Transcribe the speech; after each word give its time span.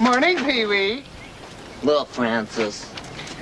Morning, 0.00 0.36
Pee 0.38 0.66
Wee. 0.66 1.04
Look, 1.82 2.08
Francis. 2.08 2.92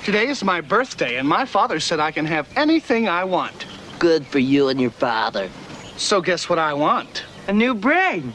Today 0.03 0.27
is 0.27 0.43
my 0.43 0.61
birthday, 0.61 1.17
and 1.17 1.27
my 1.27 1.45
father 1.45 1.79
said 1.79 1.99
I 1.99 2.11
can 2.11 2.25
have 2.25 2.47
anything 2.55 3.07
I 3.07 3.23
want. 3.23 3.65
Good 3.97 4.25
for 4.27 4.39
you 4.39 4.67
and 4.69 4.79
your 4.79 4.91
father. 4.91 5.49
So 5.97 6.21
guess 6.21 6.47
what 6.47 6.59
I 6.59 6.73
want? 6.73 7.23
A 7.47 7.53
new 7.53 7.73
brain. 7.73 8.33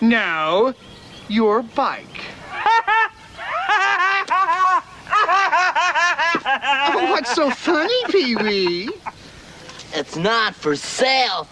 No, 0.00 0.74
your 1.28 1.62
bike. 1.62 2.04
oh, 6.50 7.06
what's 7.10 7.34
so 7.34 7.50
funny, 7.50 8.04
Pee 8.10 8.36
Wee? 8.36 8.90
It's 9.94 10.16
not 10.16 10.54
for 10.54 10.74
sale, 10.74 11.44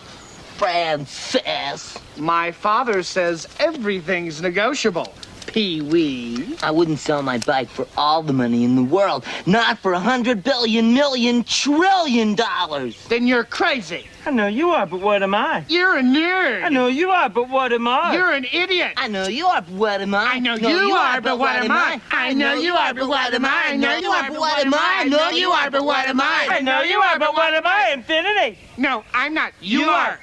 Francis. 0.57 1.99
My 2.17 2.51
father 2.51 3.03
says 3.03 3.47
everything's 3.61 4.43
negotiable. 4.43 5.15
Pee 5.57 5.81
Wee. 5.81 6.55
I 6.63 6.71
wouldn't 6.71 6.99
sell 6.99 7.23
my 7.23 7.39
bike 7.39 7.71
for 7.71 7.87
all 7.97 8.23
the 8.23 8.35
money 8.35 8.63
in 8.63 8.77
the 8.77 8.85
world. 8.85 9.25
Not 9.47 9.79
for 9.79 9.95
a 9.95 9.99
hundred 9.99 10.45
billion 10.45 10.93
million 10.93 11.45
trillion 11.45 12.35
dollars. 12.35 13.03
Then 13.09 13.27
you're 13.27 13.43
crazy. 13.43 14.05
I 14.27 14.33
know 14.33 14.49
you 14.49 14.69
are, 14.69 14.85
but 14.85 15.01
what 15.01 15.23
am 15.23 15.35
I? 15.35 15.65
You're 15.67 15.97
a 15.97 16.03
nerd. 16.03 16.63
I 16.63 16.69
know 16.69 16.89
you 16.89 17.09
are, 17.09 17.31
but 17.31 17.49
what 17.49 17.73
am 17.73 17.89
I? 17.89 18.13
You're 18.13 18.33
an 18.33 18.45
idiot. 18.53 18.93
I 18.99 19.09
know 19.09 19.29
you 19.29 19.47
are, 19.47 19.63
but 19.63 19.73
what 19.73 20.03
am 20.03 20.15
I? 20.15 20.27
I 20.35 20.39
know 20.41 20.57
you 20.57 20.93
are, 20.95 21.21
but 21.23 21.39
what 21.39 21.57
am 21.65 21.73
I? 21.73 22.03
I 22.11 22.35
know 22.35 22.53
you 22.53 22.75
are, 22.75 22.93
but 22.93 23.09
what 23.09 23.33
am 23.33 23.49
I? 23.49 23.71
I 23.71 23.77
know 23.79 23.97
you 23.97 24.11
are, 24.11 24.29
but 24.31 24.39
what 24.39 24.59
am 24.59 24.75
I? 24.75 24.99
I 25.01 25.05
know 25.09 25.31
you 25.31 25.49
are, 25.53 25.71
but 25.71 25.85
what 25.87 26.07
am 26.07 26.21
I? 26.21 26.49
I 26.51 26.61
know 26.61 26.83
you 26.83 26.99
are, 26.99 27.19
but 27.19 27.33
what 27.33 27.55
am 27.55 27.67
I? 27.67 27.93
Infinity. 27.95 28.59
No, 28.77 29.05
I'm 29.15 29.33
not. 29.33 29.55
You, 29.63 29.81
You 29.81 29.89
are. 29.89 30.07
are. 30.11 30.21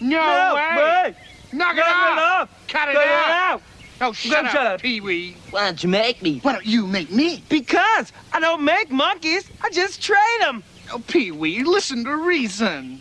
No, 0.00 0.08
No 0.08 0.54
way. 0.54 0.76
way. 1.10 1.16
Knock 1.52 1.76
it 1.76 1.80
off. 1.80 2.18
off. 2.18 2.68
Cut 2.68 2.88
it 2.88 2.94
Cut 2.94 3.02
it 3.02 3.08
out. 3.10 3.62
Out. 4.00 4.08
Oh, 4.08 4.12
shut 4.12 4.44
up, 4.46 4.52
shut 4.52 4.66
up. 4.66 4.80
Pee 4.80 5.00
Wee. 5.00 5.36
Why 5.50 5.66
don't 5.66 5.82
you 5.82 5.88
make 5.88 6.22
me? 6.22 6.38
Why 6.40 6.52
don't 6.52 6.66
you 6.66 6.86
make 6.86 7.10
me? 7.10 7.44
Because 7.48 8.12
I 8.32 8.40
don't 8.40 8.64
make 8.64 8.90
monkeys. 8.90 9.50
I 9.62 9.70
just 9.70 10.02
trade 10.02 10.40
them. 10.40 10.62
Oh, 10.92 11.02
Pee 11.06 11.30
Wee, 11.30 11.62
listen 11.62 12.04
to 12.04 12.16
reason. 12.16 13.00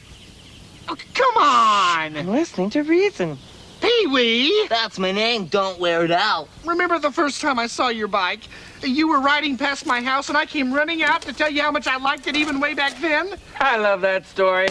Oh, 0.87 0.97
come 1.13 1.37
on. 1.37 2.17
I'm 2.17 2.27
listening 2.27 2.69
to 2.71 2.83
reason. 2.83 3.37
Pee 3.81 4.07
Wee. 4.07 4.67
That's 4.67 4.99
my 4.99 5.11
name. 5.11 5.45
Don't 5.45 5.79
wear 5.79 6.03
it 6.03 6.11
out. 6.11 6.49
Remember 6.65 6.99
the 6.99 7.11
first 7.11 7.39
time 7.41 7.59
I 7.59 7.67
saw 7.67 7.87
your 7.87 8.07
bike? 8.07 8.41
You 8.81 9.07
were 9.07 9.19
riding 9.19 9.57
past 9.57 9.85
my 9.85 10.01
house 10.01 10.29
and 10.29 10.37
I 10.37 10.45
came 10.45 10.73
running 10.73 11.03
out 11.03 11.21
to 11.23 11.33
tell 11.33 11.49
you 11.49 11.61
how 11.61 11.71
much 11.71 11.87
I 11.87 11.97
liked 11.97 12.27
it 12.27 12.35
even 12.35 12.59
way 12.59 12.73
back 12.73 12.99
then? 12.99 13.35
I 13.59 13.77
love 13.77 14.01
that 14.01 14.25
story. 14.25 14.67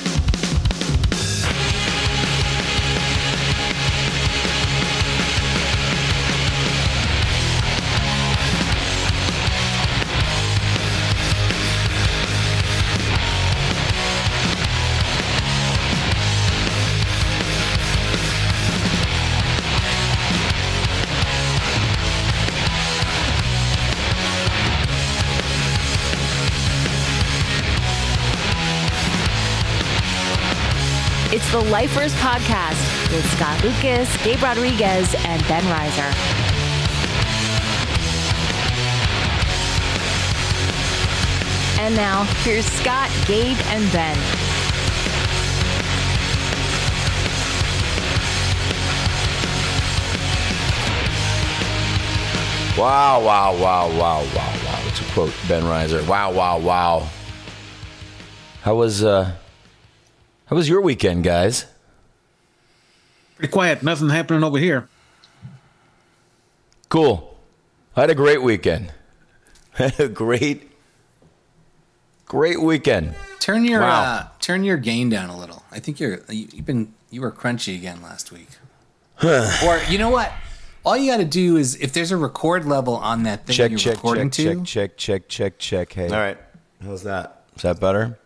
Lifers 31.71 32.15
Podcast 32.15 33.13
with 33.13 33.31
Scott 33.37 33.63
Lucas, 33.63 34.25
Gabe 34.25 34.43
Rodriguez, 34.43 35.15
and 35.27 35.47
Ben 35.49 35.63
Reiser. 35.65 36.15
And 41.79 41.95
now, 41.95 42.25
here's 42.43 42.65
Scott, 42.65 43.11
Gabe, 43.27 43.59
and 43.67 43.93
Ben. 43.93 44.17
Wow, 52.79 53.21
wow, 53.23 53.53
wow, 53.55 53.89
wow, 53.91 54.23
wow, 54.23 54.55
wow. 54.65 54.91
To 54.95 55.05
quote 55.13 55.35
Ben 55.49 55.65
Reiser, 55.65 56.07
wow, 56.09 56.33
wow, 56.33 56.59
wow. 56.59 57.09
How 58.63 58.75
was 58.75 59.05
uh 59.05 59.33
how 60.49 60.57
was 60.57 60.69
your 60.69 60.81
weekend, 60.81 61.25
guys? 61.25 61.67
Pretty 63.37 63.53
quiet. 63.53 63.83
Nothing 63.83 64.09
happening 64.09 64.43
over 64.43 64.59
here. 64.59 64.89
Cool. 66.89 67.37
I 67.97 68.03
had 68.03 68.11
a 68.11 68.15
great 68.15 68.43
weekend. 68.43 68.93
Had 69.79 70.01
a 70.01 70.09
great 70.09 70.73
great 72.27 72.61
weekend. 72.61 73.15
Turn 73.39 73.65
your 73.65 73.81
Wow. 73.81 74.03
uh, 74.03 74.29
turn 74.41 74.65
your 74.65 74.77
gain 74.77 75.09
down 75.09 75.31
a 75.31 75.39
little. 75.39 75.63
I 75.71 75.79
think 75.79 76.01
you're 76.01 76.21
you, 76.29 76.49
you've 76.53 76.67
been 76.67 76.95
you 77.11 77.21
were 77.21 77.31
crunchy 77.31 77.77
again 77.77 78.03
last 78.03 78.33
week. 78.33 78.49
or 79.23 79.81
you 79.89 79.99
know 79.99 80.11
what? 80.11 80.33
All 80.85 80.97
you 80.97 81.11
got 81.13 81.19
to 81.19 81.25
do 81.25 81.57
is 81.57 81.77
if 81.77 81.93
there's 81.93 82.11
a 82.11 82.17
record 82.17 82.65
level 82.65 82.97
on 82.97 83.23
that 83.25 83.47
thing 83.47 83.55
Check, 83.55 83.71
you're 83.71 83.79
check, 83.79 83.95
recording 83.95 84.31
check, 84.31 84.57
to, 84.59 84.65
check, 84.65 84.97
check, 84.97 85.29
check, 85.29 85.59
check, 85.59 85.89
check. 85.89 85.93
Hey. 85.93 86.09
All 86.09 86.19
right. 86.19 86.39
How's 86.83 87.03
that? 87.05 87.45
Is 87.55 87.63
that 87.63 87.79
better? 87.79 88.19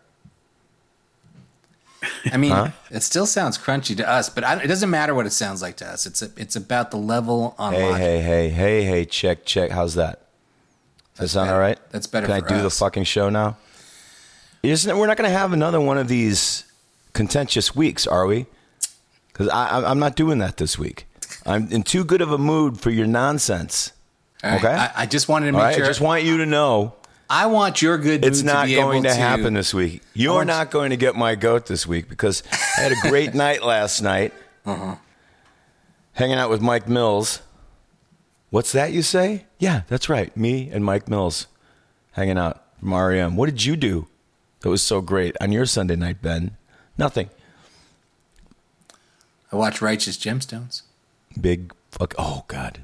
I 2.31 2.37
mean, 2.37 2.73
it 2.91 3.01
still 3.03 3.25
sounds 3.25 3.57
crunchy 3.57 3.95
to 3.97 4.09
us, 4.09 4.29
but 4.29 4.43
I, 4.43 4.61
it 4.61 4.67
doesn't 4.67 4.89
matter 4.89 5.13
what 5.15 5.25
it 5.25 5.31
sounds 5.31 5.61
like 5.61 5.77
to 5.77 5.87
us. 5.87 6.05
It's 6.05 6.21
a, 6.21 6.29
it's 6.37 6.55
about 6.55 6.91
the 6.91 6.97
level 6.97 7.55
on 7.57 7.73
Hey, 7.73 7.91
hey, 7.93 8.21
hey, 8.21 8.49
hey, 8.49 8.83
hey, 8.83 9.05
check, 9.05 9.45
check. 9.45 9.71
How's 9.71 9.95
that? 9.95 10.27
Does 11.15 11.19
that 11.19 11.27
sound 11.29 11.47
better. 11.47 11.55
all 11.55 11.61
right? 11.61 11.79
That's 11.91 12.07
better 12.07 12.27
Can 12.27 12.43
I 12.43 12.47
do 12.47 12.61
the 12.61 12.69
fucking 12.69 13.03
show 13.03 13.29
now? 13.29 13.57
Isn't 14.63 14.97
we're 14.97 15.07
not 15.07 15.17
going 15.17 15.29
to 15.29 15.37
have 15.37 15.53
another 15.53 15.81
one 15.81 15.97
of 15.97 16.07
these 16.07 16.63
contentious 17.13 17.75
weeks, 17.75 18.07
are 18.07 18.25
we? 18.25 18.45
Because 19.27 19.49
I, 19.49 19.89
I'm 19.89 19.99
not 19.99 20.15
doing 20.15 20.39
that 20.39 20.57
this 20.57 20.79
week. 20.79 21.05
I'm 21.45 21.71
in 21.71 21.83
too 21.83 22.03
good 22.03 22.21
of 22.21 22.31
a 22.31 22.37
mood 22.37 22.79
for 22.79 22.89
your 22.89 23.07
nonsense. 23.07 23.91
Right, 24.43 24.63
okay. 24.63 24.73
I, 24.73 24.91
I 24.95 25.05
just 25.05 25.27
wanted 25.27 25.47
to 25.47 25.51
make 25.53 25.61
right. 25.61 25.75
sure. 25.75 25.83
I 25.83 25.87
just 25.87 26.01
want 26.01 26.23
you 26.23 26.37
to 26.37 26.45
know 26.45 26.93
I 27.35 27.47
want 27.47 27.81
your 27.81 27.97
good. 27.97 28.23
It's 28.23 28.43
not 28.43 28.63
to 28.63 28.67
be 28.67 28.75
going 28.75 29.05
able 29.05 29.13
to 29.15 29.19
happen 29.19 29.55
this 29.55 29.73
week. 29.73 30.03
You're 30.13 30.35
want- 30.35 30.47
not 30.47 30.69
going 30.69 30.91
to 30.91 30.97
get 30.97 31.15
my 31.15 31.33
goat 31.33 31.65
this 31.65 31.87
week 31.87 32.07
because 32.07 32.43
I 32.77 32.81
had 32.81 32.91
a 32.91 33.09
great 33.09 33.33
night 33.45 33.63
last 33.63 34.01
night, 34.03 34.33
Uh-huh. 34.67 34.97
hanging 36.13 36.37
out 36.37 36.51
with 36.51 36.61
Mike 36.61 36.87
Mills. 36.87 37.41
What's 38.51 38.71
that 38.73 38.91
you 38.91 39.01
say? 39.01 39.45
Yeah, 39.57 39.81
that's 39.87 40.09
right. 40.09 40.35
Me 40.37 40.69
and 40.69 40.85
Mike 40.85 41.07
Mills 41.09 41.47
hanging 42.11 42.37
out 42.37 42.63
from 42.79 42.93
REM. 42.93 43.35
What 43.35 43.47
did 43.49 43.65
you 43.65 43.75
do 43.75 44.07
that 44.59 44.69
was 44.69 44.83
so 44.83 45.01
great 45.01 45.35
on 45.41 45.51
your 45.51 45.65
Sunday 45.65 45.95
night, 45.95 46.21
Ben? 46.21 46.55
Nothing. 46.99 47.31
I 49.51 49.55
watched 49.55 49.81
Righteous 49.81 50.17
Gemstones. 50.17 50.83
Big 51.41 51.73
fuck. 51.89 52.13
Oh 52.19 52.43
God, 52.47 52.81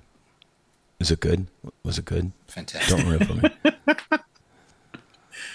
is 1.00 1.12
it 1.12 1.20
good? 1.20 1.46
Was 1.84 2.00
it 2.00 2.06
good? 2.06 2.32
Fantastic. 2.48 2.98
Don't 2.98 3.08
ruin 3.08 3.22
it 3.22 3.28
for 3.28 4.09
me. 4.09 4.18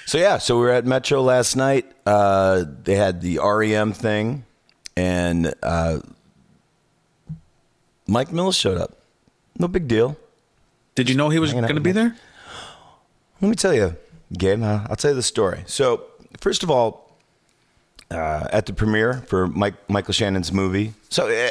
so 0.06 0.18
yeah, 0.18 0.38
so 0.38 0.56
we 0.56 0.62
were 0.62 0.72
at 0.72 0.84
Metro 0.84 1.22
last 1.22 1.56
night. 1.56 1.90
Uh, 2.06 2.64
they 2.82 2.94
had 2.96 3.20
the 3.20 3.38
REM 3.38 3.92
thing, 3.92 4.44
and 4.96 5.54
uh, 5.62 6.00
Mike 8.06 8.32
Mills 8.32 8.56
showed 8.56 8.78
up. 8.78 8.98
No 9.58 9.68
big 9.68 9.88
deal. 9.88 10.16
Did 10.94 11.08
you 11.08 11.16
know 11.16 11.28
he 11.28 11.38
was 11.38 11.50
Hanging 11.50 11.64
out 11.64 11.68
going 11.68 11.76
to 11.76 11.88
with 11.88 11.94
be 11.94 12.00
there? 12.00 12.16
Let 13.40 13.48
me 13.48 13.56
tell 13.56 13.74
you, 13.74 13.96
Gabe. 14.32 14.62
uh, 14.62 14.86
I'll 14.88 14.96
tell 14.96 15.10
you 15.10 15.16
the 15.16 15.22
story. 15.22 15.64
So 15.66 16.04
first 16.40 16.62
of 16.62 16.70
all, 16.70 17.16
uh, 18.10 18.46
at 18.52 18.66
the 18.66 18.72
premiere 18.72 19.22
for 19.26 19.46
Mike 19.46 19.74
Michael 19.88 20.14
Shannon's 20.14 20.52
movie. 20.52 20.94
So. 21.08 21.28
Uh, 21.28 21.50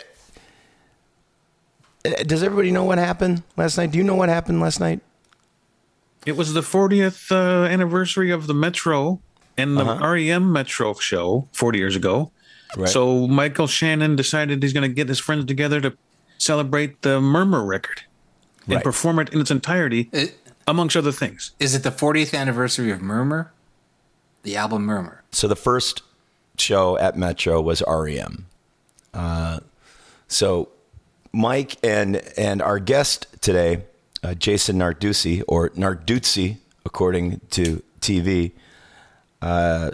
does 2.23 2.43
everybody 2.43 2.69
know 2.69 2.83
what 2.83 2.97
happened 2.97 3.43
last 3.55 3.77
night? 3.77 3.91
Do 3.91 3.97
you 3.97 4.03
know 4.03 4.15
what 4.15 4.27
happened 4.27 4.59
last 4.59 4.79
night? 4.81 4.99
It 6.25 6.37
was 6.37 6.53
the 6.53 6.61
40th 6.61 7.31
uh, 7.31 7.65
anniversary 7.67 8.31
of 8.31 8.47
the 8.47 8.53
Metro 8.53 9.19
and 9.57 9.77
the 9.77 9.83
REM 9.85 10.51
Metro 10.51 10.93
show 10.95 11.47
40 11.53 11.77
years 11.77 11.95
ago. 11.95 12.31
Uh-huh. 12.71 12.81
Right. 12.81 12.89
So 12.89 13.27
Michael 13.27 13.67
Shannon 13.67 14.15
decided 14.15 14.63
he's 14.63 14.73
going 14.73 14.89
to 14.89 14.93
get 14.93 15.07
his 15.09 15.19
friends 15.19 15.45
together 15.45 15.79
to 15.81 15.95
celebrate 16.37 17.01
the 17.03 17.21
Murmur 17.21 17.63
record 17.63 18.03
and 18.65 18.75
Right. 18.75 18.83
perform 18.83 19.19
it 19.19 19.29
in 19.29 19.39
its 19.41 19.51
entirety, 19.51 20.09
It- 20.11 20.37
amongst 20.67 20.95
other 20.95 21.11
things. 21.11 21.51
is 21.59 21.75
it 21.75 21.83
the 21.83 21.91
40th 21.91 22.33
anniversary 22.33 22.89
of 22.91 23.01
Murmur? 23.01 23.51
The 24.43 24.55
album 24.57 24.85
Murmur. 24.85 25.23
So 25.31 25.47
the 25.47 25.55
first 25.55 26.01
show 26.57 26.97
at 26.97 27.17
Metro 27.17 27.61
was 27.61 27.81
REM. 27.87 28.45
Uh, 29.13 29.59
so 30.27 30.69
Mike 31.31 31.77
and 31.83 32.17
and 32.37 32.61
our 32.61 32.79
guest 32.79 33.27
today, 33.41 33.83
uh, 34.23 34.33
Jason 34.33 34.77
Narduzzi, 34.77 35.43
or 35.47 35.69
Narduzzi, 35.71 36.57
according 36.85 37.41
to 37.51 37.83
TV. 37.99 38.53
Uh, 39.41 39.91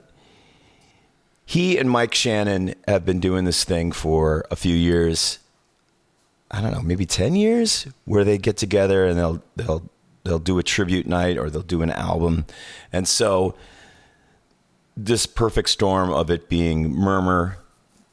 he 1.45 1.77
and 1.77 1.89
Mike 1.89 2.13
Shannon 2.13 2.75
have 2.87 3.05
been 3.05 3.19
doing 3.19 3.45
this 3.45 3.63
thing 3.63 3.91
for 3.91 4.45
a 4.51 4.55
few 4.55 4.75
years. 4.75 5.39
I 6.51 6.61
don't 6.61 6.71
know, 6.71 6.81
maybe 6.81 7.05
10 7.05 7.35
years 7.35 7.87
where 8.05 8.23
they 8.23 8.37
get 8.37 8.57
together 8.57 9.05
and 9.05 9.17
they'll 9.17 9.41
they'll 9.55 9.89
they'll 10.23 10.39
do 10.39 10.59
a 10.59 10.63
tribute 10.63 11.07
night 11.07 11.37
or 11.37 11.49
they'll 11.49 11.61
do 11.61 11.81
an 11.81 11.91
album. 11.91 12.45
And 12.93 13.07
so 13.07 13.55
this 14.95 15.25
perfect 15.25 15.69
storm 15.69 16.11
of 16.11 16.29
it 16.29 16.49
being 16.49 16.91
Murmur 16.91 17.57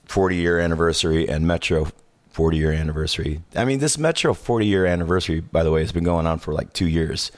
40 0.07 0.37
year 0.37 0.59
anniversary 0.59 1.29
and 1.29 1.47
Metro 1.47 1.89
40 2.37 2.59
year 2.59 2.71
anniversary. 2.71 3.41
I 3.55 3.65
mean, 3.65 3.79
this 3.79 3.97
Metro 3.97 4.35
40 4.35 4.67
year 4.67 4.85
anniversary, 4.85 5.41
by 5.41 5.63
the 5.63 5.71
way, 5.71 5.81
has 5.81 5.91
been 5.91 6.05
going 6.05 6.27
on 6.27 6.39
for 6.39 6.53
like 6.53 6.75
two 6.75 6.87
years. 6.87 7.33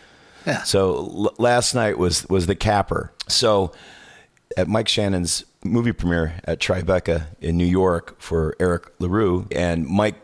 Yeah. 0.44 0.64
So 0.64 0.96
l- 0.96 1.34
last 1.38 1.72
night 1.72 1.98
was 1.98 2.28
was 2.28 2.48
the 2.48 2.56
capper. 2.56 3.12
So 3.28 3.70
at 4.56 4.66
Mike 4.66 4.88
Shannon's 4.88 5.44
movie 5.62 5.92
premiere 5.92 6.34
at 6.42 6.58
Tribeca 6.58 7.28
in 7.40 7.56
New 7.56 7.64
York 7.64 8.20
for 8.20 8.56
Eric 8.58 8.90
LaRue, 8.98 9.46
and 9.52 9.86
Mike 9.86 10.16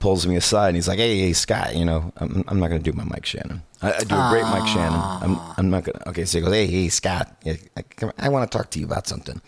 pulls 0.00 0.26
me 0.26 0.36
aside 0.36 0.68
and 0.68 0.76
he's 0.76 0.86
like, 0.86 0.98
"Hey, 0.98 1.18
hey 1.18 1.32
Scott, 1.32 1.74
you 1.74 1.86
know, 1.86 2.12
I'm, 2.18 2.44
I'm 2.46 2.60
not 2.60 2.68
going 2.68 2.82
to 2.82 2.90
do 2.90 2.94
my 2.94 3.04
Mike 3.04 3.24
Shannon. 3.24 3.62
I, 3.80 3.94
I 3.94 4.00
do 4.00 4.16
a 4.16 4.28
great 4.30 4.44
Mike 4.44 4.68
Shannon. 4.68 5.00
I'm, 5.00 5.40
I'm 5.56 5.70
not 5.70 5.84
going 5.84 5.98
to." 5.98 6.08
Okay, 6.10 6.26
so 6.26 6.36
he 6.36 6.44
goes, 6.44 6.52
"Hey, 6.52 6.66
hey 6.66 6.90
Scott, 6.90 7.42
I, 7.46 7.82
I 8.18 8.28
want 8.28 8.52
to 8.52 8.58
talk 8.58 8.68
to 8.72 8.78
you 8.78 8.84
about 8.84 9.06
something." 9.06 9.40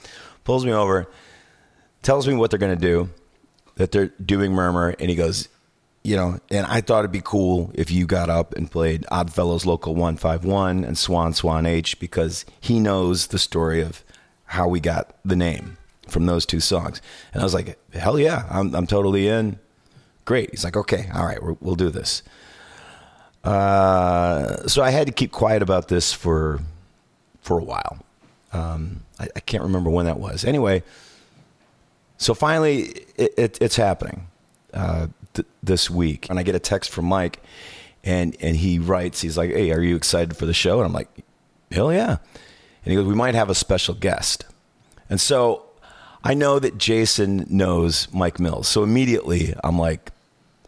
Pulls 0.45 0.65
me 0.65 0.73
over, 0.73 1.11
tells 2.01 2.27
me 2.27 2.33
what 2.33 2.51
they're 2.51 2.59
going 2.59 2.75
to 2.75 2.81
do, 2.81 3.11
that 3.77 3.93
they're 3.93 4.09
doing 4.25 4.53
Murmur, 4.53 4.95
and 4.99 5.11
he 5.11 5.17
goes, 5.17 5.49
you 6.05 6.17
know, 6.17 6.39
and 6.51 6.67
I 6.67 6.81
thought 6.81 7.01
it'd 7.01 7.13
be 7.13 7.21
cool 7.23 7.71
if 7.75 7.91
you 7.91 8.07
got 8.07 8.29
up 8.29 8.55
and 8.55 8.71
played 8.71 9.07
Oddfellows 9.11 9.65
Local 9.65 9.95
151 9.95 10.85
and 10.85 10.99
Swan 10.99 11.33
Swan 11.33 11.65
H 11.65 11.99
because 12.01 12.45
he 12.61 12.81
knows 12.81 13.29
the 13.29 13.39
story 13.39 13.81
of 13.81 14.03
how 14.47 14.67
we 14.67 14.81
got 14.81 15.15
the 15.25 15.37
name 15.37 15.77
from 16.09 16.27
those 16.27 16.45
two 16.45 16.61
songs. 16.61 17.01
And 17.33 17.41
I 17.41 17.45
was 17.45 17.55
like, 17.55 17.79
hell 17.93 18.19
yeah, 18.19 18.47
I'm, 18.51 18.75
I'm 18.75 18.87
totally 18.87 19.29
in. 19.29 19.59
Great. 20.25 20.51
He's 20.51 20.65
like, 20.65 20.77
okay, 20.77 21.09
all 21.15 21.25
right, 21.25 21.39
we'll 21.63 21.77
do 21.77 21.91
this. 21.91 22.23
Uh, 23.45 24.67
so 24.69 24.83
I 24.83 24.91
had 24.91 25.07
to 25.07 25.13
keep 25.13 25.33
quiet 25.33 25.63
about 25.63 25.89
this 25.89 26.13
for 26.13 26.61
for 27.41 27.59
a 27.59 27.65
while. 27.65 27.99
Um, 28.53 29.03
I, 29.19 29.29
I 29.35 29.41
can't 29.41 29.65
remember 29.65 29.91
when 29.91 30.07
that 30.07 30.21
was. 30.21 30.45
Anyway, 30.45 30.85
so 32.23 32.35
finally, 32.35 32.83
it, 33.17 33.35
it, 33.37 33.59
it's 33.61 33.77
happening 33.77 34.29
uh, 34.75 35.09
th- 35.35 35.47
this 35.63 35.91
week, 35.91 36.29
and 36.31 36.39
I 36.39 36.43
get 36.43 36.55
a 36.55 36.61
text 36.61 36.91
from 36.91 37.07
Mike, 37.07 37.43
and 38.05 38.37
and 38.41 38.57
he 38.57 38.79
writes, 38.79 39.21
he's 39.21 39.37
like, 39.37 39.51
"Hey, 39.51 39.73
are 39.73 39.81
you 39.81 39.97
excited 39.97 40.37
for 40.37 40.47
the 40.47 40.55
show?" 40.55 40.79
And 40.79 40.87
I'm 40.87 40.93
like, 40.93 41.09
"Hell 41.71 41.93
yeah!" 41.93 42.19
And 42.85 42.91
he 42.91 42.95
goes, 42.95 43.07
"We 43.07 43.15
might 43.15 43.35
have 43.35 43.51
a 43.51 43.55
special 43.55 43.95
guest," 43.95 44.45
and 45.09 45.21
so 45.21 45.67
I 46.25 46.35
know 46.35 46.59
that 46.59 46.79
Jason 46.79 47.47
knows 47.49 48.09
Mike 48.13 48.39
Mills, 48.39 48.69
so 48.69 48.83
immediately 48.83 49.55
I'm 49.65 49.79
like, 49.79 50.13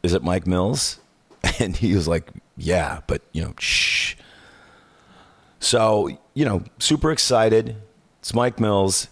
"Is 0.03 0.15
it 0.15 0.23
Mike 0.23 0.47
Mills?" 0.47 0.99
And 1.61 1.77
he 1.77 1.95
was 1.95 2.09
like, 2.09 2.31
"Yeah, 2.57 3.01
but 3.07 3.23
you 3.33 3.43
know, 3.43 3.55
shh." 3.59 4.15
So 5.61 6.09
you 6.35 6.45
know, 6.45 6.63
super 6.79 7.11
excited. 7.11 7.77
It's 8.21 8.35
Mike 8.35 8.59
Mills. 8.59 9.09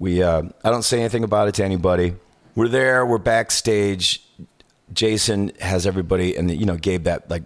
We 0.00 0.22
uh, 0.22 0.42
I 0.64 0.70
don't 0.70 0.82
say 0.82 0.98
anything 0.98 1.22
about 1.22 1.46
it 1.46 1.54
to 1.56 1.64
anybody. 1.64 2.16
We're 2.56 2.68
there. 2.68 3.06
We're 3.06 3.18
backstage. 3.18 4.24
Jason 4.92 5.52
has 5.60 5.86
everybody, 5.86 6.34
and 6.34 6.50
you 6.50 6.66
know, 6.66 6.76
gave 6.76 7.04
that 7.04 7.30
like 7.30 7.44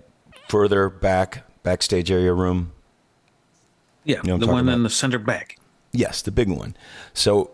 further 0.49 0.89
back 0.89 1.45
backstage 1.63 2.11
area 2.11 2.33
room. 2.33 2.73
Yeah, 4.05 4.23
know 4.23 4.39
the 4.39 4.47
one 4.47 4.69
in 4.69 4.83
the 4.85 4.89
center 4.89 5.19
back. 5.19 5.59
Yes, 5.93 6.23
the 6.23 6.31
big 6.31 6.49
one. 6.49 6.77
So 7.13 7.51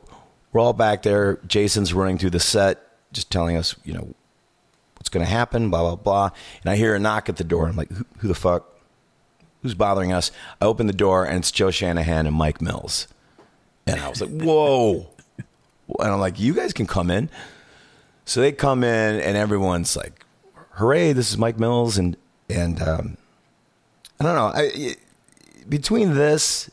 we're 0.53 0.61
all 0.61 0.73
back 0.73 1.03
there. 1.03 1.39
Jason's 1.47 1.95
running 1.95 2.19
through 2.19 2.31
the 2.31 2.41
set, 2.41 2.87
just 3.13 3.31
telling 3.31 3.57
us, 3.57 3.75
you 3.85 3.93
know, 3.93 4.15
what's 4.97 5.09
going 5.09 5.25
to 5.25 5.31
happen, 5.31 5.71
blah, 5.71 5.83
blah, 5.83 5.97
blah. 5.97 6.31
And 6.63 6.71
I 6.71 6.77
hear 6.77 6.95
a 6.95 6.99
knock 6.99 7.29
at 7.29 7.37
the 7.37 7.45
door. 7.45 7.69
I'm 7.69 7.77
like, 7.77 7.91
who, 7.91 8.05
who 8.19 8.29
the 8.29 8.35
fuck? 8.35 8.67
Who's 9.63 9.75
bothering 9.75 10.13
us? 10.13 10.33
I 10.61 10.65
open 10.65 10.87
the 10.87 10.93
door, 10.93 11.25
and 11.25 11.39
it's 11.39 11.51
Joe 11.51 11.71
Shanahan 11.71 12.27
and 12.27 12.35
Mike 12.35 12.61
Mills. 12.61 13.07
And 13.87 14.01
I 14.01 14.09
was 14.09 14.21
like, 14.21 14.31
whoa. 14.31 15.07
And 15.99 16.11
I'm 16.13 16.21
like, 16.21 16.39
you 16.39 16.55
guys 16.55 16.73
can 16.73 16.87
come 16.87 17.11
in. 17.11 17.31
So 18.25 18.41
they 18.41 18.53
come 18.53 18.85
in, 18.85 19.21
and 19.21 19.37
everyone's 19.37 19.97
like, 19.97 20.25
hooray, 20.73 21.13
this 21.13 21.31
is 21.31 21.39
Mike 21.39 21.59
Mills. 21.59 21.99
And, 21.99 22.17
and 22.49 22.81
um, 22.81 23.17
I 24.21 24.25
don't 24.25 24.35
know. 24.35 24.53
I, 24.55 24.97
between 25.69 26.15
this 26.15 26.71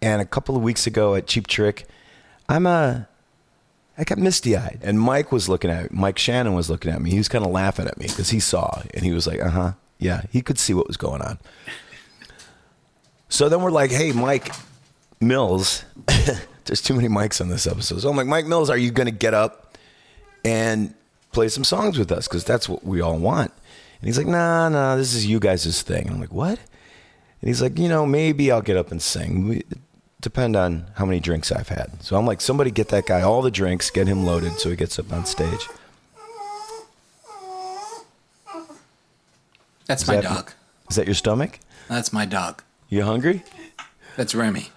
and 0.00 0.22
a 0.22 0.24
couple 0.24 0.56
of 0.56 0.62
weeks 0.62 0.86
ago 0.86 1.14
at 1.14 1.26
Cheap 1.26 1.46
Trick, 1.46 1.86
I'm 2.48 2.66
a. 2.66 3.08
I 3.98 4.04
got 4.04 4.16
misty 4.16 4.56
eyed, 4.56 4.80
and 4.82 4.98
Mike 4.98 5.30
was 5.30 5.48
looking 5.48 5.70
at 5.70 5.92
Mike 5.92 6.18
Shannon 6.18 6.54
was 6.54 6.70
looking 6.70 6.90
at 6.90 7.02
me. 7.02 7.10
He 7.10 7.18
was 7.18 7.28
kind 7.28 7.44
of 7.44 7.50
laughing 7.50 7.86
at 7.86 7.98
me 7.98 8.06
because 8.06 8.30
he 8.30 8.40
saw, 8.40 8.82
and 8.94 9.04
he 9.04 9.12
was 9.12 9.26
like, 9.26 9.40
"Uh 9.40 9.50
huh, 9.50 9.72
yeah." 9.98 10.22
He 10.30 10.40
could 10.40 10.58
see 10.58 10.72
what 10.72 10.86
was 10.86 10.96
going 10.96 11.20
on. 11.20 11.38
So 13.28 13.48
then 13.50 13.60
we're 13.60 13.70
like, 13.70 13.90
"Hey, 13.90 14.12
Mike 14.12 14.52
Mills, 15.20 15.84
there's 16.64 16.82
too 16.82 16.94
many 16.94 17.08
mics 17.08 17.40
on 17.40 17.48
this 17.48 17.66
episode." 17.66 18.00
So 18.00 18.10
I'm 18.10 18.16
like, 18.16 18.26
"Mike 18.26 18.46
Mills, 18.46 18.70
are 18.70 18.76
you 18.76 18.90
going 18.90 19.06
to 19.06 19.12
get 19.12 19.34
up 19.34 19.76
and 20.44 20.94
play 21.32 21.48
some 21.48 21.64
songs 21.64 21.98
with 21.98 22.10
us? 22.10 22.26
Because 22.26 22.44
that's 22.44 22.68
what 22.68 22.84
we 22.84 23.00
all 23.00 23.18
want." 23.18 23.52
And 24.00 24.08
he's 24.08 24.18
like, 24.18 24.26
"Nah, 24.26 24.68
nah, 24.68 24.96
this 24.96 25.14
is 25.14 25.26
you 25.26 25.40
guys' 25.40 25.82
thing." 25.82 26.06
And 26.06 26.14
I'm 26.14 26.20
like, 26.20 26.32
"What?" 26.32 26.58
And 27.40 27.48
he's 27.48 27.62
like, 27.62 27.78
you 27.78 27.88
know, 27.88 28.04
maybe 28.04 28.52
I'll 28.52 28.60
get 28.60 28.76
up 28.76 28.90
and 28.90 29.00
sing. 29.00 29.48
We, 29.48 29.62
depend 30.20 30.54
on 30.54 30.86
how 30.96 31.06
many 31.06 31.20
drinks 31.20 31.50
I've 31.50 31.68
had. 31.68 32.02
So 32.02 32.16
I'm 32.16 32.26
like, 32.26 32.40
somebody 32.40 32.70
get 32.70 32.88
that 32.88 33.06
guy 33.06 33.22
all 33.22 33.42
the 33.42 33.50
drinks, 33.50 33.90
get 33.90 34.06
him 34.06 34.24
loaded 34.24 34.52
so 34.58 34.68
he 34.68 34.76
gets 34.76 34.98
up 34.98 35.10
on 35.12 35.24
stage. 35.24 35.66
That's 39.86 40.06
my 40.06 40.16
that- 40.16 40.24
dog. 40.24 40.52
Is 40.90 40.96
that 40.96 41.06
your 41.06 41.14
stomach? 41.14 41.60
That's 41.88 42.12
my 42.12 42.26
dog. 42.26 42.62
You 42.88 43.04
hungry? 43.04 43.44
That's 44.16 44.34
Remy. 44.34 44.68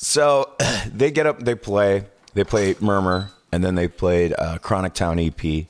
So 0.00 0.52
they 0.86 1.10
get 1.10 1.26
up, 1.26 1.40
they 1.40 1.56
play, 1.56 2.04
they 2.34 2.44
play 2.44 2.76
Murmur, 2.80 3.30
and 3.50 3.64
then 3.64 3.74
they 3.74 3.88
played 3.88 4.32
uh, 4.38 4.58
Chronic 4.58 4.94
Town 4.94 5.18
EP. 5.18 5.42
And 5.44 5.66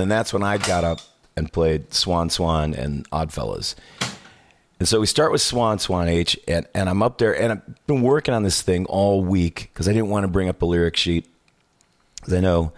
then 0.00 0.08
that's 0.08 0.32
when 0.32 0.44
I 0.44 0.56
got 0.58 0.84
up 0.84 1.00
and 1.36 1.52
played 1.52 1.92
Swan 1.92 2.30
Swan 2.30 2.74
and 2.74 3.10
Oddfellas. 3.10 3.74
And 4.78 4.88
so 4.88 5.00
we 5.00 5.06
start 5.06 5.32
with 5.32 5.40
Swan 5.40 5.80
Swan 5.80 6.08
H, 6.08 6.38
and, 6.46 6.64
and 6.74 6.88
I'm 6.88 7.02
up 7.02 7.18
there, 7.18 7.38
and 7.38 7.52
I've 7.52 7.86
been 7.86 8.02
working 8.02 8.34
on 8.34 8.44
this 8.44 8.62
thing 8.62 8.86
all 8.86 9.22
week 9.22 9.70
because 9.72 9.88
I 9.88 9.92
didn't 9.92 10.08
want 10.10 10.24
to 10.24 10.28
bring 10.28 10.48
up 10.48 10.62
a 10.62 10.66
lyric 10.66 10.96
sheet. 10.96 11.28
'Cause 12.22 12.34
I 12.34 12.40
know 12.40 12.72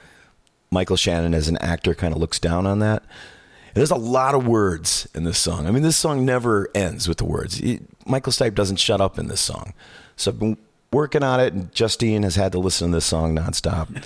Michael 0.71 0.97
Shannon, 0.97 1.35
as 1.35 1.49
an 1.49 1.59
actor, 1.59 1.95
kind 1.95 2.15
of 2.15 2.21
looks 2.21 2.39
down 2.39 2.67
on 2.67 2.79
that. 2.79 3.03
And 3.03 3.75
there's 3.75 3.91
a 3.91 3.95
lot 3.97 4.35
of 4.35 4.47
words 4.47 5.07
in 5.15 5.25
this 5.25 5.37
song. 5.38 5.67
I 5.67 5.71
mean, 5.71 5.83
this 5.83 5.99
song 5.99 6.25
never 6.25 6.71
ends 6.75 7.07
with 7.09 7.19
the 7.19 7.26
words. 7.26 7.61
It- 7.61 7.83
Michael 8.07 8.33
Stipe 8.33 8.55
doesn't 8.55 8.76
shut 8.76 9.02
up 9.02 9.19
in 9.19 9.28
this 9.28 9.43
song. 9.43 9.75
So 10.17 10.31
I've 10.31 10.38
been 10.38 10.57
working 10.95 11.23
on 11.23 11.41
it, 11.41 11.53
and 11.53 11.71
Justine 11.75 12.23
has 12.23 12.37
had 12.37 12.53
to 12.53 12.59
listen 12.59 12.91
to 12.91 12.97
this 12.97 13.05
song 13.05 13.37
nonstop. 13.37 14.05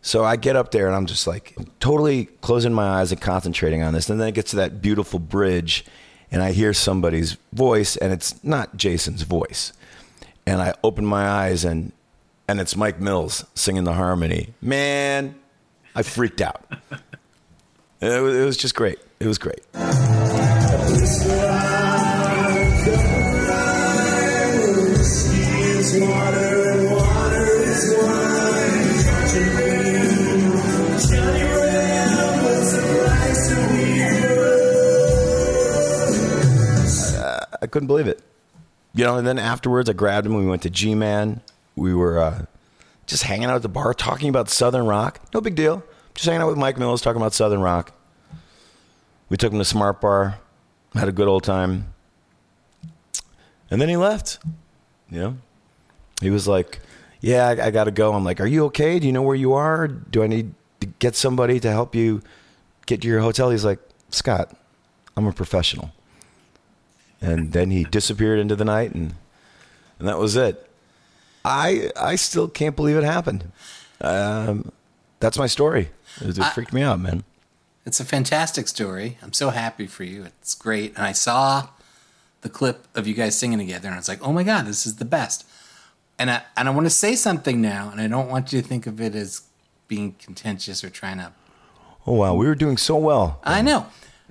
So 0.00 0.24
I 0.24 0.36
get 0.36 0.54
up 0.54 0.70
there 0.70 0.86
and 0.86 0.94
I'm 0.94 1.06
just 1.06 1.26
like 1.26 1.56
totally 1.80 2.26
closing 2.40 2.72
my 2.72 3.00
eyes 3.00 3.10
and 3.10 3.20
concentrating 3.20 3.82
on 3.82 3.94
this. 3.94 4.08
And 4.08 4.20
then 4.20 4.28
it 4.28 4.34
gets 4.34 4.50
to 4.50 4.56
that 4.56 4.80
beautiful 4.80 5.18
bridge, 5.18 5.84
and 6.30 6.40
I 6.42 6.52
hear 6.52 6.72
somebody's 6.72 7.36
voice, 7.52 7.96
and 7.96 8.12
it's 8.12 8.42
not 8.44 8.76
Jason's 8.76 9.22
voice. 9.22 9.72
And 10.46 10.62
I 10.62 10.74
open 10.84 11.04
my 11.04 11.28
eyes, 11.28 11.64
and 11.64 11.92
and 12.46 12.60
it's 12.60 12.76
Mike 12.76 13.00
Mills 13.00 13.44
singing 13.54 13.84
the 13.84 13.92
harmony. 13.94 14.54
Man, 14.62 15.34
I 15.94 16.02
freaked 16.02 16.40
out. 16.40 16.64
It 18.00 18.22
was, 18.22 18.36
it 18.36 18.44
was 18.44 18.56
just 18.56 18.76
great. 18.76 19.00
It 19.18 19.26
was 19.26 19.38
great. 19.38 19.58
I 37.60 37.66
couldn't 37.70 37.88
believe 37.88 38.08
it. 38.08 38.22
You 38.94 39.04
know, 39.04 39.16
and 39.16 39.26
then 39.26 39.38
afterwards 39.38 39.90
I 39.90 39.92
grabbed 39.92 40.26
him. 40.26 40.34
We 40.34 40.46
went 40.46 40.62
to 40.62 40.70
G 40.70 40.94
Man. 40.94 41.40
We 41.76 41.94
were 41.94 42.18
uh, 42.18 42.44
just 43.06 43.24
hanging 43.24 43.44
out 43.44 43.56
at 43.56 43.62
the 43.62 43.68
bar 43.68 43.94
talking 43.94 44.28
about 44.28 44.48
Southern 44.48 44.86
rock. 44.86 45.20
No 45.34 45.40
big 45.40 45.54
deal. 45.54 45.82
Just 46.14 46.26
hanging 46.26 46.42
out 46.42 46.48
with 46.48 46.56
Mike 46.56 46.78
Mills 46.78 47.00
talking 47.00 47.20
about 47.20 47.34
Southern 47.34 47.60
rock. 47.60 47.92
We 49.28 49.36
took 49.36 49.52
him 49.52 49.58
to 49.58 49.64
Smart 49.64 50.00
Bar, 50.00 50.38
had 50.94 51.08
a 51.08 51.12
good 51.12 51.28
old 51.28 51.44
time. 51.44 51.92
And 53.70 53.80
then 53.80 53.88
he 53.88 53.96
left. 53.96 54.38
You 55.10 55.20
know? 55.20 55.36
He 56.20 56.30
was 56.30 56.46
like, 56.48 56.80
Yeah, 57.20 57.48
I, 57.48 57.66
I 57.66 57.70
got 57.70 57.84
to 57.84 57.90
go. 57.90 58.14
I'm 58.14 58.24
like, 58.24 58.40
Are 58.40 58.46
you 58.46 58.64
okay? 58.66 58.98
Do 58.98 59.06
you 59.06 59.12
know 59.12 59.22
where 59.22 59.36
you 59.36 59.52
are? 59.54 59.88
Do 59.88 60.22
I 60.22 60.26
need 60.26 60.54
to 60.80 60.86
get 60.86 61.14
somebody 61.16 61.60
to 61.60 61.70
help 61.70 61.94
you 61.94 62.22
get 62.86 63.02
to 63.02 63.08
your 63.08 63.20
hotel? 63.20 63.50
He's 63.50 63.64
like, 63.64 63.80
Scott, 64.10 64.54
I'm 65.16 65.26
a 65.26 65.32
professional 65.32 65.92
and 67.20 67.52
then 67.52 67.70
he 67.70 67.84
disappeared 67.84 68.38
into 68.38 68.54
the 68.54 68.64
night 68.64 68.94
and 68.94 69.14
and 69.98 70.06
that 70.06 70.18
was 70.18 70.36
it 70.36 70.70
i 71.44 71.90
i 71.96 72.14
still 72.14 72.46
can't 72.46 72.76
believe 72.76 72.96
it 72.96 73.02
happened 73.04 73.50
um, 74.00 74.70
that's 75.18 75.36
my 75.36 75.48
story 75.48 75.90
it, 76.20 76.38
it 76.38 76.44
freaked 76.54 76.72
me 76.72 76.82
out 76.82 77.00
man 77.00 77.24
It's 77.84 78.00
a 78.00 78.04
fantastic 78.04 78.68
story. 78.68 79.18
I'm 79.22 79.32
so 79.32 79.48
happy 79.50 79.86
for 79.86 80.04
you. 80.04 80.26
It's 80.26 80.54
great. 80.54 80.94
And 80.94 81.04
I 81.06 81.12
saw 81.12 81.68
the 82.42 82.48
clip 82.50 82.86
of 82.94 83.06
you 83.06 83.14
guys 83.14 83.36
singing 83.36 83.58
together, 83.58 83.88
and 83.88 83.94
I 83.94 83.98
was 83.98 84.08
like, 84.08 84.22
oh 84.22 84.30
my 84.32 84.42
god, 84.44 84.66
this 84.66 84.86
is 84.86 84.96
the 84.96 85.04
best. 85.06 85.44
And 86.18 86.30
I 86.30 86.42
and 86.56 86.68
I 86.68 86.70
want 86.72 86.86
to 86.86 86.90
say 86.90 87.14
something 87.14 87.60
now, 87.60 87.90
and 87.90 88.00
I 88.00 88.08
don't 88.08 88.28
want 88.28 88.52
you 88.52 88.60
to 88.60 88.66
think 88.66 88.86
of 88.86 89.00
it 89.00 89.14
as 89.14 89.42
being 89.86 90.16
contentious 90.18 90.82
or 90.82 90.90
trying 90.90 91.18
to. 91.18 91.32
Oh 92.06 92.14
wow, 92.14 92.34
we 92.34 92.46
were 92.46 92.54
doing 92.54 92.76
so 92.76 92.96
well. 92.96 93.40
I 93.44 93.62
know. 93.62 93.86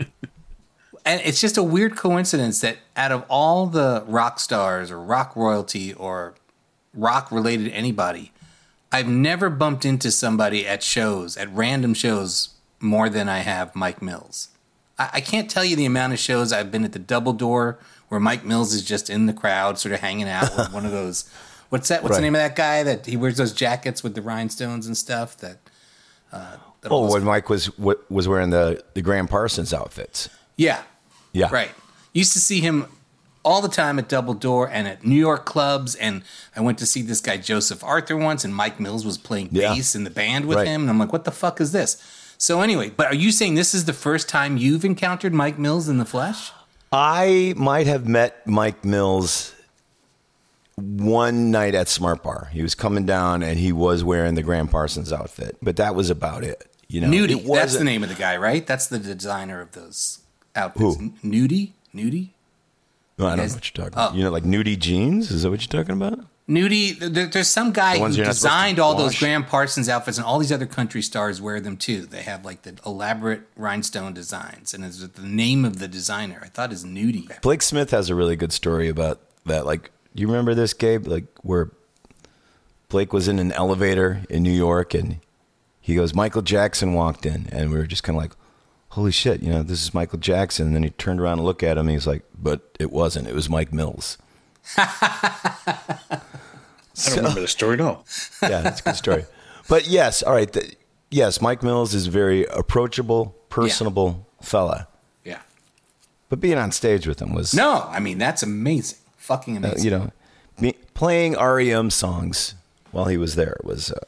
and 1.05 1.21
it's 1.23 1.39
just 1.39 1.57
a 1.57 1.63
weird 1.63 1.95
coincidence 1.95 2.59
that 2.61 2.77
out 2.95 3.11
of 3.11 3.23
all 3.29 3.67
the 3.67 4.03
rock 4.07 4.39
stars 4.39 4.91
or 4.91 4.99
rock 5.01 5.35
royalty 5.35 5.93
or 5.93 6.35
rock 6.93 7.31
related 7.31 7.71
anybody, 7.71 8.31
I've 8.91 9.07
never 9.07 9.49
bumped 9.49 9.85
into 9.85 10.11
somebody 10.11 10.67
at 10.67 10.83
shows, 10.83 11.37
at 11.37 11.53
random 11.53 11.93
shows, 11.93 12.49
more 12.79 13.09
than 13.09 13.29
I 13.29 13.39
have 13.39 13.75
Mike 13.75 14.01
Mills. 14.01 14.49
I, 14.99 15.09
I 15.13 15.21
can't 15.21 15.49
tell 15.49 15.63
you 15.63 15.75
the 15.75 15.85
amount 15.85 16.13
of 16.13 16.19
shows 16.19 16.51
I've 16.51 16.71
been 16.71 16.83
at 16.83 16.91
the 16.91 16.99
Double 16.99 17.33
Door 17.33 17.79
where 18.09 18.19
Mike 18.19 18.45
Mills 18.45 18.73
is 18.73 18.83
just 18.83 19.09
in 19.09 19.25
the 19.25 19.33
crowd, 19.33 19.77
sort 19.77 19.93
of 19.93 19.99
hanging 19.99 20.29
out 20.29 20.55
with 20.57 20.71
one 20.71 20.85
of 20.85 20.91
those. 20.99 21.29
What's 21.69 21.87
that? 21.89 22.03
What's 22.03 22.15
the 22.15 22.21
name 22.21 22.35
of 22.35 22.39
that 22.39 22.55
guy 22.55 22.83
that 22.83 23.05
he 23.05 23.17
wears 23.17 23.37
those 23.37 23.51
jackets 23.53 24.03
with 24.03 24.15
the 24.15 24.21
rhinestones 24.21 24.87
and 24.87 24.95
stuff? 24.97 25.37
That. 25.37 25.57
Uh, 26.31 26.57
that 26.81 26.91
Oh, 26.91 27.11
when 27.11 27.23
Mike 27.23 27.49
was 27.49 27.75
wa- 27.77 27.95
was 28.09 28.27
wearing 28.27 28.49
the 28.51 28.83
the 28.93 29.01
Gram 29.01 29.27
Parsons 29.27 29.73
outfits. 29.73 30.29
yeah, 30.57 30.81
Yeah, 31.33 31.47
Right. 31.51 31.71
Used 32.13 32.33
to 32.33 32.39
see 32.39 32.59
him 32.61 32.85
all 33.45 33.61
the 33.61 33.69
time 33.69 33.97
at 33.99 34.09
Double 34.09 34.33
Door 34.33 34.69
and 34.71 34.87
at 34.87 35.05
New 35.05 35.15
York 35.15 35.45
clubs. 35.45 35.95
And 35.95 36.23
I 36.55 36.61
went 36.61 36.77
to 36.79 36.85
see 36.85 37.01
this 37.01 37.21
guy, 37.21 37.37
Joseph 37.37 37.83
Arthur, 37.83 38.17
once, 38.17 38.43
and 38.43 38.53
Mike 38.53 38.79
Mills 38.79 39.05
was 39.05 39.17
playing 39.17 39.49
Yeah. 39.51 39.73
bass 39.73 39.95
in 39.95 40.03
the 40.03 40.09
band 40.09 40.45
with 40.45 40.57
Right. 40.57 40.67
him. 40.67 40.81
And 40.81 40.89
I'm 40.89 40.99
like, 40.99 41.13
what 41.13 41.23
the 41.23 41.31
fuck 41.31 41.61
is 41.61 41.71
this? 41.71 41.97
So, 42.37 42.61
anyway, 42.61 42.89
but 42.89 43.07
are 43.07 43.15
you 43.15 43.31
saying 43.31 43.55
this 43.55 43.73
is 43.73 43.85
the 43.85 43.93
first 43.93 44.27
time 44.29 44.57
you've 44.57 44.83
encountered 44.85 45.33
Mike 45.33 45.57
Mills 45.57 45.87
in 45.87 45.97
the 45.97 46.05
flesh? 46.05 46.51
I 46.91 47.53
might 47.57 47.87
have 47.87 48.05
met 48.07 48.45
Mike 48.45 48.83
Mills 48.85 49.53
one 50.77 51.51
night 51.51 51.75
at 51.75 51.87
Smart 51.89 52.23
Bar. 52.23 52.49
He 52.53 52.61
was 52.61 52.75
coming 52.75 53.05
down 53.05 53.43
and 53.43 53.57
he 53.59 53.71
was 53.71 54.03
wearing 54.03 54.35
the 54.35 54.43
Gram 54.43 54.67
Parsons 54.67 55.11
outfit, 55.11 55.57
but 55.61 55.75
that 55.77 55.95
was 55.95 56.09
about 56.09 56.43
it. 56.43 56.69
You 56.87 57.01
know, 57.01 57.07
Nudie. 57.09 57.45
That's 57.53 57.75
the 57.77 57.83
name 57.83 58.03
of 58.03 58.09
the 58.09 58.15
guy, 58.15 58.37
right? 58.37 58.65
That's 58.65 58.87
the 58.87 58.99
designer 58.99 59.59
of 59.59 59.73
those 59.73 60.19
outfits. 60.55 60.95
Who? 60.97 61.11
Nudie? 61.23 61.71
Nudie? 61.93 62.29
No, 63.17 63.25
I 63.27 63.35
don't 63.35 63.47
know 63.47 63.53
what 63.55 63.75
you're 63.77 63.85
talking 63.85 63.99
Oh. 63.99 64.05
about. 64.07 64.15
You 64.15 64.23
know, 64.23 64.29
like 64.31 64.43
nudie 64.43 64.77
jeans? 64.79 65.31
Is 65.31 65.43
that 65.43 65.49
what 65.49 65.61
you're 65.61 65.83
talking 65.83 65.99
about? 66.01 66.19
Nudie, 66.47 66.97
there, 66.97 67.25
there's 67.25 67.49
some 67.49 67.73
guy 67.73 67.95
who 67.95 68.01
ones 68.01 68.15
you're 68.15 68.25
not 68.25 68.35
supposed 68.35 68.43
to 68.43 68.47
designed 68.47 68.79
all 68.79 68.95
those? 68.95 69.19
Gram 69.19 69.43
Parsons 69.43 69.89
outfits, 69.89 70.17
and 70.17 70.25
all 70.25 70.39
these 70.39 70.51
other 70.51 70.65
country 70.67 71.01
stars 71.01 71.41
wear 71.41 71.59
them 71.59 71.75
too. 71.75 72.05
They 72.05 72.21
have 72.21 72.45
like 72.45 72.61
the 72.61 72.75
elaborate 72.85 73.41
rhinestone 73.57 74.13
designs, 74.13 74.73
and 74.73 74.85
it's 74.85 75.05
the 75.05 75.21
name 75.23 75.65
of 75.65 75.79
the 75.79 75.89
designer. 75.89 76.39
I 76.41 76.47
thought 76.47 76.71
is 76.71 76.85
Nudie. 76.85 77.41
Blake 77.41 77.63
Smith 77.63 77.91
has 77.91 78.09
a 78.09 78.15
really 78.15 78.37
good 78.37 78.53
story 78.53 78.87
about 78.87 79.19
that. 79.45 79.65
Like, 79.65 79.91
you 80.21 80.27
remember 80.27 80.53
this, 80.53 80.73
Gabe? 80.73 81.07
Like, 81.07 81.25
where 81.41 81.71
Blake 82.89 83.13
was 83.13 83.27
in 83.27 83.39
an 83.39 83.51
elevator 83.51 84.23
in 84.29 84.43
New 84.43 84.51
York 84.51 84.93
and 84.93 85.19
he 85.81 85.95
goes, 85.95 86.13
Michael 86.13 86.41
Jackson 86.41 86.93
walked 86.93 87.25
in, 87.25 87.47
and 87.51 87.71
we 87.71 87.77
were 87.77 87.87
just 87.87 88.03
kind 88.03 88.17
of 88.17 88.21
like, 88.21 88.33
holy 88.89 89.11
shit, 89.11 89.41
you 89.41 89.49
know, 89.51 89.63
this 89.63 89.81
is 89.81 89.93
Michael 89.93 90.19
Jackson. 90.19 90.67
And 90.67 90.75
then 90.75 90.83
he 90.83 90.89
turned 90.89 91.21
around 91.21 91.39
and 91.39 91.45
looked 91.45 91.63
at 91.63 91.77
him 91.77 91.87
and 91.87 91.91
he's 91.91 92.07
like, 92.07 92.23
but 92.37 92.75
it 92.79 92.91
wasn't. 92.91 93.27
It 93.27 93.35
was 93.35 93.49
Mike 93.49 93.71
Mills. 93.71 94.17
I 94.77 96.19
don't 97.05 97.17
remember 97.17 97.41
the 97.41 97.47
story 97.47 97.75
at 97.75 97.81
all. 97.81 98.05
Yeah, 98.41 98.61
that's 98.61 98.81
a 98.81 98.83
good 98.83 98.95
story. 98.95 99.25
But 99.69 99.87
yes, 99.87 100.23
all 100.23 100.33
right. 100.33 100.51
The, 100.51 100.73
yes, 101.11 101.41
Mike 101.41 101.63
Mills 101.63 101.93
is 101.93 102.07
a 102.07 102.11
very 102.11 102.45
approachable, 102.45 103.35
personable 103.49 104.27
fella. 104.41 104.87
Yeah. 105.23 105.39
But 106.29 106.39
being 106.39 106.57
on 106.57 106.71
stage 106.71 107.07
with 107.07 107.21
him 107.21 107.33
was, 107.33 107.53
No, 107.53 107.87
I 107.89 107.99
mean 107.99 108.17
that's 108.17 108.43
amazing. 108.43 108.97
Fucking 109.27 109.57
uh, 109.57 109.67
amazing. 109.69 109.83
you 109.83 109.91
know, 109.91 110.11
me, 110.59 110.73
playing 110.93 111.33
REM 111.37 111.89
songs 111.91 112.55
while 112.91 113.05
he 113.05 113.17
was 113.17 113.35
there 113.35 113.57
was. 113.63 113.91
Uh, 113.91 113.99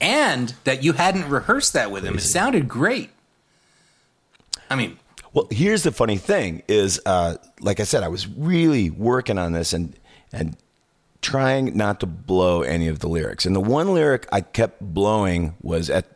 and 0.00 0.54
that 0.64 0.82
you 0.84 0.92
hadn't 0.92 1.28
rehearsed 1.28 1.72
that 1.72 1.90
with 1.90 2.04
him. 2.04 2.16
It 2.16 2.20
sounded 2.20 2.68
great. 2.68 3.10
I 4.70 4.76
mean, 4.76 4.98
Well, 5.32 5.48
here's 5.50 5.82
the 5.82 5.90
funny 5.92 6.16
thing: 6.18 6.62
is 6.68 7.00
uh, 7.06 7.36
like 7.60 7.80
I 7.80 7.84
said, 7.84 8.02
I 8.02 8.08
was 8.08 8.28
really 8.28 8.90
working 8.90 9.38
on 9.38 9.52
this 9.52 9.72
and 9.72 9.94
and 10.32 10.56
trying 11.22 11.76
not 11.76 12.00
to 12.00 12.06
blow 12.06 12.62
any 12.62 12.88
of 12.88 13.00
the 13.00 13.08
lyrics. 13.08 13.44
And 13.46 13.54
the 13.56 13.60
one 13.60 13.92
lyric 13.94 14.26
I 14.32 14.40
kept 14.42 14.80
blowing 14.80 15.54
was 15.62 15.90
at 15.90 16.06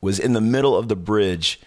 was 0.00 0.18
in 0.18 0.32
the 0.32 0.40
middle 0.40 0.76
of 0.76 0.88
the 0.88 0.96
bridge. 0.96 1.60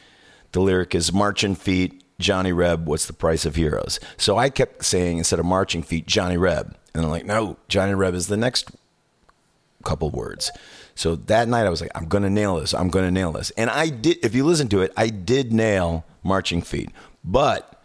The 0.51 0.62
lyric 0.62 0.93
is 0.93 1.12
"Marching 1.13 1.55
Feet, 1.55 2.02
Johnny 2.20 2.51
Reb. 2.53 2.88
What's 2.88 3.05
the 3.05 3.13
price 3.13 3.46
of 3.46 3.55
heroes?" 3.55 4.00
So 4.17 4.38
I 4.38 4.50
kept 4.50 4.86
saying 4.86 5.17
instead 5.17 5.39
of 5.39 5.46
"Marching 5.46 5.84
Feet," 5.84 6.08
Johnny 6.08 6.38
Reb, 6.38 6.75
and 6.93 7.03
I'm 7.03 7.12
like, 7.12 7.25
no, 7.25 7.58
Johnny 7.67 7.93
Reb 7.93 8.13
is 8.13 8.27
the 8.27 8.38
next 8.38 8.70
couple 9.84 10.10
words. 10.10 10.51
So 10.96 11.15
that 11.15 11.48
night 11.48 11.65
I 11.65 11.70
was 11.70 11.82
like, 11.82 11.91
I'm 11.96 12.05
going 12.05 12.24
to 12.24 12.29
nail 12.29 12.60
this. 12.60 12.74
I'm 12.74 12.89
going 12.89 13.05
to 13.05 13.12
nail 13.12 13.32
this. 13.32 13.50
And 13.51 13.70
I 13.70 13.89
did, 13.89 14.24
if 14.24 14.36
you 14.36 14.46
listen 14.46 14.67
to 14.70 14.82
it, 14.82 14.93
I 14.96 15.10
did 15.10 15.51
nail 15.51 16.05
Marching 16.24 16.62
Feet. 16.62 16.91
But 17.24 17.82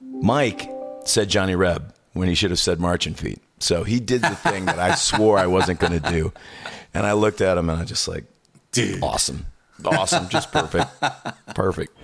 Mike 0.00 0.70
said 1.04 1.30
Johnny 1.30 1.54
Reb 1.54 1.94
when 2.12 2.28
he 2.28 2.34
should 2.34 2.50
have 2.50 2.58
said 2.58 2.80
Marching 2.80 3.14
Feet. 3.14 3.40
So 3.60 3.82
he 3.82 3.98
did 3.98 4.20
the 4.20 4.36
thing 4.36 4.66
that 4.66 4.78
I 4.78 4.94
swore 4.96 5.38
I 5.38 5.46
wasn't 5.46 5.80
going 5.80 5.98
to 5.98 6.10
do. 6.10 6.32
And 6.92 7.06
I 7.06 7.12
looked 7.12 7.40
at 7.40 7.56
him 7.56 7.70
and 7.70 7.80
I 7.80 7.84
just 7.84 8.06
like, 8.06 8.24
dude. 8.72 9.02
awesome. 9.02 9.46
Awesome. 9.84 10.28
Just 10.28 10.52
perfect. 10.52 10.90
Perfect. 11.54 11.96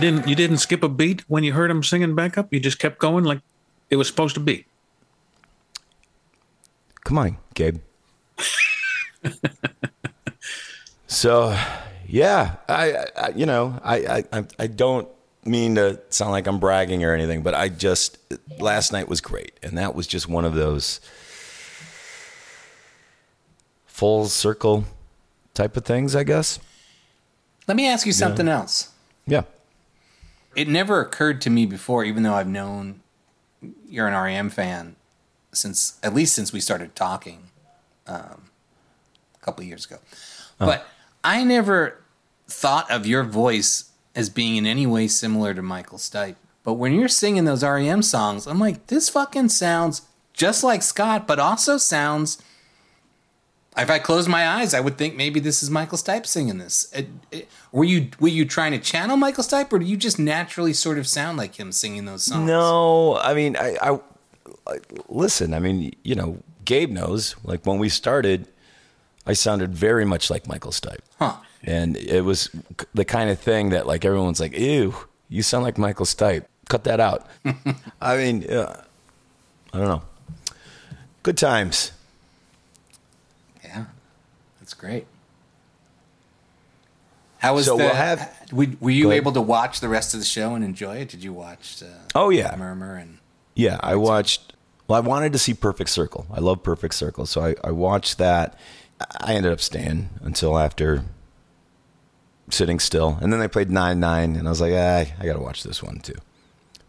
Didn't 0.00 0.26
you 0.26 0.34
didn't 0.34 0.58
skip 0.58 0.82
a 0.82 0.88
beat 0.88 1.22
when 1.28 1.44
you 1.44 1.52
heard 1.52 1.70
him 1.70 1.82
singing 1.82 2.14
back 2.14 2.36
up. 2.36 2.52
You 2.52 2.60
just 2.60 2.78
kept 2.78 2.98
going 2.98 3.24
like 3.24 3.40
it 3.90 3.96
was 3.96 4.08
supposed 4.08 4.34
to 4.34 4.40
be. 4.40 4.66
Come 7.04 7.18
on, 7.18 7.38
Gabe. 7.54 7.78
so, 11.06 11.58
yeah, 12.06 12.56
I, 12.68 13.06
I 13.16 13.28
you 13.34 13.46
know, 13.46 13.80
I, 13.82 14.24
I, 14.32 14.44
I 14.58 14.66
don't 14.66 15.08
mean 15.44 15.74
to 15.76 16.00
sound 16.10 16.32
like 16.32 16.46
I'm 16.46 16.60
bragging 16.60 17.04
or 17.04 17.14
anything, 17.14 17.42
but 17.42 17.54
I 17.54 17.68
just 17.68 18.18
last 18.58 18.92
night 18.92 19.08
was 19.08 19.20
great, 19.20 19.58
and 19.62 19.76
that 19.78 19.94
was 19.94 20.06
just 20.06 20.28
one 20.28 20.44
of 20.44 20.54
those 20.54 21.00
full 23.86 24.26
circle 24.26 24.84
type 25.54 25.76
of 25.76 25.84
things, 25.84 26.14
I 26.14 26.24
guess. 26.24 26.58
Let 27.66 27.76
me 27.76 27.86
ask 27.86 28.06
you 28.06 28.12
something 28.12 28.48
else. 28.48 28.90
Yeah. 29.26 29.42
It 30.56 30.68
never 30.68 31.00
occurred 31.00 31.40
to 31.42 31.50
me 31.50 31.66
before, 31.66 32.04
even 32.04 32.22
though 32.22 32.34
I've 32.34 32.48
known 32.48 33.00
you're 33.88 34.08
an 34.08 34.14
REM 34.14 34.50
fan 34.50 34.96
since 35.52 35.98
at 36.02 36.14
least 36.14 36.34
since 36.34 36.52
we 36.52 36.60
started 36.60 36.94
talking 36.94 37.50
um, 38.06 38.50
a 39.34 39.44
couple 39.44 39.62
of 39.62 39.68
years 39.68 39.84
ago. 39.84 39.98
But 40.58 40.86
I 41.24 41.42
never 41.44 42.02
thought 42.46 42.90
of 42.90 43.06
your 43.06 43.22
voice 43.24 43.90
as 44.14 44.28
being 44.28 44.56
in 44.56 44.66
any 44.66 44.86
way 44.86 45.08
similar 45.08 45.54
to 45.54 45.62
Michael 45.62 45.98
Stipe. 45.98 46.36
But 46.62 46.74
when 46.74 46.92
you're 46.92 47.08
singing 47.08 47.44
those 47.46 47.64
REM 47.64 48.02
songs, 48.02 48.46
I'm 48.46 48.58
like, 48.58 48.88
this 48.88 49.08
fucking 49.08 49.48
sounds 49.48 50.02
just 50.32 50.62
like 50.62 50.82
Scott, 50.82 51.26
but 51.26 51.38
also 51.38 51.78
sounds. 51.78 52.42
If 53.76 53.88
I 53.88 53.98
close 54.00 54.26
my 54.28 54.46
eyes, 54.48 54.74
I 54.74 54.80
would 54.80 54.98
think 54.98 55.14
maybe 55.16 55.38
this 55.40 55.62
is 55.62 55.70
Michael 55.70 55.96
Stipe 55.96 56.26
singing 56.26 56.58
this. 56.58 56.88
It- 56.92 57.08
it- 57.30 57.48
were 57.72 57.84
you 57.84 58.08
were 58.18 58.28
you 58.28 58.44
trying 58.44 58.72
to 58.72 58.78
channel 58.78 59.16
Michael 59.16 59.44
Stipe, 59.44 59.72
or 59.72 59.78
do 59.78 59.84
you 59.86 59.96
just 59.96 60.18
naturally 60.18 60.72
sort 60.72 60.98
of 60.98 61.06
sound 61.06 61.38
like 61.38 61.54
him 61.58 61.70
singing 61.70 62.04
those 62.04 62.24
songs? 62.24 62.46
No, 62.46 63.16
I 63.18 63.32
mean, 63.32 63.56
I, 63.56 63.76
I, 63.80 64.00
I 64.66 64.78
listen. 65.08 65.54
I 65.54 65.60
mean, 65.60 65.94
you 66.02 66.16
know, 66.16 66.42
Gabe 66.64 66.90
knows. 66.90 67.36
Like 67.44 67.64
when 67.64 67.78
we 67.78 67.88
started, 67.88 68.48
I 69.24 69.34
sounded 69.34 69.72
very 69.72 70.04
much 70.04 70.30
like 70.30 70.48
Michael 70.48 70.72
Stipe, 70.72 70.98
Huh. 71.20 71.36
and 71.62 71.96
it 71.96 72.22
was 72.24 72.50
the 72.92 73.04
kind 73.04 73.30
of 73.30 73.38
thing 73.38 73.68
that 73.70 73.86
like 73.86 74.04
everyone's 74.04 74.40
like, 74.40 74.58
"Ew, 74.58 74.94
you 75.28 75.42
sound 75.44 75.62
like 75.62 75.78
Michael 75.78 76.06
Stipe." 76.06 76.44
Cut 76.68 76.82
that 76.84 76.98
out. 77.00 77.26
I 78.00 78.16
mean, 78.16 78.42
yeah, 78.42 78.82
I 79.72 79.78
don't 79.78 79.88
know. 79.88 80.02
Good 81.22 81.36
times. 81.38 81.92
That's 84.70 84.80
great. 84.80 85.06
How 87.38 87.56
was 87.56 87.66
So 87.66 87.76
the? 87.76 87.84
we'll 87.86 87.94
have- 87.94 88.30
were, 88.52 88.66
were 88.78 88.90
you 88.90 89.10
able 89.10 89.32
to 89.32 89.40
watch 89.40 89.80
the 89.80 89.88
rest 89.88 90.14
of 90.14 90.20
the 90.20 90.26
show 90.26 90.54
and 90.54 90.62
enjoy 90.64 90.98
it? 90.98 91.08
Did 91.08 91.24
you 91.24 91.32
watch? 91.32 91.82
Uh, 91.82 91.86
Oh 92.14 92.30
yeah, 92.30 92.54
Murmur 92.56 92.94
and 92.94 93.18
Yeah, 93.56 93.80
I 93.82 93.96
watched. 93.96 94.52
Well, 94.86 94.96
I 94.96 95.00
wanted 95.04 95.32
to 95.32 95.40
see 95.40 95.54
Perfect 95.54 95.90
Circle. 95.90 96.26
I 96.32 96.38
love 96.38 96.62
Perfect 96.62 96.94
Circle, 96.94 97.26
so 97.26 97.40
I, 97.42 97.56
I 97.64 97.72
watched 97.72 98.18
that. 98.18 98.56
I 99.20 99.34
ended 99.34 99.50
up 99.52 99.60
staying 99.60 100.08
until 100.22 100.56
after 100.56 101.04
sitting 102.48 102.78
still, 102.78 103.18
and 103.20 103.32
then 103.32 103.40
they 103.40 103.48
played 103.48 103.70
Nine 103.72 103.98
Nine, 103.98 104.36
and 104.36 104.46
I 104.46 104.50
was 104.52 104.60
like, 104.60 104.72
ah, 104.76 105.04
I 105.18 105.26
got 105.26 105.32
to 105.32 105.40
watch 105.40 105.64
this 105.64 105.82
one 105.82 105.98
too. 105.98 106.14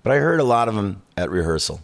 But 0.03 0.11
I 0.11 0.17
heard 0.17 0.39
a 0.39 0.43
lot 0.43 0.67
of 0.67 0.75
them 0.75 1.01
at 1.17 1.31
rehearsal, 1.31 1.81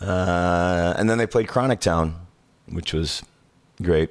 uh, 0.00 0.94
and 0.96 1.10
then 1.10 1.18
they 1.18 1.26
played 1.26 1.48
Chronic 1.48 1.80
Town, 1.80 2.14
which 2.68 2.92
was 2.92 3.22
great. 3.82 4.10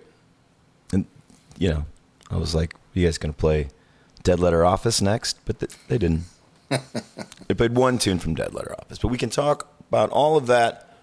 And 1.64 1.72
you 1.72 1.80
know, 1.80 1.86
I 2.32 2.38
was 2.38 2.54
like, 2.56 2.76
you 2.94 3.06
guys 3.06 3.18
gonna 3.18 3.34
play 3.34 3.70
Dead 4.24 4.40
Letter 4.40 4.66
Office 4.66 5.02
next? 5.02 5.40
But 5.46 5.60
th- 5.60 5.72
they 5.88 5.98
didn't. 5.98 6.24
They 7.48 7.54
played 7.56 7.76
one 7.76 7.98
tune 8.00 8.20
from 8.20 8.36
Dead 8.36 8.54
Letter 8.54 8.74
Office, 8.80 8.98
but 8.98 9.10
we 9.10 9.18
can 9.18 9.30
talk 9.30 9.68
about 9.90 10.10
all 10.12 10.38
of 10.38 10.48
that 10.48 10.96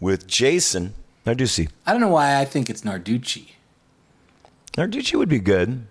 with 0.00 0.26
Jason 0.26 0.92
Narducci. 1.24 1.68
I 1.86 1.92
don't 1.92 2.00
know 2.00 2.08
why 2.08 2.38
I 2.38 2.44
think 2.44 2.68
it's 2.68 2.82
Narducci. 2.82 3.50
Narducci 4.76 5.14
would 5.16 5.28
be 5.28 5.38
good, 5.38 5.86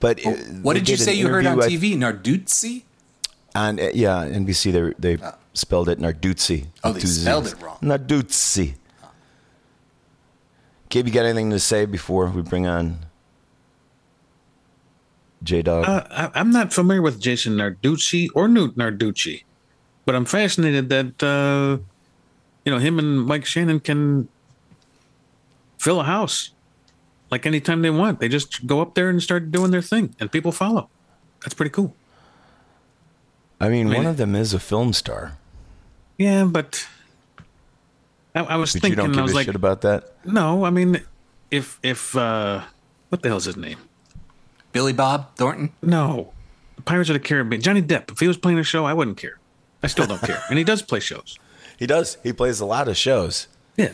but 0.00 0.24
uh, 0.26 0.30
What 0.62 0.74
did 0.74 0.88
you 0.88 0.96
say 0.96 1.14
you 1.14 1.28
heard 1.28 1.46
on 1.46 1.62
I- 1.62 1.68
TV? 1.68 1.96
Narducci? 1.96 2.82
On 3.54 3.78
uh, 3.80 3.88
yeah, 3.94 4.26
NBC 4.28 4.72
they 4.98 5.16
they 5.16 5.22
spelled 5.54 5.88
it 5.88 5.98
Narduzzi. 5.98 6.66
Oh, 6.84 6.92
they 6.92 7.00
spelled 7.00 7.46
it 7.46 7.54
wrong. 7.62 7.78
Narduzzi. 7.80 8.74
Gabe, 10.96 11.08
you 11.08 11.12
got 11.12 11.26
anything 11.26 11.50
to 11.50 11.60
say 11.60 11.84
before 11.84 12.26
we 12.30 12.40
bring 12.40 12.66
on 12.66 13.04
J 15.42 15.60
Dog? 15.60 15.84
Uh, 15.84 16.06
I, 16.10 16.40
I'm 16.40 16.50
not 16.50 16.72
familiar 16.72 17.02
with 17.02 17.20
Jason 17.20 17.52
Narducci 17.52 18.28
or 18.34 18.48
Newt 18.48 18.78
Narducci, 18.78 19.44
but 20.06 20.14
I'm 20.14 20.24
fascinated 20.24 20.88
that 20.88 21.22
uh, 21.22 21.76
you 22.64 22.72
know 22.72 22.78
him 22.78 22.98
and 22.98 23.26
Mike 23.26 23.44
Shannon 23.44 23.78
can 23.78 24.28
fill 25.78 26.00
a 26.00 26.04
house 26.04 26.52
like 27.30 27.44
anytime 27.44 27.82
they 27.82 27.90
want. 27.90 28.18
They 28.18 28.30
just 28.30 28.66
go 28.66 28.80
up 28.80 28.94
there 28.94 29.10
and 29.10 29.22
start 29.22 29.50
doing 29.50 29.72
their 29.72 29.82
thing, 29.82 30.16
and 30.18 30.32
people 30.32 30.50
follow. 30.50 30.88
That's 31.42 31.52
pretty 31.52 31.72
cool. 31.72 31.94
I 33.60 33.68
mean, 33.68 33.90
mean- 33.90 33.98
one 33.98 34.06
of 34.06 34.16
them 34.16 34.34
is 34.34 34.54
a 34.54 34.58
film 34.58 34.94
star. 34.94 35.36
Yeah, 36.16 36.44
but 36.46 36.88
I, 38.36 38.40
I 38.42 38.56
was 38.56 38.72
But 38.72 38.74
you 38.74 38.80
thinking, 38.96 38.96
don't 39.12 39.18
I 39.18 39.22
was 39.22 39.32
a 39.32 39.34
like, 39.34 39.46
shit 39.46 39.54
about 39.56 39.80
that. 39.80 40.14
no, 40.24 40.64
I 40.64 40.70
mean, 40.70 41.02
if 41.50 41.78
if 41.82 42.14
uh, 42.16 42.62
what 43.08 43.22
the 43.22 43.28
hell's 43.28 43.44
his 43.46 43.56
name? 43.56 43.78
Billy 44.72 44.92
Bob 44.92 45.34
Thornton? 45.36 45.72
No, 45.82 46.32
Pirates 46.84 47.08
of 47.10 47.14
the 47.14 47.20
Caribbean. 47.20 47.62
Johnny 47.62 47.82
Depp. 47.82 48.10
If 48.12 48.20
he 48.20 48.28
was 48.28 48.36
playing 48.36 48.58
a 48.58 48.62
show, 48.64 48.84
I 48.84 48.92
wouldn't 48.92 49.16
care. 49.16 49.38
I 49.82 49.86
still 49.88 50.06
don't 50.06 50.20
care, 50.22 50.42
and 50.50 50.58
he 50.58 50.64
does 50.64 50.82
play 50.82 51.00
shows. 51.00 51.38
He 51.78 51.86
does. 51.86 52.16
He 52.22 52.32
plays 52.32 52.58
a 52.60 52.64
lot 52.64 52.88
of 52.88 52.96
shows. 52.96 53.48
Yeah, 53.76 53.92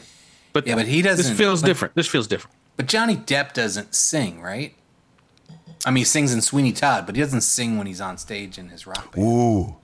but 0.52 0.68
Yeah, 0.68 0.76
but 0.76 0.87
he 0.87 1.02
doesn't- 1.02 1.26
This 1.26 1.37
feels 1.37 1.62
but- 1.62 1.66
different. 1.66 1.94
This 1.96 2.07
feels 2.07 2.28
different. 2.28 2.57
But 2.76 2.87
Johnny 2.87 3.16
Depp 3.16 3.55
doesn't 3.55 3.92
sing, 3.96 4.40
right? 4.40 4.76
I 5.85 5.90
mean, 5.90 6.02
he 6.02 6.05
sings 6.05 6.33
in 6.33 6.42
Sweeney 6.42 6.70
Todd, 6.70 7.07
but 7.07 7.16
he 7.16 7.20
doesn't 7.22 7.40
sing 7.40 7.78
when 7.78 7.88
he's 7.88 8.00
on 8.00 8.18
stage 8.18 8.57
in 8.57 8.68
his 8.68 8.87
rock 8.87 9.12
band. 9.16 9.26
Ooh. 9.26 9.76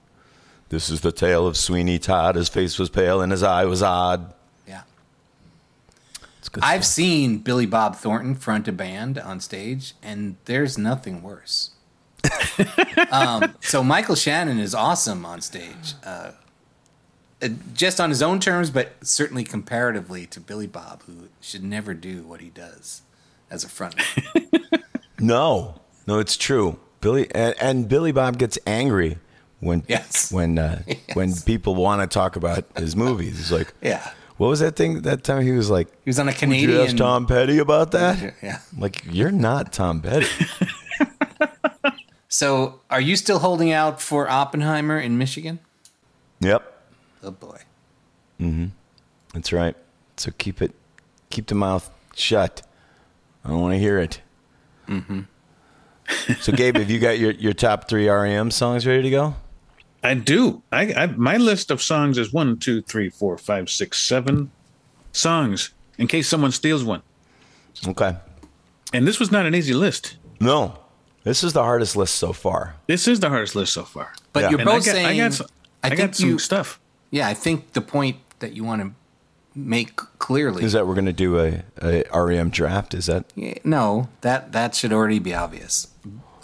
This 0.69 0.89
is 0.89 1.01
the 1.01 1.11
tale 1.11 1.45
of 1.45 1.57
Sweeney 1.57 1.99
Todd. 1.99 2.35
His 2.35 2.47
face 2.47 2.79
was 2.79 2.89
pale 2.89 3.19
and 3.21 3.33
his 3.33 3.43
eye 3.43 3.65
was 3.65 3.83
odd. 3.83 4.33
Yeah. 6.57 6.57
It's 6.57 6.63
good 6.63 6.63
I've 6.63 6.83
stuff. 6.85 6.93
seen 6.93 7.37
Billy 7.39 7.65
Bob 7.65 7.95
Thornton 7.95 8.35
front 8.35 8.67
a 8.67 8.71
band 8.71 9.17
on 9.17 9.39
stage, 9.39 9.93
and 10.01 10.35
there's 10.45 10.77
nothing 10.77 11.21
worse. 11.21 11.71
um, 13.11 13.55
so 13.61 13.83
Michael 13.83 14.15
Shannon 14.15 14.59
is 14.59 14.75
awesome 14.75 15.25
on 15.25 15.41
stage, 15.41 15.93
uh, 16.05 16.31
uh, 17.41 17.49
just 17.73 18.01
on 18.01 18.09
his 18.09 18.21
own 18.21 18.39
terms, 18.39 18.69
but 18.69 18.93
certainly 19.01 19.43
comparatively 19.45 20.25
to 20.27 20.39
Billy 20.41 20.67
Bob, 20.67 21.03
who 21.03 21.29
should 21.39 21.63
never 21.63 21.93
do 21.93 22.23
what 22.23 22.41
he 22.41 22.49
does 22.49 23.01
as 23.49 23.63
a 23.63 23.67
frontman. 23.67 24.83
No, 25.21 25.81
no, 26.07 26.19
it's 26.19 26.37
true. 26.37 26.79
Billy 27.01 27.27
and, 27.35 27.53
and 27.59 27.89
Billy 27.89 28.13
Bob 28.13 28.37
gets 28.37 28.57
angry 28.65 29.17
when 29.59 29.83
Yes. 29.85 30.31
when 30.31 30.57
uh, 30.57 30.81
when 31.13 31.33
people 31.45 31.75
want 31.75 32.01
to 32.01 32.07
talk 32.07 32.37
about 32.37 32.63
his 32.77 32.95
movies. 32.95 33.37
He's 33.37 33.51
like, 33.51 33.73
yeah, 33.81 34.11
what 34.39 34.47
was 34.47 34.61
that 34.61 34.75
thing 34.75 35.01
that 35.03 35.23
time? 35.23 35.43
He 35.43 35.51
was 35.51 35.69
like, 35.69 35.87
he 36.03 36.09
was 36.09 36.17
on 36.17 36.27
a 36.27 36.31
"Would 36.31 36.35
you 36.35 36.39
Canadian. 36.39 36.81
ask 36.81 36.95
Tom 36.97 37.27
Petty 37.27 37.59
about 37.59 37.91
that?" 37.91 38.33
Yeah. 38.41 38.59
Like, 38.77 39.03
you're 39.05 39.31
not 39.31 39.71
Tom 39.71 40.01
Petty. 40.01 40.25
So, 42.31 42.81
are 42.91 43.01
you 43.01 43.15
still 43.15 43.39
holding 43.39 43.71
out 43.71 43.99
for 43.99 44.29
Oppenheimer 44.29 44.99
in 44.99 45.17
Michigan? 45.17 45.57
yep, 46.39 46.83
Oh 47.23 47.31
boy. 47.31 47.57
Mm-hmm. 48.39 48.67
That's 49.33 49.51
right. 49.51 49.75
So 50.15 50.31
keep 50.37 50.61
it, 50.61 50.73
keep 51.31 51.47
the 51.47 51.55
mouth 51.55 51.89
shut. 52.15 52.61
I 53.43 53.49
don't 53.49 53.59
want 53.61 53.73
to 53.73 53.79
hear 53.79 53.97
it. 53.97 54.21
Mm-hmm. 54.87 55.21
so, 56.39 56.51
Gabe, 56.53 56.77
have 56.77 56.89
you 56.91 56.99
got 56.99 57.17
your, 57.17 57.31
your 57.31 57.53
top 57.53 57.89
three 57.89 58.07
REM 58.07 58.51
songs 58.51 58.85
ready 58.85 59.01
to 59.01 59.09
go? 59.09 59.35
I 60.03 60.13
do. 60.13 60.61
I, 60.71 60.93
I 60.93 61.05
my 61.07 61.37
list 61.37 61.71
of 61.71 61.81
songs 61.81 62.17
is 62.17 62.31
one, 62.33 62.57
two, 62.57 62.81
three, 62.81 63.09
four, 63.09 63.37
five, 63.37 63.69
six, 63.69 64.01
seven 64.01 64.51
songs. 65.11 65.71
In 65.97 66.07
case 66.07 66.27
someone 66.29 66.51
steals 66.53 66.83
one, 66.85 67.01
Okay. 67.85 68.15
and 68.93 69.05
this 69.05 69.19
was 69.19 69.31
not 69.31 69.45
an 69.45 69.53
easy 69.53 69.73
list. 69.73 70.15
No, 70.39 70.79
this 71.25 71.43
is 71.43 71.51
the 71.51 71.63
hardest 71.63 71.97
list 71.97 72.15
so 72.15 72.31
far. 72.31 72.75
This 72.87 73.05
is 73.07 73.19
the 73.19 73.27
hardest 73.29 73.53
list 73.55 73.73
so 73.73 73.83
far. 73.83 74.13
But 74.31 74.43
Yeah. 74.43 74.49
you're 74.51 74.59
And 74.61 74.65
both 74.67 74.75
I 74.83 74.85
got, 74.85 74.91
saying. 74.93 75.05
I 75.05 75.17
got, 75.17 75.33
some, 75.33 75.47
I 75.83 75.87
I 75.91 75.95
got 75.95 76.15
some 76.15 76.29
you- 76.29 76.39
stuff. 76.39 76.79
Yeah, 77.11 77.27
I 77.27 77.33
think 77.33 77.73
the 77.73 77.81
point 77.81 78.17
that 78.39 78.53
you 78.53 78.63
want 78.63 78.81
to 78.81 78.91
make 79.59 79.97
clearly. 80.19 80.63
Is 80.63 80.71
that 80.73 80.87
we're 80.87 80.93
going 80.93 81.05
to 81.07 81.11
do 81.11 81.37
a, 81.39 81.63
a 81.81 82.23
REM 82.23 82.49
draft? 82.51 82.93
Is 82.93 83.07
that 83.07 83.25
Yeah, 83.35 83.55
no, 83.65 84.07
that 84.21 84.53
that 84.53 84.75
should 84.75 84.93
already 84.93 85.19
be 85.19 85.33
obvious. 85.33 85.87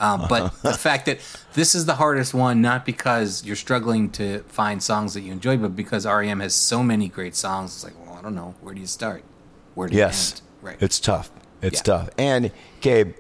Um, 0.05 0.25
but 0.29 0.61
the 0.61 0.73
fact 0.73 1.05
that 1.07 1.19
this 1.53 1.73
is 1.75 1.85
the 1.85 1.95
hardest 1.95 2.33
one, 2.33 2.61
not 2.61 2.85
because 2.85 3.43
you're 3.45 3.55
struggling 3.55 4.09
to 4.11 4.39
find 4.47 4.81
songs 4.83 5.13
that 5.15 5.21
you 5.21 5.31
enjoy, 5.31 5.57
but 5.57 5.75
because 5.75 6.05
REM 6.05 6.39
has 6.41 6.53
so 6.53 6.83
many 6.83 7.07
great 7.07 7.35
songs. 7.35 7.73
It's 7.75 7.83
like, 7.83 7.93
well, 8.05 8.15
I 8.17 8.21
don't 8.21 8.35
know, 8.35 8.53
where 8.61 8.73
do 8.73 8.81
you 8.81 8.87
start? 8.87 9.23
Where 9.73 9.87
do 9.89 9.95
yes? 9.95 10.29
you 10.29 10.35
end? 10.35 10.41
Right. 10.61 10.77
It's 10.83 10.99
tough. 10.99 11.31
It's 11.61 11.79
Yeah. 11.79 11.83
tough. 11.83 12.09
And 12.17 12.51
Gabe, 12.81 13.13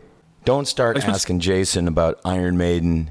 don't 0.43 0.67
start 0.67 0.95
Which 0.95 1.05
one's- 1.05 1.15
asking 1.17 1.39
Jason 1.39 1.87
about 1.87 2.19
Iron 2.25 2.57
Maiden 2.57 3.09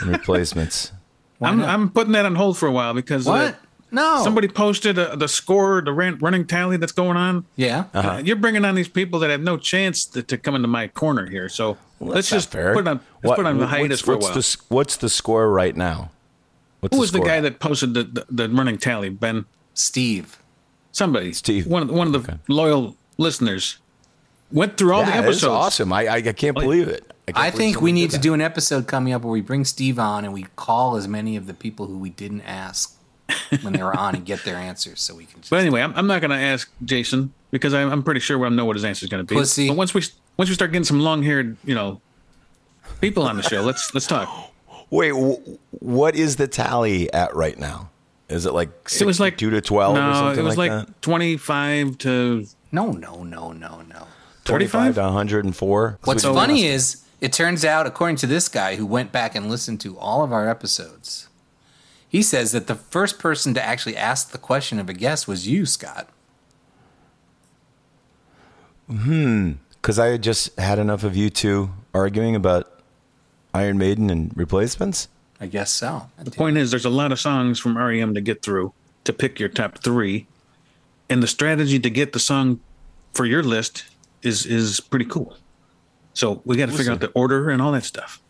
and 0.00 0.10
replacements. 0.10 0.92
I'm 1.40 1.62
I'm 1.62 1.90
putting 1.90 2.12
that 2.12 2.24
on 2.26 2.34
hold 2.36 2.56
for 2.56 2.66
a 2.68 2.72
while 2.72 2.94
because 2.94 3.26
What? 3.26 3.56
No. 3.94 4.22
somebody 4.24 4.48
posted 4.48 4.98
uh, 4.98 5.16
the 5.16 5.28
score, 5.28 5.80
the 5.80 5.92
ran, 5.92 6.18
running 6.18 6.46
tally 6.46 6.76
that's 6.76 6.92
going 6.92 7.16
on. 7.16 7.44
Yeah. 7.56 7.84
Uh, 7.94 8.20
you're 8.24 8.36
bringing 8.36 8.64
on 8.64 8.74
these 8.74 8.88
people 8.88 9.18
that 9.20 9.30
have 9.30 9.40
no 9.40 9.56
chance 9.56 10.04
to, 10.06 10.22
to 10.24 10.36
come 10.36 10.54
into 10.54 10.68
my 10.68 10.88
corner 10.88 11.26
here. 11.30 11.48
So 11.48 11.78
let's 12.00 12.28
just 12.28 12.50
fair. 12.50 12.74
put 12.74 12.86
on 12.88 12.96
let's 12.96 13.04
What- 13.22 13.36
put 13.36 13.46
on 13.46 13.56
the 13.58 13.64
what's- 13.64 13.70
hiatus 13.76 14.00
for 14.00 14.12
a 14.12 14.16
what's 14.16 14.26
while. 14.26 14.34
the 14.34 14.74
what's 14.74 14.96
the 14.98 15.08
score 15.08 15.48
right 15.50 15.76
now? 15.76 16.10
What's 16.80 16.94
Who 16.94 17.00
was 17.00 17.12
the 17.12 17.20
guy 17.20 17.40
that 17.40 17.60
posted 17.60 17.94
the, 17.94 18.02
the, 18.04 18.26
the 18.28 18.48
running 18.50 18.76
tally? 18.76 19.08
Ben, 19.08 19.46
Steve. 19.72 20.38
somebody, 20.92 21.32
Steve. 21.32 21.66
one 21.66 21.80
of 21.82 21.88
the, 21.88 21.94
one 21.94 22.14
of 22.14 22.26
the 22.26 22.38
loyal 22.48 22.94
listeners 23.16 23.78
went 24.52 24.76
through 24.76 24.92
all 24.92 25.00
Yeah, 25.00 25.12
the 25.22 25.28
it's 25.28 25.38
episodes. 25.38 25.44
awesome. 25.52 25.92
I, 25.92 26.06
I 26.06 26.16
I 26.16 26.32
can't 26.32 26.54
believe 26.54 26.88
it. 26.88 27.10
can't 27.26 27.38
I 27.38 27.50
believe 27.50 27.54
think 27.74 27.80
we 27.80 27.90
need 27.92 28.10
to 28.10 28.18
do 28.18 28.34
an 28.34 28.40
episode 28.42 28.86
coming 28.86 29.12
up 29.14 29.22
where 29.22 29.32
we 29.32 29.40
bring 29.40 29.64
Steve 29.64 29.98
on 29.98 30.24
and 30.24 30.32
we 30.34 30.46
call 30.56 30.96
as 30.96 31.08
many 31.08 31.36
of 31.36 31.46
the 31.46 31.54
people 31.54 31.86
who 31.86 31.96
we 31.98 32.10
didn't 32.10 32.42
ask 32.42 32.93
when 33.62 33.72
they 33.72 33.82
were 33.82 33.96
on 33.96 34.14
and 34.14 34.24
get 34.26 34.44
their 34.44 34.56
answers 34.56 35.00
so 35.00 35.14
we 35.14 35.24
can 35.24 35.40
just 35.40 35.50
But 35.50 35.60
anyway, 35.60 35.80
I'm, 35.82 35.92
I'm 35.96 36.06
not 36.06 36.20
going 36.20 36.30
to 36.30 36.36
ask 36.36 36.70
Jason 36.84 37.32
because 37.50 37.72
I'm, 37.74 37.90
I'm 37.90 38.02
pretty 38.02 38.20
sure 38.20 38.44
I 38.44 38.48
know 38.48 38.64
what 38.64 38.76
his 38.76 38.84
answer 38.84 39.04
is 39.04 39.10
going 39.10 39.24
to 39.24 39.34
be. 39.34 39.38
Pussy. 39.38 39.68
But 39.68 39.76
once 39.76 39.94
we 39.94 40.02
once 40.36 40.48
we 40.48 40.54
start 40.54 40.72
getting 40.72 40.84
some 40.84 41.00
long 41.00 41.22
haired, 41.22 41.56
you 41.64 41.74
know, 41.74 42.00
people 43.00 43.22
on 43.24 43.36
the 43.36 43.42
show, 43.42 43.62
let's 43.62 43.94
let's 43.94 44.06
talk. 44.06 44.52
Wait, 44.90 45.10
w- 45.10 45.58
what 45.70 46.14
is 46.14 46.36
the 46.36 46.46
tally 46.46 47.12
at 47.12 47.34
right 47.34 47.58
now? 47.58 47.90
Is 48.28 48.46
it 48.46 48.52
like 48.52 48.70
It 49.00 49.04
was 49.04 49.20
like 49.20 49.36
two 49.38 49.50
to 49.50 49.60
twelve 49.60 49.96
or 49.96 50.00
No, 50.00 50.12
something 50.14 50.38
it 50.40 50.42
was 50.46 50.56
like, 50.56 50.70
like, 50.70 51.00
25 51.00 51.98
to 51.98 52.46
No, 52.72 52.92
no, 52.92 53.22
no, 53.22 53.52
no, 53.52 53.82
no. 53.82 54.06
Twenty-five 54.44 54.94
to 54.96 55.00
one 55.02 55.12
hundred 55.12 55.44
and 55.44 55.54
four. 55.56 55.98
What's 56.04 56.22
So- 56.22 56.34
funny 56.34 56.64
is 56.66 57.02
it 57.20 57.32
turns 57.32 57.64
out, 57.64 57.86
according 57.86 58.16
to 58.16 58.26
this 58.26 58.48
guy 58.48 58.76
who 58.76 58.84
went 58.86 59.10
back 59.12 59.34
and 59.34 59.48
listened 59.50 59.80
to 59.82 59.96
all 59.98 60.22
of 60.22 60.32
our 60.32 60.48
episodes, 60.48 61.28
he 62.14 62.22
says 62.22 62.52
that 62.52 62.68
the 62.68 62.76
first 62.76 63.18
person 63.18 63.54
to 63.54 63.60
actually 63.60 63.96
ask 63.96 64.30
the 64.30 64.38
question 64.38 64.78
of 64.78 64.88
a 64.88 64.92
guest 64.92 65.26
was 65.26 65.48
you, 65.48 65.66
Scott. 65.66 66.08
Hmm. 68.88 69.54
Because 69.72 69.98
I 69.98 70.06
had 70.06 70.22
just 70.22 70.56
had 70.56 70.78
enough 70.78 71.02
of 71.02 71.16
you 71.16 71.28
two 71.28 71.70
arguing 71.92 72.36
about 72.36 72.70
Iron 73.52 73.78
Maiden 73.78 74.10
and 74.10 74.30
replacements. 74.36 75.08
I 75.40 75.46
guess 75.46 75.72
so. 75.72 76.08
The 76.16 76.30
point 76.30 76.56
is, 76.56 76.70
there's 76.70 76.84
a 76.84 76.88
lot 76.88 77.10
of 77.10 77.18
songs 77.18 77.58
from 77.58 77.76
REM 77.76 78.14
to 78.14 78.20
get 78.20 78.42
through 78.42 78.72
to 79.02 79.12
pick 79.12 79.40
your 79.40 79.48
top 79.48 79.78
three, 79.78 80.28
and 81.10 81.20
the 81.20 81.26
strategy 81.26 81.80
to 81.80 81.90
get 81.90 82.12
the 82.12 82.20
song 82.20 82.60
for 83.12 83.26
your 83.26 83.42
list 83.42 83.86
is 84.22 84.46
is 84.46 84.78
pretty 84.78 85.06
cool. 85.06 85.36
So 86.12 86.42
we 86.44 86.56
got 86.56 86.68
to 86.68 86.76
figure 86.76 86.92
out 86.92 87.00
the 87.00 87.10
order 87.10 87.50
and 87.50 87.60
all 87.60 87.72
that 87.72 87.82
stuff. 87.82 88.22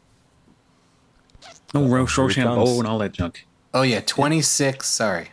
No 1.74 1.84
Roche 1.84 2.16
here 2.16 2.30
it 2.30 2.34
comes. 2.34 2.46
Rochambeau 2.46 2.78
and 2.78 2.88
all 2.88 2.98
that 3.00 3.12
junk. 3.12 3.44
Oh, 3.74 3.82
yeah, 3.82 4.00
26, 4.00 4.86
sorry. 4.86 5.28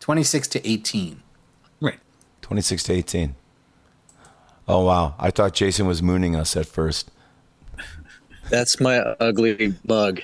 26 0.00 0.48
to 0.48 0.68
18. 0.68 1.22
Right. 1.80 1.98
Twenty-six 2.42 2.82
to 2.84 2.92
eighteen. 2.92 3.36
Oh 4.68 4.84
wow! 4.84 5.14
I 5.18 5.30
thought 5.30 5.54
Jason 5.54 5.86
was 5.86 6.02
mooning 6.02 6.36
us 6.36 6.56
at 6.58 6.66
first. 6.66 7.10
That's 8.50 8.78
my 8.80 8.98
ugly 8.98 9.74
bug, 9.86 10.20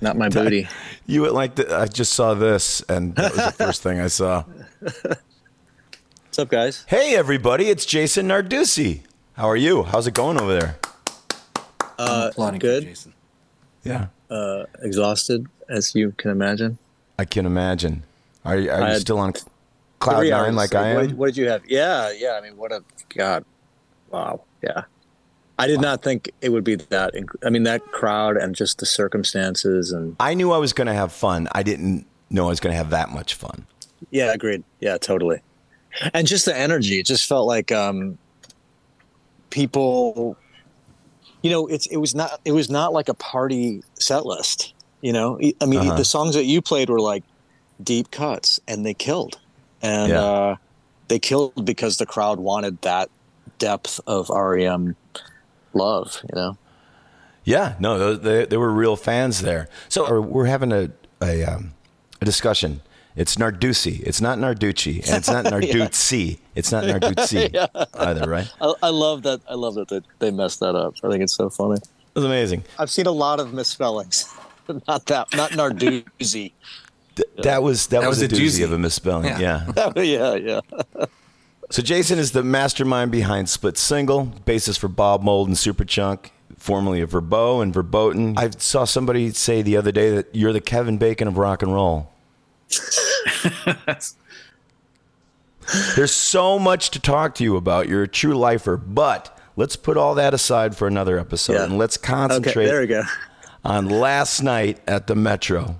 not 0.00 0.16
my 0.16 0.28
booty. 0.28 0.68
You 1.06 1.22
went 1.22 1.34
like 1.34 1.56
the, 1.56 1.76
I 1.76 1.86
just 1.86 2.12
saw 2.12 2.34
this, 2.34 2.82
and 2.88 3.14
that 3.16 3.32
was 3.34 3.44
the 3.46 3.52
first 3.52 3.82
thing 3.82 4.00
I 4.00 4.06
saw. 4.06 4.44
What's 4.80 6.38
up, 6.38 6.48
guys? 6.48 6.84
Hey 6.88 7.16
everybody, 7.16 7.68
it's 7.68 7.84
Jason 7.84 8.28
Narduzzi. 8.28 9.00
How 9.34 9.48
are 9.48 9.56
you? 9.56 9.82
How's 9.82 10.06
it 10.06 10.14
going 10.14 10.40
over 10.40 10.52
there? 10.58 10.78
I'm 11.98 12.28
applauding 12.28 12.60
for 12.60 12.66
good. 12.66 12.84
Jason. 12.84 13.12
Yeah, 13.84 14.06
Uh, 14.30 14.64
Exhausted, 14.82 15.46
as 15.68 15.94
you 15.94 16.12
can 16.16 16.30
imagine. 16.30 16.78
I 17.18 17.24
can 17.24 17.46
imagine. 17.46 18.02
Are 18.44 18.56
you, 18.56 18.70
are 18.70 18.92
you 18.92 18.98
still 18.98 19.18
on 19.18 19.32
cloud 19.98 20.26
nine 20.26 20.54
like 20.54 20.74
I 20.74 20.94
What, 20.94 21.04
am? 21.04 21.16
what 21.16 21.26
did 21.26 21.36
you 21.38 21.48
have? 21.48 21.62
Yeah, 21.68 22.12
yeah. 22.16 22.32
I 22.32 22.40
mean, 22.40 22.56
what 22.56 22.72
a 22.72 22.82
god! 23.16 23.44
Wow. 24.10 24.42
Yeah. 24.62 24.82
I 25.58 25.66
did 25.66 25.80
not 25.80 26.02
think 26.02 26.30
it 26.42 26.50
would 26.50 26.64
be 26.64 26.74
that. 26.74 27.14
I 27.42 27.48
mean, 27.48 27.62
that 27.62 27.84
crowd 27.86 28.36
and 28.36 28.54
just 28.54 28.78
the 28.78 28.84
circumstances 28.86 29.90
and 29.90 30.14
I 30.20 30.34
knew 30.34 30.52
I 30.52 30.58
was 30.58 30.74
going 30.74 30.86
to 30.86 30.92
have 30.92 31.12
fun. 31.12 31.48
I 31.52 31.62
didn't 31.62 32.06
know 32.28 32.44
I 32.44 32.48
was 32.50 32.60
going 32.60 32.72
to 32.72 32.76
have 32.76 32.90
that 32.90 33.08
much 33.10 33.34
fun. 33.34 33.66
yeah, 34.10 34.32
agreed. 34.32 34.64
Yeah, 34.80 34.98
totally. 34.98 35.40
And 36.12 36.26
just 36.26 36.44
the 36.44 36.54
energy. 36.54 36.98
It 37.00 37.06
just 37.06 37.26
felt 37.26 37.46
like 37.46 37.72
um, 37.72 38.18
people. 39.50 40.36
You 41.42 41.50
know, 41.50 41.66
it's 41.68 41.86
it 41.86 41.96
was 41.98 42.14
not 42.14 42.40
it 42.44 42.52
was 42.52 42.68
not 42.68 42.92
like 42.92 43.08
a 43.08 43.14
party 43.14 43.82
set 43.98 44.26
list. 44.26 44.74
You 45.06 45.12
know, 45.12 45.38
I 45.60 45.66
mean, 45.66 45.80
Uh-huh. 45.80 45.94
the 45.96 46.04
songs 46.04 46.34
that 46.34 46.46
you 46.46 46.60
played 46.60 46.88
were 46.90 47.00
like 47.12 47.22
deep 47.80 48.10
cuts, 48.10 48.58
and 48.66 48.84
they 48.84 48.92
killed, 48.94 49.38
and 49.80 50.10
Yeah. 50.10 50.20
uh, 50.24 50.56
they 51.06 51.20
killed 51.20 51.64
because 51.64 51.98
the 51.98 52.06
crowd 52.06 52.40
wanted 52.40 52.82
that 52.82 53.08
depth 53.58 54.00
of 54.08 54.28
REM 54.30 54.96
love. 55.74 56.20
You 56.28 56.34
know. 56.40 56.56
Yeah, 57.44 57.74
no, 57.78 58.16
they, 58.16 58.46
they 58.46 58.56
were 58.56 58.72
real 58.72 58.96
fans 58.96 59.42
there. 59.42 59.68
So 59.88 60.04
or 60.08 60.20
we're 60.20 60.46
having 60.46 60.72
a 60.72 60.90
a, 61.22 61.44
um, 61.44 61.72
a 62.20 62.24
discussion. 62.24 62.80
It's 63.14 63.36
Narducy. 63.36 64.00
It's 64.02 64.20
not 64.20 64.38
Narducci, 64.38 64.96
and 65.06 65.16
it's 65.20 65.30
not 65.30 65.44
Narduzzi. 65.52 66.38
It's 66.56 66.72
not 66.72 66.82
Narduzzi 66.84 67.44
either, 67.94 68.28
right? 68.28 68.48
I, 68.60 68.74
I 68.82 68.90
love 68.90 69.22
that. 69.22 69.40
I 69.48 69.54
love 69.54 69.74
that 69.76 69.88
they, 69.88 70.00
they 70.18 70.30
messed 70.32 70.58
that 70.60 70.74
up. 70.74 70.94
I 71.04 71.08
think 71.10 71.22
it's 71.22 71.36
so 71.36 71.48
funny. 71.48 71.76
It 71.76 72.14
was 72.20 72.24
amazing. 72.24 72.64
I've 72.76 72.90
seen 72.90 73.06
a 73.06 73.12
lot 73.12 73.38
of 73.40 73.54
misspellings. 73.54 74.26
not 74.88 75.06
that. 75.06 75.34
Not 75.34 75.50
Narduzzi. 75.52 76.52
Th- 77.16 77.28
That 77.42 77.62
was 77.62 77.86
that, 77.88 78.00
That 78.02 78.08
was, 78.08 78.20
was 78.20 78.22
a 78.22 78.34
a 78.34 78.38
doozy 78.38 78.60
doozy. 78.60 78.64
of 78.64 78.72
a 78.72 78.78
misspelling. 78.78 79.26
Yeah. 79.40 79.64
yeah. 79.76 79.92
yeah, 79.96 80.34
yeah. 80.34 80.60
So 81.70 81.82
Jason 81.82 82.18
is 82.18 82.32
the 82.32 82.42
mastermind 82.42 83.10
behind 83.10 83.48
Split 83.48 83.76
Single, 83.78 84.24
basis 84.44 84.76
for 84.76 84.88
Bob 84.88 85.22
Mould 85.22 85.48
and 85.48 85.56
Superchunk, 85.56 86.30
formerly 86.58 87.00
of 87.00 87.10
Verbow 87.10 87.62
and 87.62 87.72
Verboten. 87.74 88.36
I 88.38 88.50
saw 88.50 88.84
somebody 88.84 89.30
say 89.30 89.62
the 89.62 89.76
other 89.76 89.90
day 89.92 90.10
that 90.14 90.34
you're 90.34 90.52
the 90.52 90.60
Kevin 90.60 90.98
Bacon 90.98 91.26
of 91.26 91.38
rock 91.38 91.62
and 91.62 91.72
roll. 91.74 92.12
There's 95.96 96.12
so 96.12 96.58
much 96.58 96.90
to 96.90 97.00
talk 97.00 97.34
to 97.36 97.44
you 97.44 97.56
about. 97.56 97.88
You're 97.88 98.04
a 98.04 98.08
true 98.08 98.34
lifer, 98.38 98.76
but 98.76 99.36
let's 99.56 99.74
put 99.74 99.96
all 99.96 100.14
that 100.14 100.32
aside 100.34 100.76
for 100.76 100.86
another 100.86 101.18
episode 101.18 101.54
Yeah. 101.54 101.64
and 101.64 101.76
let's 101.78 101.96
concentrate. 101.96 102.36
Okay, 102.36 102.52
concentrate 102.52 102.66
there 102.66 102.80
we 102.80 102.86
go. 102.86 103.02
On 103.66 103.88
last 103.88 104.42
night 104.42 104.78
at 104.86 105.08
the 105.08 105.14
Metro. 105.16 105.76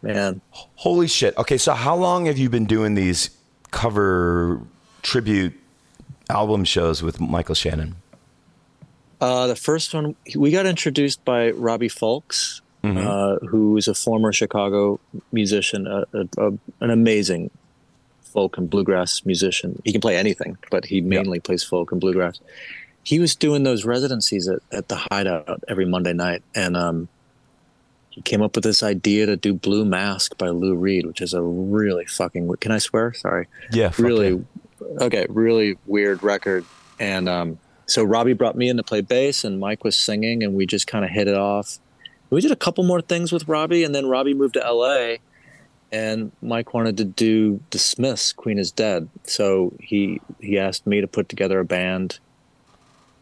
Man, 0.00 0.40
Holy 0.50 1.06
shit. 1.08 1.36
Okay, 1.36 1.58
so 1.58 1.72
how 1.74 1.94
long 1.96 2.26
have 2.26 2.38
you 2.38 2.48
been 2.48 2.66
doing 2.66 2.94
these 2.94 3.30
cover 3.70 4.60
tribute 5.02 5.54
album 6.30 6.64
shows 6.64 7.02
with 7.02 7.20
Michael 7.20 7.54
Shannon? 7.54 7.96
uh, 9.20 9.46
the 9.46 9.54
first 9.56 9.94
one 9.94 10.16
we 10.36 10.50
got 10.50 10.66
introduced 10.66 11.24
by 11.24 11.50
Robbie 11.50 11.88
Fulks, 11.88 12.60
Mm-hmm. 12.82 13.06
uh, 13.06 13.36
who 13.48 13.76
is 13.76 13.86
a 13.86 13.94
former 13.94 14.32
Chicago 14.32 14.98
musician, 15.30 15.86
a, 15.86 16.04
a, 16.12 16.26
a, 16.38 16.46
an 16.80 16.90
amazing 16.90 17.48
folk 18.22 18.58
and 18.58 18.68
bluegrass 18.68 19.24
musician. 19.24 19.80
He 19.84 19.92
can 19.92 20.00
play 20.00 20.16
anything, 20.16 20.58
but 20.68 20.84
he 20.84 21.00
mainly 21.00 21.38
plays 21.38 21.62
folk 21.62 21.92
and 21.92 22.00
bluegrass. 22.00 22.40
He 23.04 23.18
was 23.18 23.34
doing 23.34 23.62
those 23.64 23.84
residencies 23.84 24.48
at, 24.48 24.60
at 24.70 24.88
the 24.88 24.96
Hideout 25.10 25.64
every 25.68 25.86
Monday 25.86 26.12
night, 26.12 26.42
and 26.54 26.76
um, 26.76 27.08
he 28.10 28.22
came 28.22 28.42
up 28.42 28.54
with 28.54 28.64
this 28.64 28.82
idea 28.82 29.26
to 29.26 29.36
do 29.36 29.54
Blue 29.54 29.84
Mask 29.84 30.36
by 30.38 30.50
Lou 30.50 30.74
Reed, 30.74 31.06
which 31.06 31.20
is 31.20 31.34
a 31.34 31.42
really 31.42 32.06
fucking. 32.06 32.52
Can 32.60 32.72
I 32.72 32.78
swear? 32.78 33.12
Sorry. 33.12 33.48
Yeah, 33.72 33.92
really 33.98 34.44
okay 35.00 35.26
really 35.28 35.78
weird 35.86 36.22
record 36.22 36.64
and 36.98 37.28
um, 37.28 37.58
so 37.86 38.02
robbie 38.02 38.32
brought 38.32 38.56
me 38.56 38.68
in 38.68 38.76
to 38.76 38.82
play 38.82 39.00
bass 39.00 39.44
and 39.44 39.58
mike 39.58 39.84
was 39.84 39.96
singing 39.96 40.42
and 40.42 40.54
we 40.54 40.66
just 40.66 40.86
kind 40.86 41.04
of 41.04 41.10
hit 41.10 41.28
it 41.28 41.36
off 41.36 41.78
we 42.30 42.40
did 42.40 42.50
a 42.50 42.56
couple 42.56 42.84
more 42.84 43.00
things 43.00 43.32
with 43.32 43.46
robbie 43.48 43.84
and 43.84 43.94
then 43.94 44.06
robbie 44.06 44.34
moved 44.34 44.54
to 44.54 44.72
la 44.72 45.14
and 45.90 46.32
mike 46.40 46.74
wanted 46.74 46.96
to 46.96 47.04
do 47.04 47.60
the 47.70 47.78
Smiths' 47.78 48.32
queen 48.32 48.58
is 48.58 48.70
dead 48.70 49.08
so 49.24 49.72
he 49.80 50.20
he 50.40 50.58
asked 50.58 50.86
me 50.86 51.00
to 51.00 51.06
put 51.06 51.28
together 51.28 51.60
a 51.60 51.64
band 51.64 52.18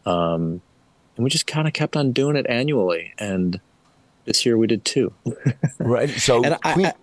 um, 0.05 0.61
and 1.15 1.23
we 1.23 1.29
just 1.29 1.47
kind 1.47 1.67
of 1.67 1.73
kept 1.73 1.95
on 1.95 2.11
doing 2.11 2.35
it 2.35 2.45
annually 2.49 3.13
and 3.17 3.59
this 4.25 4.45
year 4.45 4.57
we 4.57 4.67
did 4.67 4.83
two 4.85 5.13
Right. 5.79 6.09
So 6.09 6.43
And 6.43 6.55
I- 6.63 6.83
I- 6.83 6.93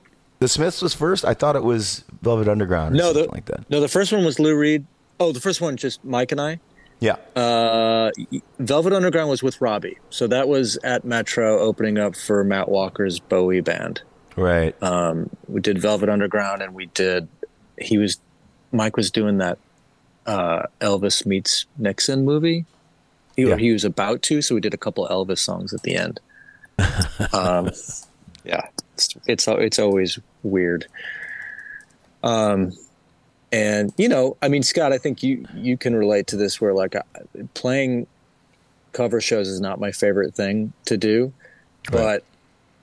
the 0.40 0.46
Smiths 0.48 0.80
was 0.82 0.94
first. 0.94 1.24
I 1.24 1.34
thought 1.34 1.56
it 1.56 1.64
was 1.64 2.04
Velvet 2.22 2.48
Underground 2.48 2.94
or 2.94 2.98
no 2.98 3.04
something 3.06 3.22
the, 3.24 3.28
like 3.32 3.44
that. 3.46 3.68
no 3.70 3.80
the 3.80 3.88
first 3.88 4.12
one 4.12 4.24
was 4.24 4.38
lou 4.38 4.56
reed 4.56 4.84
oh 5.18 5.32
the 5.32 5.40
first 5.40 5.60
one 5.60 5.76
just 5.76 6.04
mike 6.04 6.30
and 6.32 6.40
i 6.40 6.60
Yeah. 7.00 7.16
Uh, 7.34 8.10
Velvet 8.58 8.92
Underground 8.92 9.30
was 9.30 9.40
with 9.42 9.60
Robbie, 9.60 9.98
so 10.10 10.26
that 10.26 10.48
was 10.48 10.76
at 10.82 11.04
Metro 11.04 11.58
opening 11.60 11.96
up 11.98 12.16
for 12.16 12.42
Matt 12.42 12.68
Walker's 12.68 13.20
Bowie 13.20 13.60
band. 13.60 14.02
right. 14.36 14.74
Um, 14.82 15.30
we 15.46 15.60
did 15.60 15.78
Velvet 15.80 16.08
Underground, 16.08 16.60
and 16.62 16.74
we 16.74 16.86
did. 16.86 17.28
He 17.80 17.98
was, 17.98 18.18
Mike 18.72 18.96
was 18.96 19.12
doing 19.12 19.38
that 19.38 19.58
uh, 20.26 20.64
Elvis 20.80 21.24
meets 21.24 21.66
Nixon 21.78 22.24
movie. 22.24 22.64
He, 23.38 23.44
Yeah. 23.44 23.54
or 23.54 23.56
he 23.56 23.70
was 23.72 23.84
about 23.84 24.20
to, 24.22 24.42
so 24.42 24.56
we 24.56 24.60
did 24.60 24.74
a 24.74 24.76
couple 24.76 25.06
Elvis 25.06 25.38
songs 25.38 25.72
at 25.72 25.82
the 25.84 25.94
end. 25.94 26.18
um, 27.32 27.70
yeah, 28.44 28.66
it's, 28.94 29.14
it's 29.28 29.46
it's 29.46 29.78
always 29.78 30.18
weird. 30.42 30.86
Um, 32.24 32.72
and 33.52 33.92
you 33.96 34.08
know, 34.08 34.36
I 34.42 34.48
mean, 34.48 34.64
Scott, 34.64 34.92
I 34.92 34.98
think 34.98 35.22
you 35.22 35.46
you 35.54 35.76
can 35.76 35.94
relate 35.94 36.26
to 36.28 36.36
this, 36.36 36.60
where 36.60 36.74
like 36.74 36.96
I- 36.96 37.02
playing 37.54 38.08
cover 38.92 39.20
shows 39.20 39.46
is 39.46 39.60
not 39.60 39.78
my 39.78 39.92
favorite 39.92 40.34
thing 40.34 40.72
to 40.86 40.96
do, 40.96 41.32
but 41.92 42.24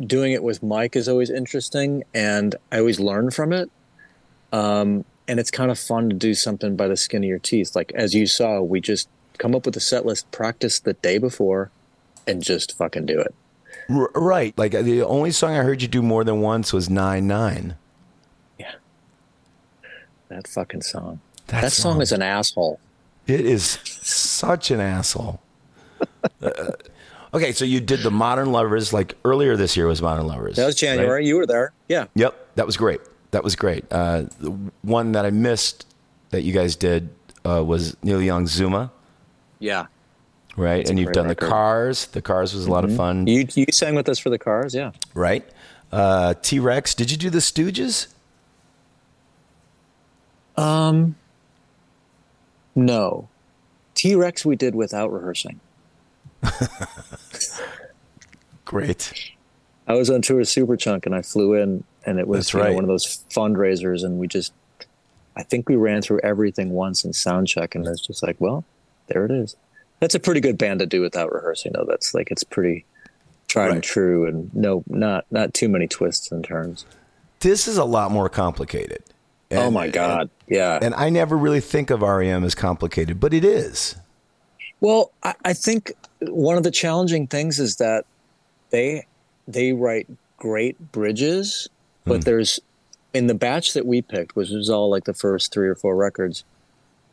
doing 0.06 0.32
it 0.32 0.42
with 0.42 0.64
Mike 0.64 0.96
is 0.96 1.10
always 1.10 1.30
interesting, 1.30 2.06
and 2.14 2.56
I 2.72 2.80
always 2.80 3.00
learn 3.00 3.30
from 3.30 3.52
it. 3.52 3.70
Um, 4.54 5.04
and 5.28 5.38
it's 5.38 5.52
kind 5.52 5.70
of 5.70 5.78
fun 5.78 6.10
to 6.12 6.16
do 6.16 6.34
something 6.34 6.78
by 6.78 6.88
the 6.88 6.96
skin 6.96 7.24
of 7.26 7.28
your 7.28 7.40
teeth. 7.40 7.76
Like 7.76 7.92
as 7.94 8.14
you 8.14 8.26
saw, 8.26 8.62
we 8.62 8.80
just 8.80 9.10
come 9.38 9.56
up 9.56 9.66
with 9.66 9.76
a 9.78 9.80
set 9.82 10.06
list, 10.06 10.30
practice 10.32 10.80
the 10.80 10.94
day 10.94 11.18
before, 11.18 11.72
and 12.28 12.42
just 12.44 12.78
fucking 12.78 13.06
do 13.06 13.20
it. 13.20 13.34
R- 13.90 14.10
right. 14.16 14.58
Like 14.58 14.72
the 14.72 15.04
only 15.04 15.32
song 15.32 15.54
I 15.56 15.64
heard 15.64 15.82
you 15.82 15.88
do 15.88 16.02
more 16.02 16.24
than 16.24 16.42
once 16.42 16.74
was 16.74 16.90
Nine 16.90 17.28
Nine. 17.28 17.76
Yeah. 18.60 18.74
That 20.30 20.48
fucking 20.48 20.82
song. 20.82 21.20
That 21.48 21.62
That, 21.62 21.72
song. 21.72 21.94
song. 21.94 22.02
is 22.02 22.12
an 22.12 22.22
asshole. 22.22 22.80
It 23.28 23.42
is 23.42 23.80
such 23.84 24.72
an 24.72 24.80
asshole. 24.80 25.42
Uh, 26.42 26.72
okay, 27.36 27.52
so 27.52 27.64
you 27.64 27.80
did 27.80 28.00
the 28.02 28.10
Modern 28.12 28.52
Lovers 28.52 28.92
like 28.92 29.16
earlier 29.24 29.56
this 29.56 29.78
year 29.78 29.88
was 29.88 30.02
Modern 30.02 30.26
Lovers. 30.28 30.56
That 30.56 30.66
was 30.66 30.76
January. 30.76 31.10
right? 31.20 31.24
You 31.24 31.38
were 31.38 31.46
there. 31.46 31.72
Yeah. 31.88 32.06
Yep, 32.16 32.56
that 32.56 32.66
was 32.66 32.78
great. 32.78 33.00
That 33.32 33.44
was 33.44 33.56
great. 33.56 33.86
Uh, 33.92 34.24
the 34.40 34.50
one 34.82 35.12
that 35.14 35.24
I 35.26 35.30
missed 35.30 35.86
that 36.32 36.42
you 36.42 36.52
guys 36.52 36.76
did 36.76 37.10
uh, 37.46 37.64
was 37.64 37.96
Neil 38.04 38.22
Young 38.22 38.48
Zuma, 38.48 38.92
Yeah. 39.60 39.88
right? 40.58 40.78
That's 40.78 40.90
and 40.90 41.00
you've 41.00 41.12
done 41.14 41.28
record. 41.28 41.46
the 41.46 41.50
Cars. 41.50 42.06
The 42.08 42.22
Cars 42.22 42.54
was 42.54 42.66
a 42.66 42.72
lot 42.72 42.84
of 42.86 42.92
Mhm. 42.92 42.98
fun, 42.98 43.28
You 43.28 43.48
you 43.56 43.66
sang 43.72 43.96
with 43.96 44.08
us 44.10 44.20
for 44.20 44.30
the 44.30 44.38
cars, 44.40 44.74
yeah. 44.74 44.92
right? 45.14 45.44
Uh, 45.92 46.34
T 46.42 46.60
Rex. 46.60 46.94
Did 46.96 47.12
you 47.12 47.18
do 47.18 47.30
the 47.30 47.40
Stooges? 47.40 48.08
Um 50.58 51.16
No. 52.76 53.28
T 53.94 54.16
Rex 54.16 54.46
we 54.46 54.56
did 54.56 54.76
without 54.76 55.12
rehearsing. 55.12 55.60
Great. 58.66 59.14
I 59.88 59.94
was 59.94 60.10
on 60.10 60.22
tour 60.22 60.38
with 60.38 60.48
Superchunk 60.48 61.06
and 61.06 61.14
I 61.14 61.22
flew 61.22 61.54
in 61.54 61.84
and 62.06 62.20
it 62.20 62.28
was 62.28 62.54
you 62.54 62.60
know, 62.64 62.74
one 62.74 62.84
of 62.84 62.88
those 62.88 63.24
fundraisers 63.30 64.04
and 64.04 64.18
we 64.20 64.28
just 64.28 64.54
I 65.38 65.44
think 65.44 65.68
we 65.70 65.76
ran 65.76 66.02
through 66.02 66.22
everything 66.24 66.70
once 66.72 67.04
in 67.06 67.14
sound 67.14 67.48
check 67.48 67.76
and 67.76 67.86
it's 67.86 68.02
just 68.06 68.24
like, 68.24 68.38
well, 68.40 68.64
there 69.08 69.26
it 69.26 69.32
is. 69.32 69.56
That's 70.00 70.16
a 70.16 70.20
pretty 70.20 70.42
good 70.42 70.58
band 70.58 70.80
to 70.80 70.86
do 70.86 71.02
without 71.02 71.32
rehearsing 71.32 71.74
though. 71.74 71.86
That's 71.88 72.14
like 72.14 72.32
it's 72.32 72.44
pretty 72.44 72.86
tried 73.48 73.72
and 73.72 73.84
true 73.84 74.26
and 74.26 74.54
no 74.54 74.84
not 74.88 75.26
not 75.32 75.54
too 75.54 75.70
many 75.70 75.88
twists 75.88 76.32
and 76.32 76.44
turns. 76.44 76.86
This 77.40 77.68
is 77.68 77.78
a 77.78 77.86
lot 77.86 78.12
more 78.12 78.30
complicated. 78.30 79.04
oh 79.52 79.72
my 79.72 79.88
god. 79.88 80.30
yeah. 80.48 80.80
And 80.82 80.94
I 80.96 81.10
never 81.10 81.38
really 81.38 81.62
think 81.62 81.90
of 81.90 82.02
REM 82.02 82.44
as 82.44 82.56
complicated, 82.56 83.20
but 83.20 83.34
it 83.34 83.46
is. 83.46 83.96
Well, 84.82 85.12
I, 85.24 85.36
I 85.46 85.54
think 85.54 85.94
one 86.22 86.58
of 86.58 86.64
the 86.64 86.72
challenging 86.72 87.28
things 87.28 87.60
is 87.60 87.78
that 87.78 88.06
they 88.72 89.06
they 89.48 89.74
write 89.74 90.08
great 90.38 90.92
bridges, 90.92 91.70
but 92.04 92.18
hmm. 92.18 92.22
there's 92.22 92.60
in 93.14 93.28
the 93.28 93.34
batch 93.34 93.74
that 93.74 93.86
we 93.86 94.02
picked, 94.02 94.36
which 94.36 94.50
was 94.50 94.70
all 94.70 94.90
like 94.90 95.06
the 95.06 95.14
first 95.14 95.54
three 95.54 95.68
or 95.68 95.76
four 95.76 95.96
records. 95.96 96.44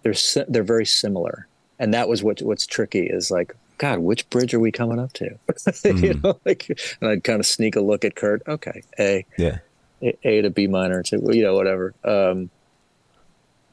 They're 0.03 0.15
they're 0.49 0.65
very 0.65 0.87
similar, 0.87 1.47
and 1.83 1.93
that 1.95 2.09
was 2.09 2.23
what 2.23 2.41
what's 2.41 2.65
tricky 2.65 3.07
is 3.07 3.31
like, 3.31 3.55
God, 3.79 3.99
which 3.99 4.31
bridge 4.31 4.55
are 4.55 4.61
we 4.61 4.71
coming 4.71 5.01
up 5.01 5.13
to? 5.15 5.37
you 5.85 6.15
know, 6.23 6.39
like, 6.47 6.69
and 7.01 7.11
I'd 7.11 7.25
kind 7.25 7.41
of 7.41 7.47
sneak 7.47 7.75
a 7.75 7.81
look 7.81 8.05
at 8.05 8.15
Kurt. 8.15 8.43
Okay, 8.47 8.83
A, 9.01 9.27
Yeah. 9.37 9.59
A, 10.01 10.17
A 10.23 10.43
to 10.43 10.51
B 10.51 10.69
minor 10.69 11.03
to 11.03 11.21
you 11.33 11.43
know 11.43 11.55
whatever. 11.55 11.93
Um, 12.05 12.51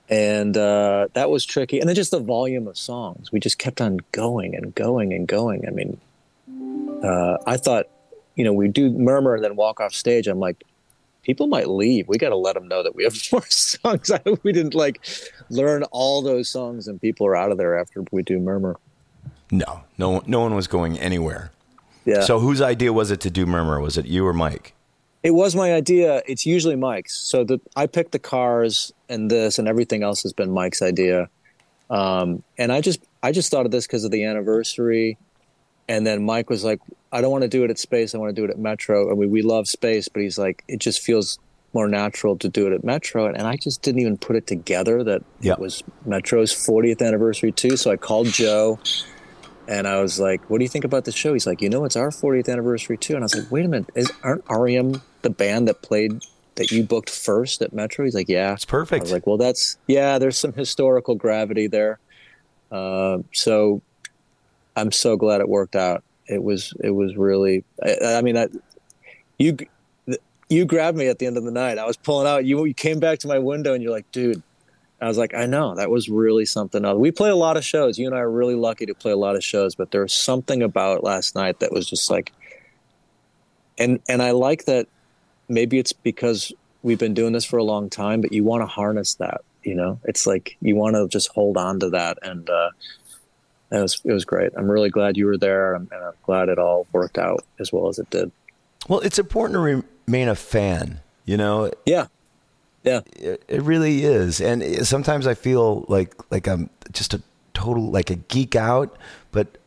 and 0.09 0.57
uh, 0.57 1.09
that 1.13 1.29
was 1.29 1.45
tricky. 1.45 1.79
And 1.79 1.87
then 1.87 1.95
just 1.95 2.09
the 2.09 2.19
volume 2.19 2.67
of 2.67 2.79
songs. 2.79 3.31
We 3.31 3.39
just 3.39 3.59
kept 3.59 3.79
on 3.79 3.99
going 4.11 4.55
and 4.55 4.73
going 4.73 5.13
and 5.13 5.27
going. 5.27 5.67
I 5.67 5.69
mean, 5.69 6.01
uh, 7.03 7.37
I 7.45 7.57
thought, 7.57 7.85
you 8.33 8.43
know, 8.43 8.53
we 8.53 8.69
do 8.69 8.89
murmur 8.89 9.35
and 9.35 9.43
then 9.43 9.55
walk 9.55 9.79
off 9.79 9.93
stage. 9.93 10.27
I'm 10.27 10.39
like, 10.39 10.63
people 11.29 11.45
might 11.45 11.69
leave. 11.69 12.07
We 12.07 12.17
got 12.17 12.29
to 12.29 12.35
let 12.35 12.55
them 12.55 12.67
know 12.67 12.81
that 12.81 12.95
we 12.95 13.03
have 13.03 13.15
more 13.31 13.45
songs. 13.49 14.09
I 14.09 14.19
hope 14.25 14.43
we 14.43 14.51
didn't 14.51 14.73
like 14.73 15.05
learn 15.51 15.83
all 15.91 16.23
those 16.23 16.49
songs 16.49 16.87
and 16.87 16.99
people 16.99 17.27
are 17.27 17.35
out 17.35 17.51
of 17.51 17.59
there 17.59 17.77
after 17.77 18.03
we 18.11 18.23
do 18.23 18.39
murmur. 18.39 18.77
No, 19.51 19.81
no, 19.99 20.23
no 20.25 20.39
one 20.39 20.55
was 20.55 20.65
going 20.65 20.97
anywhere. 20.97 21.51
Yeah. 22.05 22.21
So 22.21 22.39
whose 22.39 22.61
idea 22.61 22.91
was 22.91 23.11
it 23.11 23.19
to 23.21 23.29
do 23.29 23.45
Murmur? 23.45 23.79
Was 23.79 23.95
it 23.97 24.07
you 24.07 24.25
or 24.25 24.33
Mike? 24.33 24.73
It 25.21 25.31
was 25.31 25.55
my 25.55 25.73
idea. 25.73 26.23
It's 26.25 26.45
usually 26.45 26.75
Mike's. 26.75 27.15
So 27.15 27.43
the, 27.43 27.59
I 27.75 27.85
picked 27.85 28.13
the 28.13 28.19
cars 28.19 28.91
and 29.09 29.29
this 29.29 29.59
and 29.59 29.67
everything 29.67 30.01
else 30.01 30.23
has 30.23 30.33
been 30.33 30.51
Mike's 30.51 30.81
idea. 30.81 31.29
Um, 31.91 32.41
and 32.57 32.71
I 32.71 32.81
just 32.81 32.99
I 33.21 33.31
just 33.31 33.51
thought 33.51 33.65
of 33.65 33.71
this 33.71 33.85
because 33.85 34.03
of 34.05 34.11
the 34.11 34.23
anniversary. 34.23 35.17
And 35.89 36.05
then 36.07 36.23
Mike 36.23 36.49
was 36.49 36.63
like, 36.63 36.79
I 37.11 37.19
don't 37.19 37.31
want 37.31 37.41
to 37.41 37.47
do 37.49 37.63
it 37.65 37.69
at 37.71 37.79
Space. 37.79 38.13
I 38.15 38.19
want 38.19 38.29
to 38.33 38.39
do 38.39 38.45
it 38.45 38.51
at 38.51 38.59
Metro. 38.59 39.09
And 39.09 39.17
we, 39.17 39.25
we 39.27 39.41
love 39.41 39.67
Space, 39.67 40.07
but 40.07 40.21
he's 40.21 40.37
like, 40.37 40.63
it 40.67 40.79
just 40.79 41.01
feels 41.01 41.39
more 41.73 41.87
natural 41.87 42.37
to 42.37 42.47
do 42.47 42.67
it 42.67 42.73
at 42.73 42.83
Metro. 42.83 43.25
And 43.25 43.41
I 43.41 43.55
just 43.57 43.81
didn't 43.81 43.99
even 44.01 44.17
put 44.17 44.35
it 44.35 44.47
together 44.47 45.03
that 45.03 45.23
Yeah. 45.41 45.53
it 45.53 45.59
was 45.59 45.83
Metro's 46.05 46.53
40th 46.53 47.01
anniversary 47.05 47.51
too. 47.51 47.75
So 47.75 47.91
I 47.91 47.97
called 47.97 48.27
Joe 48.27 48.79
and 49.67 49.87
I 49.87 50.01
was 50.01 50.19
like, 50.19 50.49
"What 50.49 50.57
do 50.59 50.63
you 50.63 50.69
think 50.69 50.83
about 50.85 51.05
the 51.05 51.11
show?" 51.11 51.33
He's 51.33 51.45
like, 51.45 51.61
"You 51.61 51.69
know, 51.69 51.85
it's 51.85 51.95
our 51.95 52.09
40th 52.09 52.49
anniversary 52.49 52.97
too." 52.97 53.13
And 53.13 53.23
I 53.23 53.25
was 53.25 53.35
like, 53.35 53.51
"Wait 53.51 53.65
a 53.65 53.67
minute, 53.67 53.89
is 53.95 54.11
aren't 54.23 54.43
REM 54.49 55.01
the 55.21 55.29
band 55.29 55.67
that 55.67 55.83
played 55.83 56.23
that 56.55 56.71
you 56.71 56.83
booked 56.83 57.09
first 57.11 57.61
at 57.61 57.71
Metro?" 57.71 58.03
He's 58.05 58.15
like, 58.15 58.29
"Yeah." 58.29 58.53
It's 58.53 58.65
perfect. 58.65 59.01
I 59.01 59.03
was 59.03 59.11
like, 59.11 59.27
"Well, 59.27 59.37
that's 59.37 59.77
yeah. 59.87 60.17
There's 60.17 60.37
some 60.39 60.53
historical 60.53 61.13
gravity 61.13 61.67
there." 61.67 61.99
Uh, 62.71 63.19
so 63.31 63.83
I'm 64.79 64.91
so 64.91 65.17
glad 65.17 65.41
it 65.41 65.49
worked 65.49 65.75
out. 65.75 66.03
It 66.27 66.43
was 66.43 66.73
it 66.79 66.91
was 66.91 67.15
really. 67.15 67.63
I, 67.83 68.15
I 68.17 68.21
mean, 68.21 68.37
I, 68.37 68.47
you 69.37 69.57
you 70.49 70.65
grabbed 70.65 70.97
me 70.97 71.07
at 71.07 71.19
the 71.19 71.25
end 71.25 71.37
of 71.37 71.43
the 71.43 71.51
night. 71.51 71.77
I 71.77 71.85
was 71.85 71.97
pulling 71.97 72.27
out. 72.27 72.45
You 72.45 72.65
you 72.65 72.73
came 72.73 72.99
back 72.99 73.19
to 73.19 73.27
my 73.27 73.39
window 73.39 73.73
and 73.73 73.83
you're 73.83 73.91
like, 73.91 74.11
"Dude." 74.11 74.43
I 75.01 75.07
was 75.07 75.17
like, 75.17 75.33
I 75.33 75.45
know 75.45 75.75
that 75.75 75.89
was 75.89 76.09
really 76.09 76.45
something 76.45 76.83
else. 76.83 76.97
We 76.97 77.11
play 77.11 77.29
a 77.29 77.35
lot 77.35 77.55
of 77.55 77.63
shows. 77.63 77.97
You 77.97 78.07
and 78.07 78.15
I 78.15 78.19
are 78.19 78.29
really 78.29 78.55
lucky 78.55 78.85
to 78.85 78.93
play 78.93 79.13
a 79.13 79.17
lot 79.17 79.37
of 79.37 79.43
shows, 79.43 79.73
but 79.73 79.91
there 79.91 80.01
was 80.01 80.13
something 80.13 80.61
about 80.61 81.05
last 81.05 81.35
night 81.35 81.61
that 81.61 81.71
was 81.71 81.89
just 81.89 82.11
like, 82.11 82.33
and 83.77 84.01
and 84.09 84.21
I 84.21 84.31
like 84.31 84.65
that. 84.65 84.87
Maybe 85.47 85.79
it's 85.79 85.93
because 85.93 86.51
we've 86.83 86.99
been 86.99 87.13
doing 87.13 87.31
this 87.31 87.45
for 87.45 87.57
a 87.57 87.63
long 87.63 87.89
time, 87.89 88.19
but 88.19 88.33
you 88.33 88.43
want 88.43 88.61
to 88.61 88.67
harness 88.67 89.15
that. 89.15 89.41
You 89.63 89.75
know, 89.75 89.99
it's 90.03 90.27
like 90.27 90.57
you 90.61 90.75
want 90.75 90.95
to 90.95 91.07
just 91.07 91.29
hold 91.29 91.55
on 91.57 91.79
to 91.79 91.89
that, 91.91 92.17
and 92.21 92.49
uh, 92.49 92.71
it 93.71 93.81
was 93.81 94.01
it 94.03 94.11
was 94.13 94.25
great. 94.25 94.51
I'm 94.57 94.69
really 94.69 94.89
glad 94.89 95.17
you 95.17 95.25
were 95.25 95.37
there, 95.37 95.75
and 95.75 95.87
I'm 95.91 96.13
glad 96.23 96.49
it 96.49 96.57
all 96.57 96.87
worked 96.91 97.17
out 97.17 97.43
as 97.59 97.71
well 97.71 97.87
as 97.87 97.99
it 97.99 98.09
did. 98.09 98.31
Well, 98.87 98.99
it's 99.01 99.19
important 99.19 99.55
to 99.55 99.83
remain 100.07 100.27
a 100.27 100.35
fan. 100.35 101.01
You 101.25 101.37
know, 101.37 101.71
Yeah, 101.85 102.07
yeah. 102.83 103.01
it, 103.15 103.43
it 103.47 103.61
really 103.61 104.03
is. 104.03 104.41
And 104.41 104.87
sometimes 104.87 105.27
I 105.27 105.35
feel 105.35 105.85
like 105.87 106.15
like 106.31 106.47
I'm 106.47 106.69
just 106.91 107.13
a 107.13 107.21
total 107.53 107.91
like 107.91 108.09
a 108.09 108.15
geek 108.15 108.55
out, 108.55 108.97
but 109.31 109.59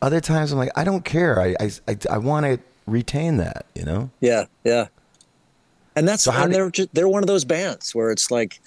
other 0.00 0.20
times 0.20 0.52
I'm 0.52 0.58
like 0.58 0.70
I 0.76 0.84
don't 0.84 1.04
care. 1.04 1.40
I 1.40 1.56
I 1.58 1.70
I, 1.88 1.96
I 2.10 2.18
want 2.18 2.46
to 2.46 2.60
retain 2.86 3.38
that. 3.38 3.66
You 3.74 3.84
know. 3.84 4.10
Yeah, 4.20 4.44
yeah. 4.62 4.86
And 5.96 6.06
that's 6.06 6.22
So 6.22 6.30
and 6.30 6.54
they're 6.54 6.70
just, 6.70 6.94
they're 6.94 7.08
one 7.08 7.24
of 7.24 7.26
those 7.26 7.44
bands 7.44 7.92
where 7.92 8.12
it's 8.12 8.30
like, 8.30 8.60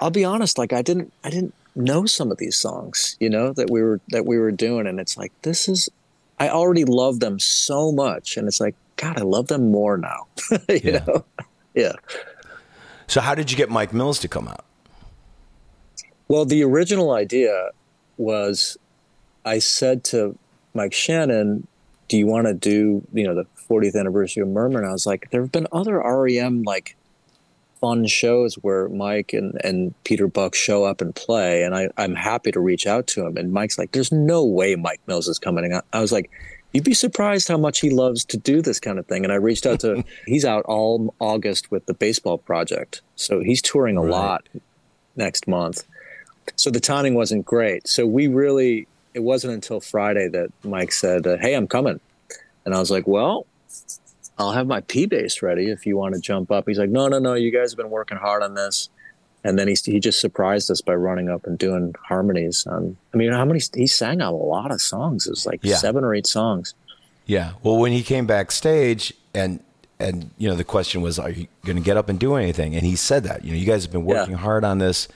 I'll 0.00 0.10
be 0.10 0.24
honest, 0.24 0.58
like 0.58 0.72
I 0.72 0.82
didn't 0.82 1.12
I 1.22 1.30
didn't 1.30 1.54
know 1.76 2.06
some 2.06 2.30
of 2.30 2.38
these 2.38 2.56
songs, 2.56 3.16
you 3.20 3.28
know, 3.30 3.52
that 3.54 3.70
we 3.70 3.82
were 3.82 4.00
that 4.08 4.26
we 4.26 4.38
were 4.38 4.52
doing, 4.52 4.86
and 4.86 5.00
it's 5.00 5.16
like 5.16 5.32
this 5.42 5.68
is, 5.68 5.88
I 6.38 6.48
already 6.48 6.84
love 6.84 7.20
them 7.20 7.38
so 7.38 7.92
much, 7.92 8.36
and 8.36 8.46
it's 8.48 8.60
like 8.60 8.74
God, 8.96 9.18
I 9.18 9.22
love 9.22 9.48
them 9.48 9.70
more 9.70 9.96
now, 9.98 10.26
you 10.68 10.80
Yeah. 10.84 11.04
know, 11.06 11.24
yeah. 11.74 11.92
So 13.06 13.20
how 13.20 13.34
did 13.34 13.50
you 13.50 13.56
get 13.56 13.70
Mike 13.70 13.92
Mills 13.92 14.18
to 14.20 14.28
come 14.28 14.48
out? 14.48 14.64
Well, 16.28 16.44
the 16.44 16.62
original 16.64 17.12
idea 17.12 17.70
was 18.16 18.76
I 19.44 19.58
said 19.58 20.04
to 20.04 20.38
Mike 20.74 20.92
Shannon, 20.94 21.66
Do 22.08 22.16
you 22.16 22.26
want 22.26 22.46
to 22.46 22.54
do, 22.54 23.02
you 23.12 23.24
know, 23.26 23.34
the 23.34 23.46
40th 23.68 23.94
anniversary 23.98 24.42
of 24.42 24.48
Murmur? 24.48 24.78
And 24.78 24.88
I 24.88 24.92
was 24.92 25.06
like, 25.06 25.28
There 25.30 25.42
have 25.42 25.52
been 25.52 25.66
other 25.72 25.98
REM 25.98 26.62
like 26.62 26.96
fun 27.84 28.06
shows 28.06 28.54
where 28.54 28.88
Mike 28.88 29.34
and, 29.34 29.60
and 29.62 29.92
Peter 30.04 30.26
Buck 30.26 30.54
show 30.54 30.84
up 30.84 31.02
and 31.02 31.14
play. 31.14 31.64
And 31.64 31.74
I, 31.74 31.90
I'm 31.98 32.14
happy 32.14 32.50
to 32.52 32.60
reach 32.60 32.86
out 32.86 33.06
to 33.08 33.26
him. 33.26 33.36
And 33.36 33.52
Mike's 33.52 33.76
like, 33.78 33.92
There's 33.92 34.10
no 34.10 34.42
way 34.42 34.74
Mike 34.74 35.02
Mills 35.06 35.28
is 35.28 35.38
coming 35.38 35.70
out. 35.70 35.84
I 35.92 36.00
was 36.00 36.10
like, 36.10 36.30
You'd 36.72 36.84
be 36.84 36.94
surprised 36.94 37.46
how 37.46 37.58
much 37.58 37.80
he 37.80 37.90
loves 37.90 38.24
to 38.24 38.38
do 38.38 38.62
this 38.62 38.80
kind 38.80 38.98
of 38.98 39.06
thing. 39.06 39.22
And 39.22 39.30
I 39.32 39.36
reached 39.36 39.66
out 39.66 39.80
to, 39.80 40.02
he's 40.26 40.46
out 40.46 40.64
all 40.64 41.14
August 41.18 41.70
with 41.70 41.84
the 41.84 41.92
baseball 41.92 42.38
project. 42.38 43.02
So 43.16 43.40
he's 43.40 43.60
touring 43.60 43.98
a 43.98 44.02
Right. 44.02 44.10
lot 44.10 44.48
next 45.14 45.46
month. 45.46 45.84
So 46.56 46.70
the 46.70 46.80
timing 46.80 47.14
wasn't 47.14 47.44
great. 47.44 47.86
So 47.86 48.06
we 48.06 48.28
really, 48.28 48.88
it 49.12 49.20
wasn't 49.20 49.52
until 49.52 49.80
Friday 49.80 50.28
that 50.28 50.48
Mike 50.64 50.92
said, 50.92 51.26
"Hey, 51.42 51.52
I'm 51.54 51.68
coming," 51.68 52.00
And 52.64 52.74
I 52.74 52.78
was 52.80 52.90
like, 52.90 53.06
well, 53.06 53.46
I'll 54.38 54.52
have 54.52 54.66
my 54.66 54.80
P 54.80 55.06
bass 55.06 55.42
ready 55.42 55.70
if 55.70 55.86
you 55.86 55.96
want 55.96 56.14
to 56.14 56.20
jump 56.20 56.50
up. 56.50 56.64
He's 56.66 56.78
like, 56.78 56.90
no, 56.90 57.08
no, 57.08 57.18
no, 57.18 57.34
you 57.34 57.50
guys 57.50 57.70
have 57.72 57.76
been 57.78 57.90
working 57.90 58.18
hard 58.18 58.42
on 58.42 58.54
this. 58.54 58.88
And 59.46 59.58
then 59.58 59.68
he, 59.68 59.76
he 59.84 60.00
just 60.00 60.20
surprised 60.20 60.70
us 60.70 60.80
by 60.80 60.94
running 60.94 61.28
up 61.28 61.46
and 61.46 61.58
doing 61.58 61.94
harmonies 62.08 62.66
on, 62.66 62.96
I 63.12 63.16
mean, 63.18 63.30
how 63.30 63.44
many, 63.44 63.60
he 63.74 63.86
sang 63.86 64.22
on 64.22 64.32
a 64.32 64.36
lot 64.36 64.70
of 64.72 64.80
songs. 64.80 65.26
It 65.26 65.30
was 65.30 65.44
like 65.46 65.60
Yeah. 65.62 65.76
seven 65.76 66.02
or 66.02 66.14
eight 66.14 66.26
songs. 66.26 66.74
Yeah. 67.26 67.52
Well, 67.62 67.76
when 67.76 67.92
he 67.92 68.02
came 68.02 68.26
backstage 68.26 69.12
and 69.34 69.60
and 70.00 70.30
you 70.38 70.48
know 70.48 70.56
the 70.56 70.64
question 70.64 71.02
was, 71.02 71.18
are 71.20 71.30
you 71.30 71.46
going 71.64 71.76
to 71.76 71.82
get 71.82 71.96
up 71.96 72.08
and 72.08 72.18
do 72.18 72.34
anything? 72.34 72.74
And 72.74 72.84
he 72.84 72.96
said 72.96 73.22
that. 73.24 73.44
You 73.44 73.52
know, 73.52 73.56
you 73.58 73.64
guys 73.66 73.84
have 73.84 73.92
been 73.92 74.04
Yeah. 74.06 74.20
working 74.20 74.34
hard 74.34 74.64
on 74.64 74.78
this. 74.78 75.06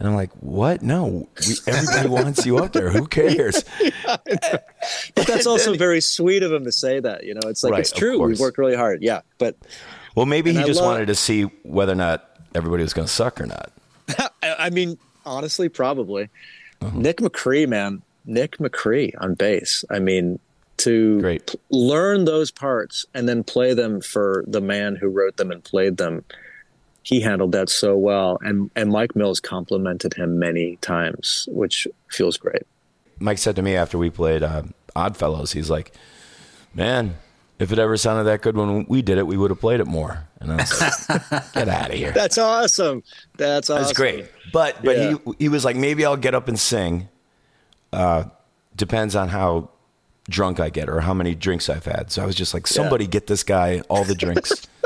And 0.00 0.08
I'm 0.08 0.14
like, 0.14 0.30
what? 0.40 0.80
No, 0.82 1.28
we, 1.46 1.54
everybody 1.66 2.08
wants 2.08 2.46
you 2.46 2.56
up 2.58 2.72
there. 2.72 2.90
Who 2.90 3.06
cares? 3.20 3.62
But 4.06 5.26
that's 5.26 5.46
also 5.46 5.74
very 5.74 6.00
sweet 6.00 6.42
of 6.42 6.50
him 6.52 6.64
to 6.64 6.72
say 6.72 7.00
that. 7.00 7.24
You 7.24 7.34
know, 7.34 7.40
it's 7.48 7.62
like, 7.62 7.72
Right, 7.72 7.80
it's 7.80 7.92
true. 7.92 8.12
We 8.12 8.28
course. 8.28 8.40
worked 8.40 8.58
really 8.58 8.74
hard. 8.76 9.02
Yeah. 9.02 9.20
But 9.38 9.56
Well, 10.14 10.26
maybe 10.26 10.52
he 10.52 10.58
I 10.58 10.64
just 10.66 10.80
love- 10.80 10.92
wanted 10.92 11.06
to 11.08 11.14
see 11.14 11.42
whether 11.62 11.92
or 11.92 11.96
not 11.96 12.24
everybody 12.54 12.82
was 12.82 12.94
going 12.94 13.06
to 13.06 13.12
suck 13.12 13.40
or 13.40 13.46
not. 13.46 13.70
I, 14.42 14.54
I 14.58 14.70
mean, 14.70 14.98
honestly, 15.26 15.68
probably. 15.68 16.30
Uh-huh. 16.80 16.96
Nick 16.96 17.18
Macri, 17.18 17.68
man, 17.68 18.00
Nick 18.24 18.56
Macri 18.56 19.12
on 19.20 19.34
bass. 19.34 19.84
I 19.90 19.98
mean, 19.98 20.38
to 20.78 21.20
Great. 21.20 21.46
p- 21.52 21.58
learn 21.70 22.24
those 22.24 22.50
parts 22.50 23.04
and 23.12 23.28
then 23.28 23.44
play 23.44 23.74
them 23.74 24.00
for 24.00 24.44
the 24.46 24.62
man 24.62 24.96
who 24.96 25.08
wrote 25.08 25.36
them 25.36 25.50
and 25.50 25.62
played 25.62 25.98
them. 25.98 26.24
He 27.02 27.20
handled 27.20 27.52
that 27.52 27.68
so 27.70 27.96
well, 27.96 28.38
and 28.42 28.70
and 28.76 28.90
Mike 28.90 29.16
Mills 29.16 29.40
complimented 29.40 30.14
him 30.14 30.38
many 30.38 30.76
times, 30.76 31.48
which 31.50 31.86
feels 32.08 32.36
great. 32.36 32.62
Mike 33.18 33.38
said 33.38 33.56
to 33.56 33.62
me 33.62 33.74
after 33.76 33.96
we 33.98 34.10
played 34.10 34.42
uh, 34.42 34.62
Oddfellows, 34.94 35.52
he's 35.52 35.70
like, 35.70 35.92
"Man, 36.74 37.16
if 37.58 37.72
it 37.72 37.78
ever 37.78 37.96
sounded 37.96 38.24
that 38.24 38.42
good 38.42 38.56
when 38.56 38.84
we 38.86 39.00
did 39.02 39.16
it, 39.18 39.26
we 39.26 39.36
would 39.36 39.50
have 39.50 39.60
played 39.60 39.80
it 39.80 39.86
more." 39.86 40.26
And 40.40 40.52
I 40.52 40.56
was 40.56 41.08
like, 41.08 41.52
"Get 41.54 41.68
out 41.68 41.90
of 41.90 41.96
here." 41.96 42.12
That's 42.12 42.38
awesome. 42.38 43.02
That's 43.36 43.70
awesome. 43.70 43.82
That's 43.82 43.96
great. 43.96 44.26
But 44.52 44.76
but 44.84 44.96
Yeah. 44.96 45.14
he 45.24 45.32
he 45.38 45.48
was 45.48 45.64
like, 45.64 45.76
maybe 45.76 46.04
I'll 46.04 46.16
get 46.18 46.34
up 46.34 46.48
and 46.48 46.58
sing. 46.60 47.08
Uh, 47.92 48.24
depends 48.76 49.16
on 49.16 49.28
how 49.28 49.70
drunk 50.28 50.60
I 50.60 50.70
get 50.70 50.88
or 50.88 51.00
how 51.00 51.12
many 51.14 51.34
drinks 51.34 51.68
I've 51.68 51.84
had. 51.86 52.12
So 52.12 52.22
I 52.22 52.26
was 52.26 52.36
just 52.36 52.54
like, 52.54 52.66
somebody 52.66 53.06
get 53.06 53.26
this 53.26 53.42
guy 53.42 53.80
all 53.88 54.04
the 54.04 54.14
drinks. 54.14 54.52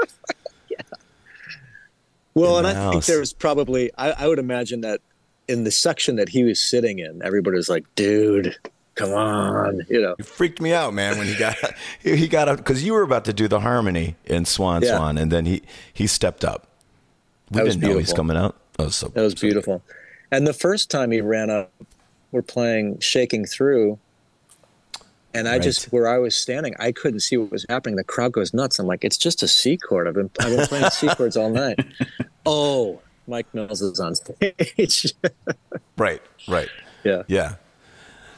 Well, 2.34 2.58
and 2.58 2.66
I 2.66 2.72
think 2.72 2.94
house. 2.94 3.06
there 3.06 3.20
was 3.20 3.32
probably 3.32 3.90
I, 3.96 4.10
I 4.10 4.28
would 4.28 4.38
imagine 4.38 4.80
that 4.82 5.00
in 5.48 5.64
the 5.64 5.70
section 5.70 6.16
that 6.16 6.28
he 6.28 6.42
was 6.42 6.60
sitting 6.60 6.98
in, 6.98 7.22
everybody 7.22 7.56
was 7.56 7.68
like, 7.68 7.84
"Dude, 7.94 8.56
come 8.94 9.12
on," 9.12 9.82
you 9.88 10.00
know. 10.00 10.16
It 10.18 10.26
freaked 10.26 10.60
me 10.60 10.72
out, 10.72 10.94
man, 10.94 11.16
when 11.18 11.26
he 11.26 11.36
got 11.36 11.56
he 12.02 12.26
got 12.26 12.48
up 12.48 12.58
because 12.58 12.82
you 12.82 12.92
were 12.92 13.02
about 13.02 13.24
to 13.26 13.32
do 13.32 13.46
the 13.48 13.60
harmony 13.60 14.16
in 14.24 14.44
Swan 14.44 14.82
Yeah. 14.82 14.96
Swan, 14.96 15.18
and 15.18 15.30
then 15.30 15.46
he 15.46 15.62
he 15.92 16.06
stepped 16.06 16.44
up. 16.44 16.66
We 17.50 17.58
That 17.58 17.66
didn't 17.66 17.82
know 17.82 17.98
he's 17.98 18.12
coming 18.12 18.36
out. 18.36 18.56
That 18.78 18.86
was 18.86 18.96
so 18.96 19.08
That 19.08 19.22
was 19.22 19.34
beautiful. 19.34 19.82
And 20.32 20.46
the 20.46 20.54
first 20.54 20.90
time 20.90 21.12
he 21.12 21.20
ran 21.20 21.50
up, 21.50 21.72
we're 22.32 22.42
playing 22.42 22.98
"Shaking 22.98 23.44
Through," 23.44 23.98
and 25.34 25.48
I 25.48 25.52
Right. 25.52 25.62
just 25.62 25.86
where 25.92 26.08
I 26.08 26.18
was 26.18 26.34
standing, 26.36 26.74
I 26.78 26.92
couldn't 26.92 27.20
see 27.20 27.36
what 27.36 27.50
was 27.50 27.66
happening. 27.68 27.96
The 27.96 28.04
crowd 28.04 28.32
goes 28.32 28.54
nuts. 28.54 28.78
I'm 28.78 28.86
like, 28.86 29.04
"It's 29.04 29.16
just 29.18 29.42
a 29.42 29.48
C 29.48 29.76
chord. 29.76 30.06
I've 30.08 30.14
been 30.14 30.30
I've 30.40 30.56
been 30.56 30.66
playing 30.66 30.90
C 30.90 31.08
chords 31.08 31.36
all 31.36 31.50
night." 31.50 31.78
Oh, 32.46 33.00
Mike 33.26 33.46
Mills 33.54 33.80
is 33.80 33.98
on 34.00 34.14
stage. 34.14 35.14
Right, 35.96 36.20
right. 36.46 36.68
yeah. 37.04 37.22
Yeah. 37.26 37.54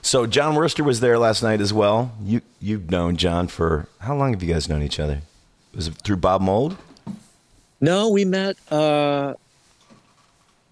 So 0.02 0.26
John 0.26 0.54
Wurster 0.54 0.84
was 0.84 1.00
there 1.00 1.18
last 1.18 1.42
night 1.42 1.60
as 1.60 1.72
well. 1.72 2.12
You 2.22 2.40
you've 2.60 2.88
known 2.90 3.16
John 3.16 3.48
for 3.48 3.88
how 3.98 4.14
long 4.14 4.32
have 4.32 4.42
you 4.44 4.52
guys 4.52 4.68
known 4.68 4.82
each 4.82 5.00
other? 5.00 5.22
Was 5.74 5.88
it 5.88 5.94
through 6.04 6.18
Bob 6.18 6.40
Mould? 6.40 6.76
No, 7.80 8.08
we 8.10 8.24
met. 8.24 8.56
uh 8.70 9.34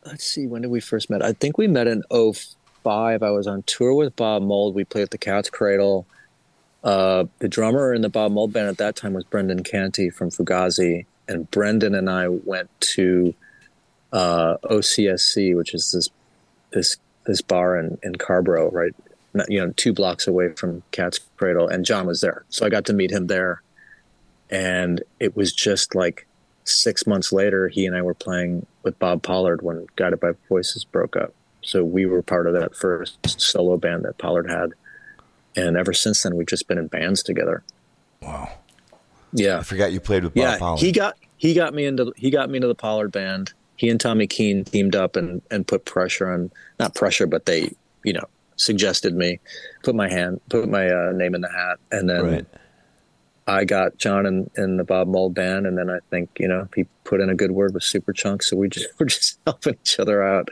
Let's 0.07 0.25
see, 0.25 0.47
when 0.47 0.63
did 0.63 0.71
we 0.71 0.81
first 0.81 1.09
met? 1.11 1.23
I 1.25 1.33
think 1.33 1.57
we 1.59 1.67
met 1.67 1.87
in 1.87 2.03
05. 2.11 3.23
I 3.23 3.31
was 3.31 3.47
on 3.47 3.63
tour 3.63 3.95
with 3.95 4.15
Bob 4.15 4.43
Mould. 4.43 4.75
We 4.75 4.85
played 4.85 5.03
at 5.03 5.11
the 5.11 5.19
Cat's 5.19 5.49
Cradle. 5.51 6.07
Uh, 6.85 7.25
the 7.39 7.49
drummer 7.49 7.95
in 7.95 8.03
the 8.03 8.11
Bob 8.11 8.33
Mould 8.33 8.53
band 8.53 8.69
at 8.69 8.77
that 8.77 8.95
time 8.95 9.15
was 9.15 9.25
Brendan 9.25 9.63
Canty 9.63 10.11
from 10.11 10.31
Fugazi, 10.31 11.07
and 11.27 11.51
Brendan 11.51 11.95
and 11.95 12.11
I 12.11 12.29
went 12.29 12.69
to 12.81 13.35
uh, 14.13 14.59
OCSC, 14.65 15.57
which 15.57 15.75
is 15.75 15.91
this 15.93 16.11
this 16.73 16.99
this 17.25 17.41
bar 17.41 17.79
in 17.79 17.99
in 18.03 18.17
Carrboro, 18.17 18.71
right? 18.71 18.95
Not, 19.33 19.51
you 19.51 19.59
know, 19.59 19.73
two 19.77 19.93
blocks 19.93 20.29
away 20.29 20.51
from 20.51 20.83
Cat's 20.93 21.19
Cradle, 21.37 21.69
and 21.69 21.87
John 21.87 22.07
was 22.07 22.21
there, 22.21 22.45
so 22.51 22.67
I 22.67 22.69
got 22.69 22.85
to 22.87 22.93
meet 22.93 23.11
him 23.11 23.29
there, 23.29 23.63
and 24.51 25.03
it 25.19 25.35
was 25.35 25.55
just 25.55 25.95
like 25.95 26.27
six 26.65 27.07
months 27.07 27.33
later, 27.33 27.69
he 27.69 27.87
and 27.87 27.97
I 27.97 28.03
were 28.03 28.15
playing 28.15 28.67
with 28.83 28.99
Bob 28.99 29.23
Pollard 29.23 29.63
when 29.63 29.87
Guided 29.97 30.21
by 30.21 30.33
Voices 30.49 30.85
broke 30.85 31.17
up. 31.17 31.33
So 31.63 31.83
we 31.83 32.05
were 32.05 32.23
part 32.23 32.47
of 32.47 32.55
that 32.55 32.77
first 32.77 33.41
solo 33.41 33.77
band 33.77 34.05
that 34.05 34.19
Pollard 34.19 34.51
had. 34.51 34.75
And 35.57 35.77
ever 35.77 35.93
since 35.93 36.23
then, 36.23 36.37
we've 36.37 36.47
just 36.47 36.69
been 36.69 36.79
in 36.79 36.89
bands 36.89 37.23
together. 37.23 37.63
Wow. 38.21 38.51
Yeah. 39.33 39.59
I 39.59 39.63
forgot 39.63 39.93
you 39.93 40.01
played 40.01 40.25
with 40.25 40.35
Bob 40.35 40.43
yeah. 40.43 40.59
Pollard. 40.59 40.81
He 40.81 40.93
got, 40.93 41.17
he 41.37 41.55
got 41.55 41.75
me 41.75 41.85
into, 41.87 42.13
he 42.17 42.31
got 42.31 42.51
me 42.51 42.57
into 42.57 42.69
the 42.69 42.75
Pollard 42.75 43.13
band. 43.13 43.53
He 43.77 43.89
and 43.89 44.01
Tommy 44.01 44.27
Keene 44.27 44.65
teamed 44.65 44.95
up 44.95 45.17
and, 45.17 45.43
and 45.51 45.67
put 45.67 45.85
pressure 45.85 46.31
on, 46.31 46.51
not 46.79 46.95
pressure, 46.95 47.27
but 47.27 47.47
they, 47.47 47.73
you 48.05 48.13
know, 48.13 48.25
suggested 48.57 49.15
me, 49.15 49.41
put 49.83 49.95
my 49.95 50.09
hand, 50.09 50.41
put 50.49 50.69
my 50.69 50.89
uh, 50.89 51.13
name 51.13 51.35
in 51.35 51.41
the 51.41 51.51
hat. 51.51 51.79
And 51.91 52.09
then 52.09 52.25
right. 52.25 52.47
I 53.47 53.65
got 53.65 53.99
John 53.99 54.27
in, 54.27 54.51
in 54.57 54.77
the 54.77 54.85
Bob 54.85 55.09
Mould 55.09 55.35
band, 55.35 55.67
and 55.67 55.77
then 55.77 55.91
I 55.91 55.99
think 56.11 56.31
you 56.39 56.49
know 56.49 56.69
he 56.75 56.85
put 57.05 57.21
in 57.21 57.29
a 57.29 57.35
good 57.35 57.51
word 57.51 57.75
with 57.75 57.83
Superchunk, 57.83 58.43
so 58.43 58.57
we 58.57 58.69
just 58.69 58.89
we're 58.99 59.07
just 59.07 59.39
helping 59.47 59.75
each 59.75 59.99
other 60.01 60.23
out 60.23 60.51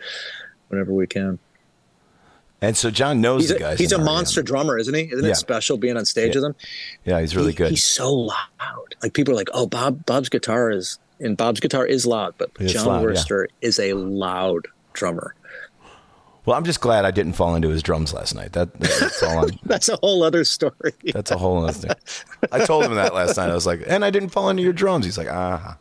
whenever 0.68 0.92
we 0.92 1.06
can. 1.06 1.38
And 2.62 2.76
so 2.76 2.90
John 2.90 3.20
knows 3.20 3.42
He's 3.42 3.48
the 3.50 3.56
a, 3.56 3.58
guys. 3.58 3.78
he's 3.78 3.92
a 3.92 3.96
in 3.96 4.00
REM. 4.02 4.06
monster 4.06 4.42
drummer, 4.42 4.78
isn't 4.78 4.94
he? 4.94 5.02
Isn't 5.12 5.24
Yeah. 5.24 5.32
it 5.32 5.34
special 5.36 5.76
being 5.76 5.96
on 5.96 6.04
stage 6.06 6.34
Yeah. 6.34 6.40
with 6.40 6.44
him? 6.50 6.54
Yeah, 7.04 7.20
he's 7.20 7.34
really 7.36 7.50
He- 7.50 7.56
good. 7.56 7.70
He's 7.70 7.84
so 7.84 8.10
loud. 8.12 8.94
Like 9.02 9.12
people 9.14 9.34
are 9.34 9.36
like, 9.36 9.50
"Oh, 9.52 9.66
Bob 9.66 10.06
Bob's 10.06 10.28
guitar 10.28 10.70
is," 10.70 10.98
and 11.20 11.36
Bob's 11.36 11.58
guitar 11.60 11.84
is 11.84 12.06
loud, 12.06 12.34
but 12.38 12.50
It's 12.60 12.72
John 12.72 12.86
loud, 12.86 13.02
yeah. 13.02 13.08
Wurster 13.20 13.46
is 13.60 13.78
a 13.80 13.92
loud 13.94 14.68
drummer. 14.92 15.34
Well, 16.44 16.56
I'm 16.56 16.64
just 16.64 16.80
glad 16.80 17.04
I 17.04 17.10
didn't 17.12 17.34
fall 17.34 17.54
into 17.54 17.68
his 17.68 17.82
drums 17.84 18.12
last 18.12 18.34
night. 18.34 18.52
That, 18.54 18.78
that's 18.80 19.22
all. 19.22 19.44
I'm, 19.44 19.50
That's 19.64 19.88
a 19.88 19.96
whole 19.96 20.24
other 20.24 20.42
story. 20.44 20.92
that's 21.12 21.30
a 21.30 21.38
whole 21.38 21.64
other 21.64 21.72
thing. 21.72 21.90
I 22.50 22.64
told 22.64 22.84
him 22.84 22.94
that 22.96 23.14
last 23.14 23.36
night. 23.36 23.48
I 23.50 23.54
was 23.54 23.64
like, 23.66 23.82
and 23.86 24.04
I 24.04 24.10
didn't 24.10 24.30
fall 24.30 24.48
into 24.50 24.62
your 24.62 24.72
drums. 24.72 25.04
He's 25.04 25.16
like, 25.18 25.28
ah. 25.30 25.72
uh 25.72 25.74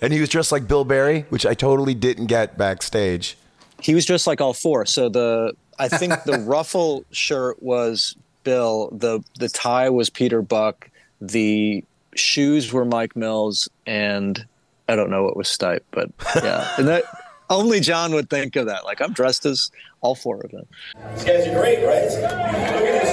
And 0.00 0.12
he 0.12 0.20
was 0.20 0.28
dressed 0.30 0.50
like 0.50 0.66
Bill 0.66 0.84
Berry, 0.84 1.26
which 1.28 1.46
I 1.46 1.54
totally 1.54 1.94
didn't 1.94 2.26
get 2.26 2.58
backstage. 2.58 3.36
He 3.80 3.94
was 3.94 4.04
just 4.04 4.26
like 4.26 4.40
all 4.40 4.52
four. 4.52 4.84
So 4.86 5.08
the 5.08 5.52
I 5.78 5.88
think 5.88 6.24
the 6.24 6.38
ruffle 6.46 7.04
shirt 7.10 7.62
was 7.62 8.16
Bill. 8.44 8.90
The 8.92 9.22
the 9.38 9.48
tie 9.48 9.90
was 9.90 10.10
Peter 10.10 10.42
Buck. 10.42 10.90
The 11.20 11.84
shoes 12.14 12.72
were 12.72 12.84
Mike 12.84 13.16
Mills, 13.16 13.68
and 13.86 14.46
I 14.88 14.96
don't 14.96 15.10
know 15.10 15.22
what 15.24 15.36
was 15.36 15.48
Stipe, 15.48 15.80
but 15.90 16.10
yeah, 16.36 16.68
and 16.78 16.88
that 16.88 17.04
only 17.50 17.80
John 17.80 18.12
would 18.14 18.28
think 18.30 18.56
of 18.56 18.66
that. 18.66 18.84
Like 18.84 19.00
I'm 19.00 19.12
dressed 19.12 19.46
as 19.46 19.70
all 20.00 20.14
four 20.14 20.40
of 20.40 20.50
them. 20.50 20.66
These 21.14 21.24
guys 21.24 21.46
are 21.46 21.54
great, 21.54 21.84
right? 21.84 22.10
Look 22.10 22.84
at 22.88 23.02
this 23.02 23.10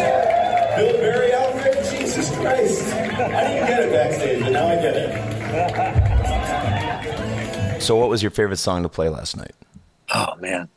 Bill 0.78 0.98
Berry 1.00 1.34
outfit. 1.34 2.00
Jesus 2.00 2.30
Christ. 2.36 2.94
I 2.94 3.44
didn't 3.48 3.68
get 3.68 3.80
it 3.80 3.92
backstage, 3.92 4.44
but 4.44 4.52
now 4.52 4.68
I 4.68 4.76
get 4.76 4.96
it. 4.96 5.34
So, 7.82 7.96
what 7.96 8.10
was 8.10 8.22
your 8.22 8.32
favorite 8.32 8.58
song 8.58 8.84
to 8.84 8.90
play 8.90 9.10
last 9.10 9.36
night? 9.36 9.54
Oh 10.14 10.36
man. 10.40 10.70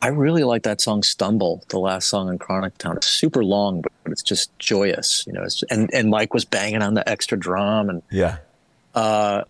I 0.00 0.08
really 0.08 0.44
like 0.44 0.62
that 0.62 0.80
song 0.80 1.02
"Stumble," 1.02 1.64
the 1.68 1.78
last 1.78 2.08
song 2.08 2.28
in 2.28 2.38
Chronic 2.38 2.78
Town. 2.78 2.96
It's 2.96 3.08
super 3.08 3.44
long, 3.44 3.82
but 3.82 3.92
it's 4.12 4.22
just 4.22 4.56
joyous, 4.58 5.24
you 5.26 5.32
know. 5.32 5.42
It's, 5.42 5.62
and 5.70 5.92
and 5.92 6.08
Mike 6.10 6.32
was 6.34 6.44
banging 6.44 6.82
on 6.82 6.94
the 6.94 7.08
extra 7.08 7.38
drum, 7.38 7.90
and 7.90 8.02
Yeah. 8.10 8.36
uh, 8.94 9.42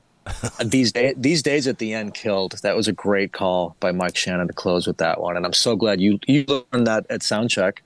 these 0.65 0.93
days 0.93 1.15
these 1.19 1.43
days 1.43 1.67
at 1.67 1.79
the 1.79 1.93
end 1.93 2.15
killed. 2.15 2.59
That 2.63 2.77
was 2.77 2.89
a 2.89 2.93
great 2.93 3.33
call 3.33 3.77
by 3.81 3.93
Mike 3.93 4.17
Shannon 4.17 4.47
to 4.47 4.53
close 4.55 4.87
with 4.87 4.97
that 4.99 5.21
one, 5.21 5.37
and 5.37 5.45
I'm 5.45 5.53
so 5.53 5.77
glad 5.77 6.01
you 6.01 6.19
you 6.27 6.45
learned 6.73 6.87
that 6.87 7.05
at 7.11 7.21
soundcheck. 7.21 7.79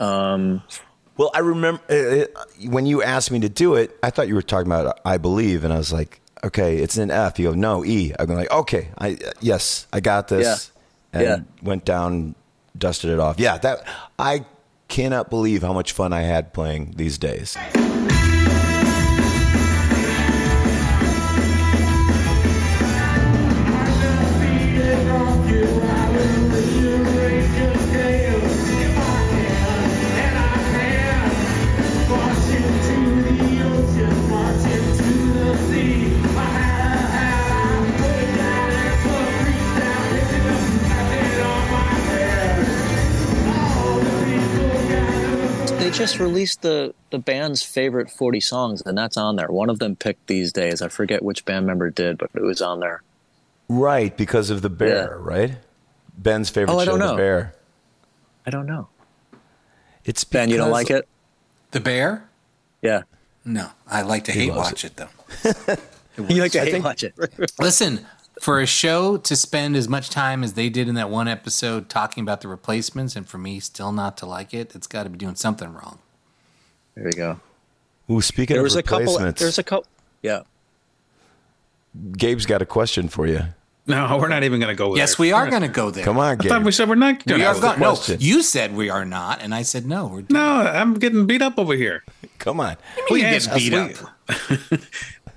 Um, 0.00 0.62
Well, 1.16 1.32
I 1.34 1.40
remember 1.40 1.82
uh, 1.90 2.26
when 2.68 2.86
you 2.86 3.02
asked 3.02 3.32
me 3.32 3.40
to 3.40 3.48
do 3.48 3.74
it, 3.74 3.96
I 4.04 4.10
thought 4.10 4.28
you 4.28 4.36
were 4.36 4.42
talking 4.42 4.70
about 4.70 5.00
I 5.04 5.18
Believe, 5.18 5.64
and 5.64 5.72
I 5.72 5.78
was 5.78 5.92
like, 5.92 6.20
okay, 6.44 6.76
it's 6.78 6.96
an 6.96 7.10
F. 7.10 7.40
You 7.40 7.48
go, 7.50 7.54
no, 7.54 7.84
E. 7.84 8.12
I'm 8.18 8.28
like, 8.28 8.50
okay, 8.52 8.88
I 8.98 9.14
uh, 9.14 9.32
yes, 9.40 9.88
I 9.92 9.98
got 9.98 10.28
this. 10.28 10.46
Yeah. 10.46 10.77
And 11.12 11.22
Yeah. 11.22 11.36
went 11.62 11.84
down, 11.84 12.34
dusted 12.76 13.10
it 13.10 13.18
off. 13.18 13.38
Yeah, 13.38 13.58
that 13.58 13.82
I 14.18 14.44
cannot 14.88 15.30
believe 15.30 15.62
how 15.62 15.72
much 15.72 15.92
fun 15.92 16.12
I 16.12 16.22
had 16.22 16.52
playing 16.52 16.94
these 16.96 17.18
days. 17.18 17.56
Just 45.98 46.18
released 46.18 46.62
the 46.62 46.94
the 47.10 47.18
band's 47.18 47.62
favorite 47.62 48.10
40 48.10 48.40
songs, 48.40 48.82
and 48.86 48.96
that's 48.96 49.16
on 49.16 49.36
there. 49.36 49.48
One 49.48 49.68
of 49.70 49.78
them 49.78 49.96
picked 49.96 50.26
these 50.26 50.52
days. 50.52 50.80
I 50.82 50.88
forget 50.88 51.22
which 51.22 51.44
band 51.44 51.66
member 51.66 51.90
did, 51.90 52.18
but 52.18 52.30
it 52.34 52.42
was 52.42 52.62
on 52.62 52.80
there. 52.80 53.02
Right, 53.68 54.16
because 54.16 54.50
of 54.50 54.62
the 54.62 54.70
bear, 54.70 55.18
right? 55.18 55.56
Ben's 56.16 56.48
favorite 56.50 56.74
Oh, 56.74 56.78
I 56.78 56.84
show, 56.84 56.96
don't 56.98 57.08
the 57.10 57.14
bear. 57.16 57.54
I 58.46 58.50
don't 58.50 58.66
know. 58.66 58.88
It's 60.04 60.24
Ben, 60.24 60.48
you 60.48 60.56
don't 60.56 60.70
like 60.70 60.90
it? 60.90 61.06
The 61.72 61.80
Bear? 61.80 62.26
Yeah. 62.80 63.02
No, 63.44 63.68
I 63.86 64.00
like 64.02 64.24
to 64.24 64.32
He 64.32 64.44
hate 64.46 64.54
loves 64.54 64.70
watch 64.70 64.84
it, 64.84 64.96
though. 64.96 65.76
You 66.28 66.40
like 66.42 66.50
to 66.52 66.60
I 66.62 66.64
hate 66.64 66.70
think- 66.72 66.84
watch 66.84 67.04
it. 67.04 67.14
Listen, 67.60 68.04
for 68.40 68.60
a 68.60 68.66
show 68.66 69.16
to 69.16 69.36
spend 69.36 69.76
as 69.76 69.88
much 69.88 70.10
time 70.10 70.44
as 70.44 70.54
they 70.54 70.68
did 70.68 70.88
in 70.88 70.94
that 70.94 71.10
one 71.10 71.28
episode 71.28 71.88
talking 71.88 72.22
about 72.22 72.40
the 72.40 72.48
replacements, 72.48 73.16
and 73.16 73.26
for 73.28 73.38
me 73.38 73.60
still 73.60 73.92
not 73.92 74.16
to 74.18 74.26
like 74.26 74.54
it, 74.54 74.74
it's 74.74 74.86
got 74.86 75.04
to 75.04 75.10
be 75.10 75.18
doing 75.18 75.34
something 75.34 75.72
wrong. 75.72 75.98
There 76.94 77.04
we 77.04 77.12
go. 77.12 77.40
Ooh, 78.10 78.20
speaking 78.20 78.54
There 78.54 78.60
of 78.60 78.64
was 78.64 78.76
a 78.76 78.82
couple. 78.82 79.00
replacements, 79.00 79.40
There's 79.40 79.58
a 79.58 79.62
couple. 79.62 79.88
Yeah. 80.22 80.42
Gabe's 82.12 82.46
got 82.46 82.62
a 82.62 82.66
question 82.66 83.08
for 83.08 83.26
you. 83.26 83.40
No, 83.86 84.18
we're 84.18 84.28
not 84.28 84.44
even 84.44 84.60
going 84.60 84.70
to 84.70 84.76
go. 84.76 84.90
There. 84.90 84.98
Yes, 84.98 85.18
we 85.18 85.32
are 85.32 85.48
going 85.48 85.62
to 85.62 85.68
go 85.68 85.90
there. 85.90 86.04
Come 86.04 86.18
on, 86.18 86.36
Gabe. 86.36 86.52
I 86.52 86.56
thought 86.56 86.64
we 86.64 86.72
said 86.72 86.88
we're 86.90 86.94
not. 86.94 87.24
We 87.24 87.32
gonna 87.32 87.44
go 87.44 87.52
going. 87.52 87.60
there. 87.62 87.78
No, 87.78 87.94
question. 87.94 88.18
you 88.20 88.42
said 88.42 88.76
we 88.76 88.90
are 88.90 89.06
not, 89.06 89.40
and 89.42 89.54
I 89.54 89.62
said 89.62 89.86
no. 89.86 90.06
We're 90.08 90.24
No, 90.28 90.60
I'm 90.60 90.94
getting 90.94 91.26
beat 91.26 91.40
up 91.40 91.58
over 91.58 91.74
here. 91.74 92.04
Come 92.38 92.60
on. 92.60 92.76
We 93.10 93.24
ask- 93.24 93.48
get 93.50 93.56
beat 93.58 93.72
up. 93.74 93.90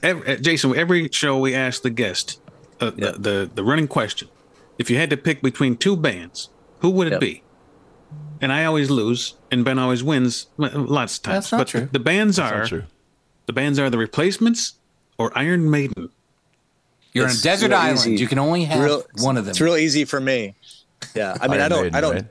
Every, 0.03 0.37
Jason, 0.37 0.75
every 0.75 1.09
show 1.11 1.37
we 1.37 1.53
ask 1.53 1.83
the 1.83 1.91
guest 1.91 2.39
uh, 2.81 2.91
Yeah. 2.97 3.11
the, 3.11 3.17
the 3.19 3.51
the 3.55 3.63
running 3.63 3.87
question: 3.87 4.27
If 4.77 4.89
you 4.89 4.97
had 4.97 5.09
to 5.11 5.17
pick 5.17 5.41
between 5.41 5.77
two 5.77 5.95
bands, 5.95 6.49
who 6.79 6.89
would 6.91 7.07
it 7.07 7.11
Yep. 7.13 7.19
be? 7.21 7.43
And 8.41 8.51
I 8.51 8.65
always 8.65 8.89
lose, 8.89 9.35
and 9.51 9.63
Ben 9.63 9.77
always 9.77 10.03
wins 10.03 10.47
lots 10.57 11.17
of 11.17 11.23
times. 11.23 11.35
That's 11.35 11.51
not 11.51 11.57
but 11.59 11.67
true. 11.67 11.89
The 11.91 11.99
bands 11.99 12.37
That's 12.37 12.51
are 12.51 12.59
not 12.59 12.67
true. 12.67 12.83
the 13.45 13.53
bands 13.53 13.77
are 13.79 13.89
the 13.89 13.99
replacements 13.99 14.73
or 15.17 15.31
Iron 15.37 15.69
Maiden. 15.69 16.09
You're 17.13 17.25
on 17.25 17.31
a 17.31 17.37
desert 17.37 17.71
island. 17.73 17.99
easy. 17.99 18.15
You 18.15 18.27
can 18.27 18.39
only 18.39 18.63
have 18.63 18.83
Real- 18.83 19.03
one 19.19 19.37
of 19.37 19.45
them. 19.45 19.51
It's 19.51 19.61
real 19.61 19.75
easy 19.75 20.05
for 20.05 20.19
me. 20.19 20.55
Yeah. 21.13 21.35
I 21.41 21.47
mean, 21.47 21.59
I 21.61 21.67
don't. 21.67 21.83
Maiden, 21.83 21.95
I 21.95 22.01
don't. 22.01 22.15
right? 22.15 22.25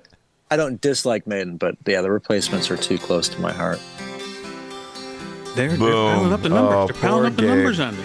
I 0.50 0.56
don't 0.56 0.80
dislike 0.80 1.26
Maiden, 1.28 1.58
but 1.58 1.76
yeah, 1.86 2.00
the 2.00 2.10
replacements 2.10 2.70
are 2.72 2.76
too 2.76 2.98
close 2.98 3.28
to 3.28 3.40
my 3.40 3.52
heart. 3.52 3.78
They're, 5.54 5.68
they're 5.68 5.78
piling 5.78 6.32
up 6.32 6.42
the 6.42 6.48
numbers. 6.48 6.74
Oh, 6.74 6.86
they're 6.86 6.96
piling 7.02 7.26
up 7.26 7.36
the 7.36 7.42
Gabe. 7.42 7.50
numbers 7.50 7.78
on 7.80 7.96
me. 7.96 8.04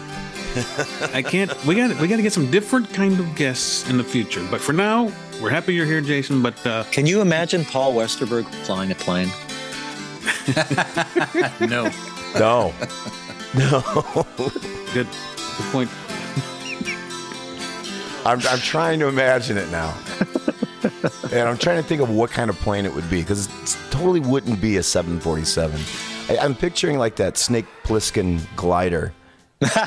I 1.13 1.21
can't. 1.21 1.51
We 1.65 1.75
got. 1.75 1.99
We 1.99 2.07
got 2.07 2.17
to 2.17 2.21
get 2.21 2.33
some 2.33 2.49
different 2.49 2.91
kind 2.93 3.19
of 3.19 3.35
guests 3.35 3.89
in 3.89 3.97
the 3.97 4.03
future. 4.03 4.45
But 4.49 4.61
for 4.61 4.73
now, 4.73 5.11
we're 5.41 5.49
happy 5.49 5.73
you're 5.73 5.85
here, 5.85 6.01
Jason. 6.01 6.41
But 6.41 6.65
uh, 6.65 6.83
Can 6.91 7.05
you 7.05 7.21
imagine 7.21 7.65
Paul 7.65 7.93
Westerberg 7.93 8.45
flying 8.65 8.91
a 8.91 8.95
plane? 8.95 9.29
no. 11.69 11.91
No. 12.39 12.73
no. 13.55 14.25
good, 14.93 15.07
good 15.07 15.67
point. 15.71 15.89
I'm, 18.25 18.39
I'm 18.47 18.59
trying 18.59 18.99
to 18.99 19.07
imagine 19.07 19.57
it 19.57 19.69
now. 19.69 19.93
and 21.31 21.47
I'm 21.47 21.57
trying 21.57 21.81
to 21.81 21.83
think 21.83 22.01
of 22.01 22.09
what 22.09 22.31
kind 22.31 22.49
of 22.49 22.55
plane 22.57 22.85
it 22.85 22.93
would 22.93 23.09
be 23.09 23.21
because 23.21 23.47
it 23.47 23.77
totally 23.91 24.19
wouldn't 24.19 24.61
be 24.61 24.77
a 24.77 24.83
747. 24.83 25.79
I, 26.29 26.37
I'm 26.37 26.55
picturing 26.55 26.97
like 26.97 27.17
that 27.17 27.37
Snake 27.37 27.65
Plissken 27.83 28.41
glider 28.55 29.13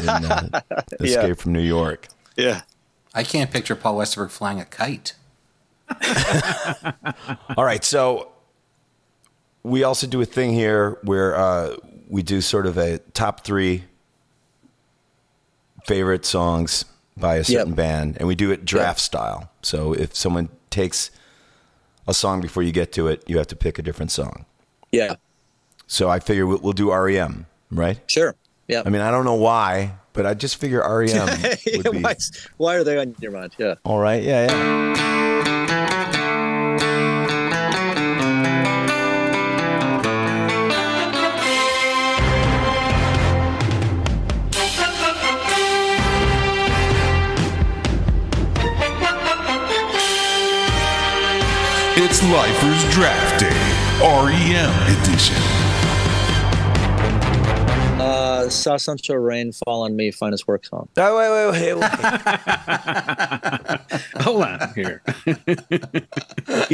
in 0.00 0.08
uh, 0.08 0.60
Escape 1.00 1.38
from 1.38 1.52
New 1.52 1.60
York. 1.62 2.08
Yeah. 2.36 2.62
I 3.14 3.22
can't 3.22 3.50
picture 3.50 3.74
Paul 3.74 3.96
Westerberg 3.96 4.30
flying 4.30 4.60
a 4.60 4.64
kite. 4.64 5.14
All 7.56 7.64
right, 7.64 7.82
so 7.82 8.30
we 9.62 9.82
also 9.82 10.06
do 10.06 10.20
a 10.20 10.24
thing 10.26 10.52
here 10.52 10.98
where 11.02 11.34
uh, 11.36 11.76
we 12.08 12.22
do 12.22 12.40
sort 12.40 12.66
of 12.66 12.76
a 12.76 12.98
top 13.14 13.44
three 13.44 13.84
favorite 15.86 16.24
songs 16.24 16.84
by 17.16 17.36
a 17.36 17.44
certain 17.44 17.68
Yep. 17.68 17.76
band, 17.76 18.16
and 18.18 18.28
we 18.28 18.34
do 18.34 18.50
it 18.52 18.64
draft 18.64 19.00
style. 19.00 19.50
So 19.62 19.92
if 19.92 20.14
someone 20.14 20.50
takes 20.70 21.10
a 22.06 22.14
song 22.14 22.40
before 22.40 22.62
you 22.62 22.72
get 22.72 22.92
to 22.92 23.08
it, 23.08 23.24
you 23.26 23.38
have 23.38 23.48
to 23.48 23.56
pick 23.56 23.78
a 23.78 23.82
different 23.82 24.10
song. 24.10 24.44
Yeah. 24.92 25.16
So 25.86 26.08
I 26.08 26.20
figure 26.20 26.46
we'll, 26.46 26.58
we'll 26.58 26.72
do 26.74 26.92
REM, 26.92 27.46
right? 27.70 27.98
Sure. 28.06 28.34
Yeah. 28.68 28.82
I 28.84 28.90
mean, 28.90 29.00
I 29.00 29.10
don't 29.10 29.24
know 29.24 29.34
why, 29.34 29.94
but 30.12 30.26
I 30.26 30.34
just 30.34 30.56
figure 30.56 30.80
REM 30.80 31.26
would 31.74 31.90
be 31.90 32.00
why, 32.00 32.14
why 32.58 32.74
are 32.76 32.84
they 32.84 32.98
on 32.98 33.16
your 33.18 33.32
mind? 33.32 33.56
Yeah. 33.58 33.76
all 33.84 33.98
right. 33.98 34.22
Yeah, 34.22 34.46
yeah. 34.46 34.88
It's 52.00 52.22
Lifers 52.22 52.94
Draft 52.94 53.40
Day, 53.40 53.48
REM 54.00 55.02
edition. 55.02 55.67
Uh, 58.00 58.48
Saw 58.48 58.76
Sunshine 58.76 59.16
Rain, 59.16 59.50
Fall 59.52 59.82
on 59.82 59.96
Me, 59.96 60.10
Finest 60.12 60.46
Work 60.46 60.64
song. 60.64 60.88
Oh, 60.96 61.16
wait, 61.18 61.30
wait, 61.30 61.50
wait, 61.50 61.74
wait. 61.74 61.90
Hold 64.22 64.42
on 64.44 64.72
here. 64.74 65.02
You 65.26 65.36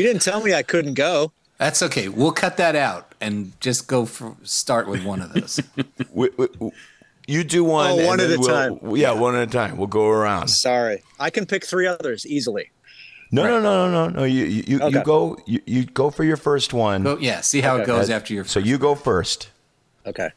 didn't 0.02 0.20
tell 0.22 0.42
me 0.42 0.52
I 0.54 0.62
couldn't 0.62 0.94
go. 0.94 1.32
That's 1.58 1.82
okay. 1.82 2.08
We'll 2.08 2.32
cut 2.32 2.56
that 2.58 2.76
out 2.76 3.14
and 3.20 3.58
just 3.60 3.86
go 3.88 4.04
for 4.04 4.36
start 4.42 4.86
with 4.86 5.02
one 5.04 5.22
of 5.22 5.32
those. 5.32 5.60
We- 6.12 6.30
we- 6.36 6.48
you 7.26 7.42
do 7.42 7.64
one. 7.64 7.90
Oh, 7.90 7.96
and 7.98 8.06
one 8.06 8.20
at 8.20 8.30
a 8.30 8.38
we'll- 8.38 8.48
time. 8.48 8.78
Yeah, 8.96 9.12
one 9.12 9.34
at 9.34 9.48
a 9.48 9.50
time. 9.50 9.78
We'll 9.78 9.86
go 9.86 10.08
around. 10.08 10.48
Sorry. 10.48 11.02
I 11.18 11.30
can 11.30 11.46
pick 11.46 11.64
three 11.64 11.86
others 11.86 12.26
easily. 12.26 12.70
No, 13.32 13.44
no, 13.44 13.60
no, 13.60 13.90
no, 13.90 14.08
no, 14.08 14.18
no. 14.20 14.24
You, 14.24 14.44
you, 14.44 14.62
you, 14.66 14.88
you 14.90 15.02
go. 15.02 15.38
You, 15.46 15.60
you 15.64 15.84
go 15.86 16.10
for 16.10 16.22
your 16.22 16.36
first 16.36 16.74
one. 16.74 17.02
Go, 17.02 17.16
yeah, 17.16 17.40
see 17.40 17.62
how 17.62 17.76
it 17.76 17.86
goes 17.86 18.10
after 18.10 18.34
your. 18.34 18.44
So 18.44 18.60
you 18.60 18.76
go 18.76 18.94
first. 18.94 19.48
Okay. 20.06 20.28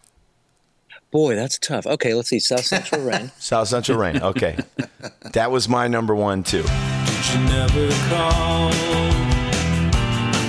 Boy, 1.12 1.36
that's 1.36 1.58
tough. 1.60 1.86
Okay, 1.88 2.14
let's 2.14 2.30
see. 2.30 2.40
South 2.40 2.66
Central 2.66 3.02
Rain. 3.04 3.32
South 3.40 3.68
Central 3.70 3.98
Rain. 3.98 4.22
Okay, 4.22 4.58
that 5.34 5.52
was 5.52 5.70
my 5.70 5.88
number 5.88 6.14
one 6.14 6.44
too. 6.44 6.58
You 6.58 7.40
never 7.46 7.90
called. 8.10 8.74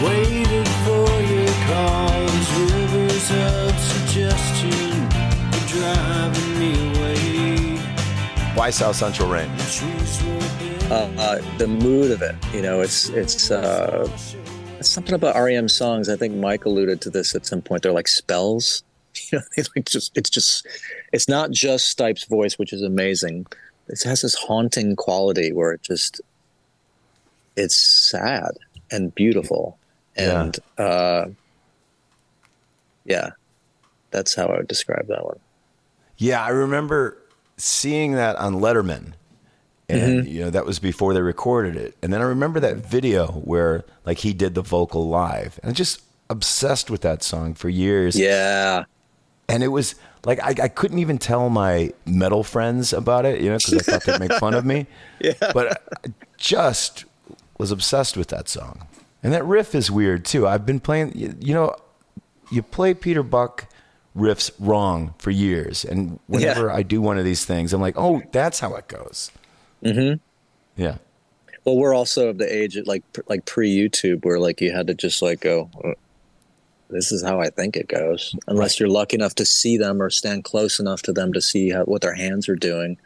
Waited 0.02 0.68
for 0.84 1.09
your 1.22 1.54
calls. 1.66 2.48
Rivers 2.72 3.30
of 3.30 3.78
suggestion 3.78 5.04
were 5.50 5.66
driving 5.68 6.59
me 6.59 6.98
away. 6.98 7.78
Why 8.54 8.70
South 8.70 8.96
Central 8.96 9.28
Rain? 9.28 9.48
Trees 9.59 10.22
were 10.24 10.38
bare. 10.59 10.92
Uh, 10.92 11.11
uh, 11.18 11.59
the 11.59 11.66
mood 11.68 12.11
of 12.11 12.22
it, 12.22 12.34
you 12.52 12.62
know, 12.62 12.80
it's 12.80 13.09
it's 13.11 13.50
uh, 13.50 14.09
it's 14.78 14.88
something 14.88 15.14
about 15.14 15.36
REM 15.36 15.68
songs. 15.68 16.09
I 16.09 16.16
think 16.16 16.34
Mike 16.34 16.64
alluded 16.64 17.00
to 17.02 17.11
this 17.11 17.34
at 17.34 17.46
some 17.46 17.61
point. 17.62 17.82
They're 17.82 17.92
like 17.92 18.09
spells. 18.09 18.82
You 19.32 19.38
know, 19.38 19.44
it's 19.56 19.70
like 19.76 19.86
just 19.86 20.16
it's 20.16 20.30
just 20.30 20.66
it's 21.12 21.28
not 21.28 21.50
just 21.50 21.96
Stipe's 21.96 22.24
voice, 22.24 22.58
which 22.58 22.72
is 22.72 22.82
amazing. 22.82 23.46
It 23.88 24.02
has 24.02 24.22
this 24.22 24.34
haunting 24.34 24.96
quality 24.96 25.52
where 25.52 25.72
it 25.72 25.82
just 25.82 26.20
it's 27.56 27.76
sad 28.10 28.52
and 28.90 29.14
beautiful, 29.14 29.78
and 30.16 30.58
uh, 30.78 31.26
yeah, 33.04 33.30
that's 34.10 34.34
how 34.34 34.46
I 34.46 34.58
would 34.58 34.68
describe 34.68 35.06
that 35.08 35.24
one. 35.24 35.38
Yeah, 36.16 36.42
I 36.42 36.50
remember 36.50 37.16
seeing 37.56 38.12
that 38.12 38.36
on 38.36 38.56
Letterman, 38.56 39.14
and 39.88 40.26
you 40.26 40.40
know 40.40 40.50
that 40.50 40.66
was 40.66 40.78
before 40.78 41.14
they 41.14 41.22
recorded 41.22 41.76
it. 41.76 41.96
And 42.02 42.12
then 42.12 42.20
I 42.20 42.24
remember 42.24 42.60
that 42.60 42.76
video 42.76 43.28
where 43.32 43.84
like 44.04 44.18
he 44.18 44.32
did 44.32 44.54
the 44.54 44.62
vocal 44.62 45.08
live, 45.08 45.58
and 45.62 45.70
I'm 45.70 45.74
just 45.74 46.02
obsessed 46.30 46.90
with 46.90 47.00
that 47.02 47.22
song 47.22 47.54
for 47.54 47.68
years. 47.68 48.18
Yeah, 48.18 48.84
and 49.49 49.62
it 49.62 49.68
was 49.68 49.94
like 50.24 50.40
I, 50.40 50.64
I 50.64 50.68
couldn't 50.68 50.99
even 50.99 51.18
tell 51.18 51.49
my 51.49 51.92
metal 52.05 52.44
friends 52.44 52.92
about 52.92 53.24
it, 53.24 53.40
you 53.40 53.51
know, 53.51 53.57
because 53.57 53.74
I 53.74 53.78
thought 53.78 54.05
they'd 54.05 54.20
make 54.20 54.38
fun 54.38 54.55
of 54.55 54.64
me. 54.64 54.86
Yeah. 55.20 55.32
But 55.53 55.82
I 56.07 56.12
just 56.36 57.05
was 57.59 57.72
obsessed 57.72 58.16
with 58.16 58.28
that 58.28 58.49
song, 58.49 58.86
and 59.20 59.32
that 59.32 59.44
riff 59.44 59.74
is 59.74 59.90
weird 59.90 60.24
too. 60.24 60.46
I've 60.46 60.64
been 60.64 60.78
playing, 60.78 61.11
you, 61.16 61.34
you 61.40 61.55
know, 61.55 61.74
you 62.53 62.62
play 62.62 62.94
Peter 62.94 63.24
Buck 63.24 63.66
riffs 64.16 64.53
wrong 64.61 65.14
for 65.18 65.32
years, 65.32 65.84
and 65.84 66.20
whenever 66.28 66.70
I 66.70 66.84
do 66.84 67.01
one 67.01 67.18
of 67.18 67.24
these 67.24 67.44
things, 67.44 67.72
I'm 67.72 67.80
like, 67.80 67.94
oh, 67.96 68.22
that's 68.30 68.61
how 68.61 68.76
it 68.76 68.86
goes. 68.86 69.32
Mm-hmm. 69.82 70.18
Yeah. 70.80 70.99
Well, 71.64 71.76
we're 71.76 71.94
also 71.94 72.28
of 72.28 72.38
the 72.38 72.51
age 72.51 72.76
at 72.76 72.86
like 72.86 73.03
like 73.26 73.44
pre 73.44 73.74
YouTube 73.74 74.24
where 74.24 74.38
like 74.38 74.61
you 74.61 74.70
had 74.70 74.86
to 74.86 74.94
just 74.94 75.20
like 75.20 75.40
go. 75.40 75.68
"Uh, 76.91 76.95
This 76.95 77.12
is 77.12 77.22
how 77.22 77.41
I 77.41 77.51
think 77.51 77.76
it 77.76 77.89
goes. 77.89 78.34
Unless 78.47 78.78
you're 78.80 78.89
lucky 78.89 79.16
enough 79.16 79.34
to 79.36 79.45
see 79.45 79.76
them 79.76 80.01
or 80.03 80.11
stand 80.11 80.45
close 80.45 80.78
enough 80.78 81.03
to 81.03 81.12
them 81.12 81.32
to 81.32 81.41
see 81.41 81.70
how, 81.70 81.84
what 81.84 82.03
their 82.03 82.14
hands 82.14 82.49
are 82.49 82.57
doing. 82.57 82.97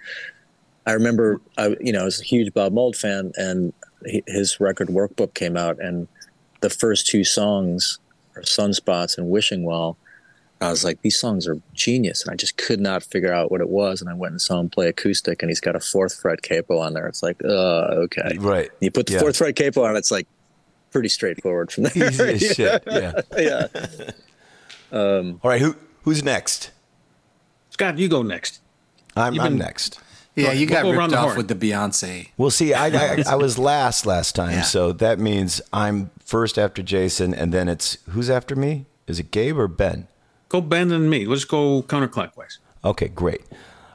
I 0.86 0.92
remember, 0.92 1.40
I 1.58 1.76
you 1.80 1.92
know, 1.92 2.02
I 2.02 2.04
was 2.04 2.20
a 2.20 2.24
huge 2.24 2.52
Bob 2.52 2.72
Mould 2.72 2.96
fan, 2.96 3.32
and 3.36 3.72
he, 4.04 4.22
his 4.26 4.58
record 4.60 4.88
workbook 4.88 5.34
came 5.34 5.56
out, 5.56 5.78
and 5.80 6.08
the 6.60 6.70
first 6.70 7.06
two 7.06 7.24
songs 7.24 7.98
are 8.36 8.42
Sunspots 8.42 9.16
and 9.18 9.30
Wishing 9.30 9.64
Well. 9.64 9.96
I 10.60 10.70
was 10.70 10.84
like, 10.84 11.02
these 11.02 11.18
songs 11.18 11.48
are 11.48 11.60
genius, 11.74 12.22
and 12.22 12.30
I 12.32 12.36
just 12.36 12.56
could 12.56 12.78
not 12.80 13.02
figure 13.02 13.32
out 13.32 13.50
what 13.50 13.60
it 13.60 13.68
was. 13.68 14.00
And 14.00 14.08
I 14.08 14.14
went 14.14 14.30
and 14.32 14.40
saw 14.40 14.60
him 14.60 14.70
play 14.70 14.86
acoustic, 14.88 15.42
and 15.42 15.50
he's 15.50 15.58
got 15.60 15.74
a 15.74 15.80
fourth 15.80 16.14
fret 16.14 16.42
capo 16.42 16.78
on 16.78 16.94
there. 16.94 17.08
It's 17.08 17.20
like, 17.22 17.42
uh, 17.44 17.48
okay, 18.04 18.36
Right. 18.38 18.70
You 18.80 18.92
put 18.92 19.06
the 19.06 19.14
Yeah. 19.14 19.20
fourth 19.20 19.36
fret 19.38 19.56
capo 19.56 19.82
on, 19.84 19.96
it's 19.96 20.12
like 20.12 20.28
pretty 20.92 21.08
straightforward 21.08 21.72
from 21.72 21.84
there. 21.84 22.08
Easy 22.10 22.22
as 22.24 22.40
shit. 22.56 22.82
Yeah. 22.90 23.12
yeah. 23.36 23.66
All 24.92 25.38
right. 25.42 25.60
Who 25.60 25.76
who's 26.02 26.22
next? 26.22 26.70
Scott, 27.70 27.98
you 27.98 28.08
go 28.08 28.22
next. 28.22 28.60
I'm, 29.16 29.34
You've 29.34 29.44
I'm 29.44 29.52
been- 29.52 29.58
next. 29.58 29.98
Yeah, 30.34 30.52
you 30.52 30.60
We'll 30.66 30.74
got 30.76 30.82
go 30.84 30.90
ripped 30.92 31.12
off 31.12 31.24
horn. 31.24 31.36
with 31.36 31.48
the 31.48 31.54
Beyonce. 31.54 32.30
Well, 32.38 32.48
see, 32.48 32.72
I, 32.72 32.86
I 32.86 33.22
I 33.32 33.34
was 33.34 33.58
last 33.72 34.06
last 34.06 34.34
time, 34.34 34.52
Yeah. 34.52 34.62
so 34.62 34.90
that 34.92 35.18
means 35.18 35.60
I'm 35.74 36.10
first 36.24 36.58
after 36.58 36.82
Jason, 36.82 37.34
and 37.34 37.52
then 37.52 37.68
it's 37.68 37.98
who's 38.08 38.30
after 38.30 38.56
me? 38.56 38.86
Is 39.06 39.18
it 39.18 39.30
Gabe 39.30 39.58
or 39.58 39.68
Ben? 39.68 40.08
Go 40.48 40.62
Ben 40.62 40.90
and 40.90 41.10
me. 41.10 41.26
Let's 41.26 41.44
go 41.44 41.82
counterclockwise. 41.82 42.58
Okay, 42.82 43.08
great. 43.08 43.42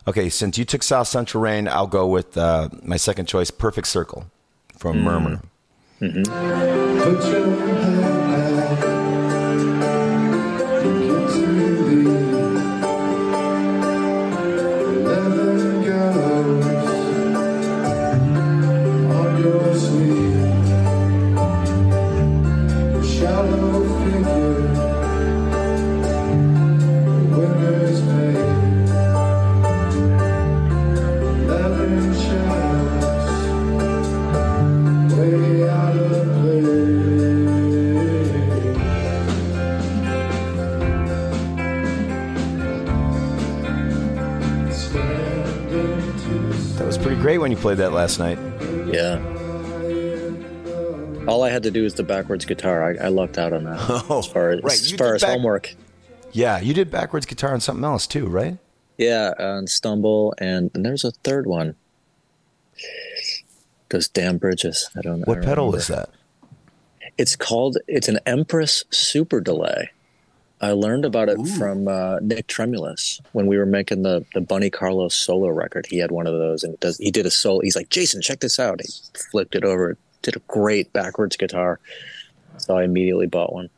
Okay, 0.07 0.29
since 0.29 0.59
you 0.59 0.65
took 0.65 0.83
South 0.83 1.07
Central 1.07 1.41
Rain, 1.41 1.67
I'll 1.67 1.87
go 1.87 2.05
with 2.05 2.37
uh, 2.37 2.69
my 2.83 2.97
second 2.97 3.25
choice, 3.25 3.49
Perfect 3.49 3.87
Circle 3.87 4.27
from 4.77 5.01
Murmur. 5.01 5.41
Mm-hmm. 5.99 6.25
Put 7.01 8.06
played 47.67 47.79
that 47.79 47.91
last 47.91 48.17
night. 48.17 48.39
Yeah. 48.93 49.19
All 51.27 51.43
I 51.43 51.49
had 51.49 51.63
to 51.63 51.71
do 51.71 51.83
was 51.83 51.95
the 51.95 52.03
backwards 52.03 52.45
guitar. 52.45 52.81
I, 52.81 53.07
I 53.07 53.07
lucked 53.09 53.37
out 53.37 53.51
on 53.51 53.65
that. 53.65 53.77
Oh, 54.09 54.19
as 54.19 54.25
far 54.25 54.51
as, 54.51 54.63
right. 54.63 54.71
as, 54.71 54.91
far 54.93 55.15
as 55.15 55.21
back- 55.21 55.31
homework. 55.31 55.75
Yeah, 56.31 56.61
you 56.61 56.73
did 56.73 56.89
backwards 56.89 57.25
guitar 57.25 57.51
on 57.51 57.59
something 57.59 57.83
else 57.83 58.07
too, 58.07 58.25
right? 58.27 58.57
Yeah, 58.97 59.33
and 59.37 59.69
Stumble, 59.69 60.33
and, 60.37 60.71
and 60.73 60.85
there's 60.85 61.03
a 61.03 61.11
third 61.11 61.45
one. 61.45 61.75
Those 63.89 64.07
damn 64.07 64.37
bridges. 64.37 64.89
I 64.95 65.01
don't 65.01 65.19
know. 65.19 65.25
What 65.25 65.41
pedal 65.43 65.75
is 65.75 65.87
that? 65.87 66.09
It's 67.17 67.35
called, 67.35 67.79
it's 67.89 68.07
an 68.07 68.19
Empress 68.25 68.85
Super 68.91 69.41
Delay. 69.41 69.91
I 70.59 70.71
learned 70.71 71.05
about 71.05 71.29
it 71.29 71.37
from 71.57 71.87
uh, 71.87 72.19
Nick 72.19 72.47
Tremulis 72.47 73.21
when 73.33 73.45
we 73.45 73.57
were 73.57 73.65
making 73.65 74.01
the, 74.01 74.25
the 74.33 74.41
Bunny 74.41 74.69
Carlos 74.71 75.13
solo 75.15 75.49
record. 75.49 75.85
He 75.87 75.99
had 75.99 76.09
one 76.11 76.25
of 76.25 76.33
those 76.33 76.63
and 76.63 76.79
does, 76.79 76.97
he 76.97 77.11
did 77.11 77.25
a 77.27 77.31
solo. 77.31 77.59
He's 77.61 77.75
like, 77.75 77.89
Jason, 77.89 78.21
check 78.21 78.39
this 78.39 78.59
out. 78.59 78.81
He 78.81 78.89
flipped 79.31 79.53
it 79.55 79.63
over, 79.63 79.97
did 80.23 80.35
a 80.35 80.39
great 80.47 80.91
backwards 80.93 81.37
guitar. 81.37 81.79
So 82.57 82.75
I 82.75 82.83
immediately 82.85 83.27
bought 83.27 83.53
one. 83.53 83.69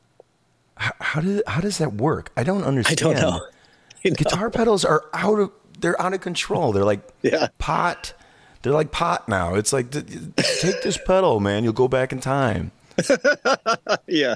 How, 0.78 0.94
how 1.02 1.22
did 1.22 1.44
how 1.46 1.60
does 1.60 1.80
that 1.80 1.96
work? 1.96 2.32
I 2.38 2.44
don't 2.44 2.64
understand. 2.64 3.00
I 3.16 3.20
don't 3.20 3.22
know. 3.22 3.46
You 4.02 4.12
know? 4.12 4.16
Guitar 4.16 4.50
pedals 4.50 4.86
are 4.86 5.04
out 5.12 5.40
of 5.40 5.52
they're 5.78 6.02
out 6.02 6.14
of 6.14 6.22
control. 6.22 6.72
They're 6.72 6.86
like 6.86 7.02
Yeah. 7.22 7.50
pot. 7.58 8.14
They're 8.62 8.72
like 8.72 8.94
pot 8.94 9.28
now. 9.28 9.56
It's 9.56 9.74
like 9.74 9.92
take 9.92 10.82
this 10.84 10.98
pedal, 11.06 11.42
man. 11.42 11.66
You'll 11.66 11.74
go 11.74 11.90
back 11.90 12.14
in 12.14 12.22
time. 12.22 12.72
yeah. 14.08 14.36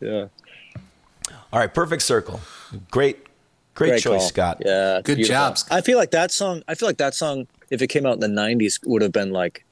Yeah. 0.00 0.28
All 1.56 1.60
right, 1.60 1.72
perfect 1.72 2.02
circle. 2.02 2.38
Great, 2.90 3.24
great, 3.74 3.88
Great 3.88 4.02
choice, 4.02 4.20
call. 4.20 4.28
Scott. 4.28 4.62
Yeah. 4.62 5.00
Good 5.02 5.16
beautiful. 5.16 5.34
job, 5.34 5.56
Scott. 5.56 5.78
I 5.78 5.80
feel 5.80 5.96
like 5.96 6.10
that 6.10 6.30
song, 6.30 6.62
I 6.68 6.74
feel 6.74 6.86
like 6.86 6.98
that 6.98 7.14
song, 7.14 7.46
if 7.70 7.80
it 7.80 7.86
came 7.86 8.04
out 8.04 8.12
in 8.12 8.20
the 8.20 8.26
90s, 8.26 8.86
would 8.86 9.00
have 9.00 9.10
been 9.12 9.32
like 9.32 9.64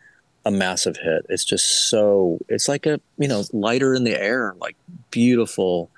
a 0.47 0.51
massive 0.51 0.97
hit. 0.97 1.26
It's 1.28 1.45
just 1.45 1.91
so, 1.91 2.39
it's 2.49 2.68
like 2.68 2.87
a, 2.87 3.03
you 3.18 3.28
know, 3.28 3.45
lighter 3.53 3.93
in 3.93 4.05
the 4.05 4.18
air, 4.18 4.55
like 4.62 4.76
beautiful 5.11 5.91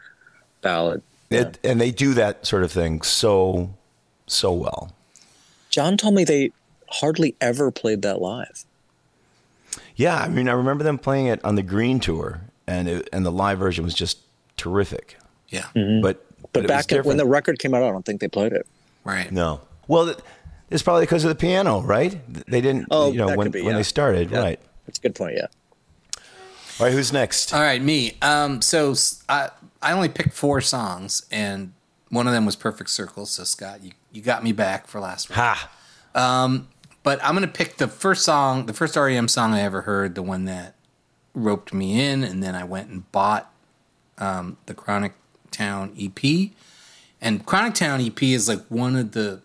ballad. 0.61 1.03
It, 1.31 1.61
and 1.63 1.81
they 1.81 1.93
do 1.93 2.15
that 2.15 2.45
sort 2.45 2.65
of 2.65 2.73
thing 2.73 3.03
so, 3.03 3.73
so 4.27 4.53
well. 4.53 4.93
John 5.71 5.97
told 5.97 6.15
me 6.15 6.25
they 6.25 6.51
hardly 6.89 7.37
ever 7.41 7.71
played 7.71 8.03
that 8.03 8.21
live. 8.21 8.65
Yeah, 9.95 10.17
I 10.17 10.27
mean, 10.27 10.49
I 10.49 10.53
remember 10.53 10.83
them 10.83 10.99
playing 10.99 11.27
it 11.27 11.45
on 11.45 11.55
the 11.55 11.63
Green 11.63 12.01
tour, 12.01 12.41
and 12.67 12.89
it, 12.89 13.09
and 13.13 13.25
the 13.25 13.31
live 13.31 13.61
version 13.61 13.85
was 13.85 13.95
just 13.95 14.19
terrific. 14.57 15.17
Yeah. 15.49 15.67
But 15.75 16.03
but, 16.03 16.53
But 16.53 16.65
it 16.65 16.71
was 16.77 16.87
back 16.87 17.05
when 17.05 17.17
the 17.17 17.27
record 17.27 17.59
came 17.59 17.75
out, 17.75 17.83
I 17.83 17.91
don't 17.91 18.05
think 18.05 18.21
they 18.21 18.29
played 18.29 18.53
it. 18.53 18.67
Right. 19.05 19.31
no, 19.31 19.61
well, 19.89 20.15
it's 20.71 20.83
probably 20.83 21.03
because 21.05 21.25
of 21.25 21.29
the 21.29 21.35
piano, 21.37 21.81
right? 21.81 22.19
They 22.49 22.61
didn't, 22.61 22.87
Oh, 22.91 23.13
you 23.13 23.19
know, 23.19 23.29
that 23.29 23.39
when 23.39 23.47
could 23.47 23.53
be, 23.53 23.63
when 23.63 23.73
yeah. 23.73 23.77
they 23.79 23.83
started, 23.85 24.31
Yeah. 24.31 24.39
right? 24.41 24.61
That's 24.87 24.99
a 24.99 25.03
good 25.03 25.15
point. 25.15 25.35
Yeah. 25.37 25.47
All 26.79 26.87
right, 26.87 26.93
who's 26.93 27.13
next? 27.13 27.55
All 27.55 27.61
right, 27.63 27.81
me. 27.81 28.17
Um, 28.23 28.61
so 28.63 28.95
I 29.29 29.51
I 29.83 29.93
only 29.93 30.09
picked 30.09 30.33
four 30.35 30.61
songs, 30.61 31.25
and 31.31 31.73
one 32.11 32.27
of 32.27 32.33
them 32.33 32.45
was 32.47 32.57
Perfect 32.57 32.91
Circle. 32.91 33.27
So 33.27 33.45
Scott, 33.45 33.83
you, 33.83 33.93
you 34.13 34.23
got 34.23 34.43
me 34.45 34.53
back 34.53 34.87
for 34.87 35.01
last 35.01 35.29
week. 35.29 35.37
Ha! 35.37 35.71
Um, 36.15 36.69
But 37.03 37.23
I'm 37.25 37.35
gonna 37.35 37.47
pick 37.49 37.77
the 37.77 37.89
first 37.89 38.25
song, 38.25 38.67
the 38.67 38.73
first 38.73 38.97
REM 38.97 39.29
song 39.29 39.55
I 39.55 39.61
ever 39.61 39.83
heard, 39.83 40.15
the 40.17 40.23
one 40.23 40.45
that 40.47 40.75
roped 41.35 41.73
me 41.73 42.05
in, 42.05 42.25
and 42.25 42.43
then 42.43 42.55
I 42.55 42.65
went 42.65 42.89
and 42.91 43.11
bought 43.13 43.53
um, 44.19 44.57
the 44.67 44.75
Chronic 44.75 45.13
Town 45.51 45.95
EP. 46.01 46.51
And 47.21 47.45
Chronic 47.47 47.75
Town 47.75 48.01
EP 48.01 48.23
is 48.23 48.49
like 48.49 48.65
one 48.69 48.97
of 48.97 49.13
the, 49.13 49.41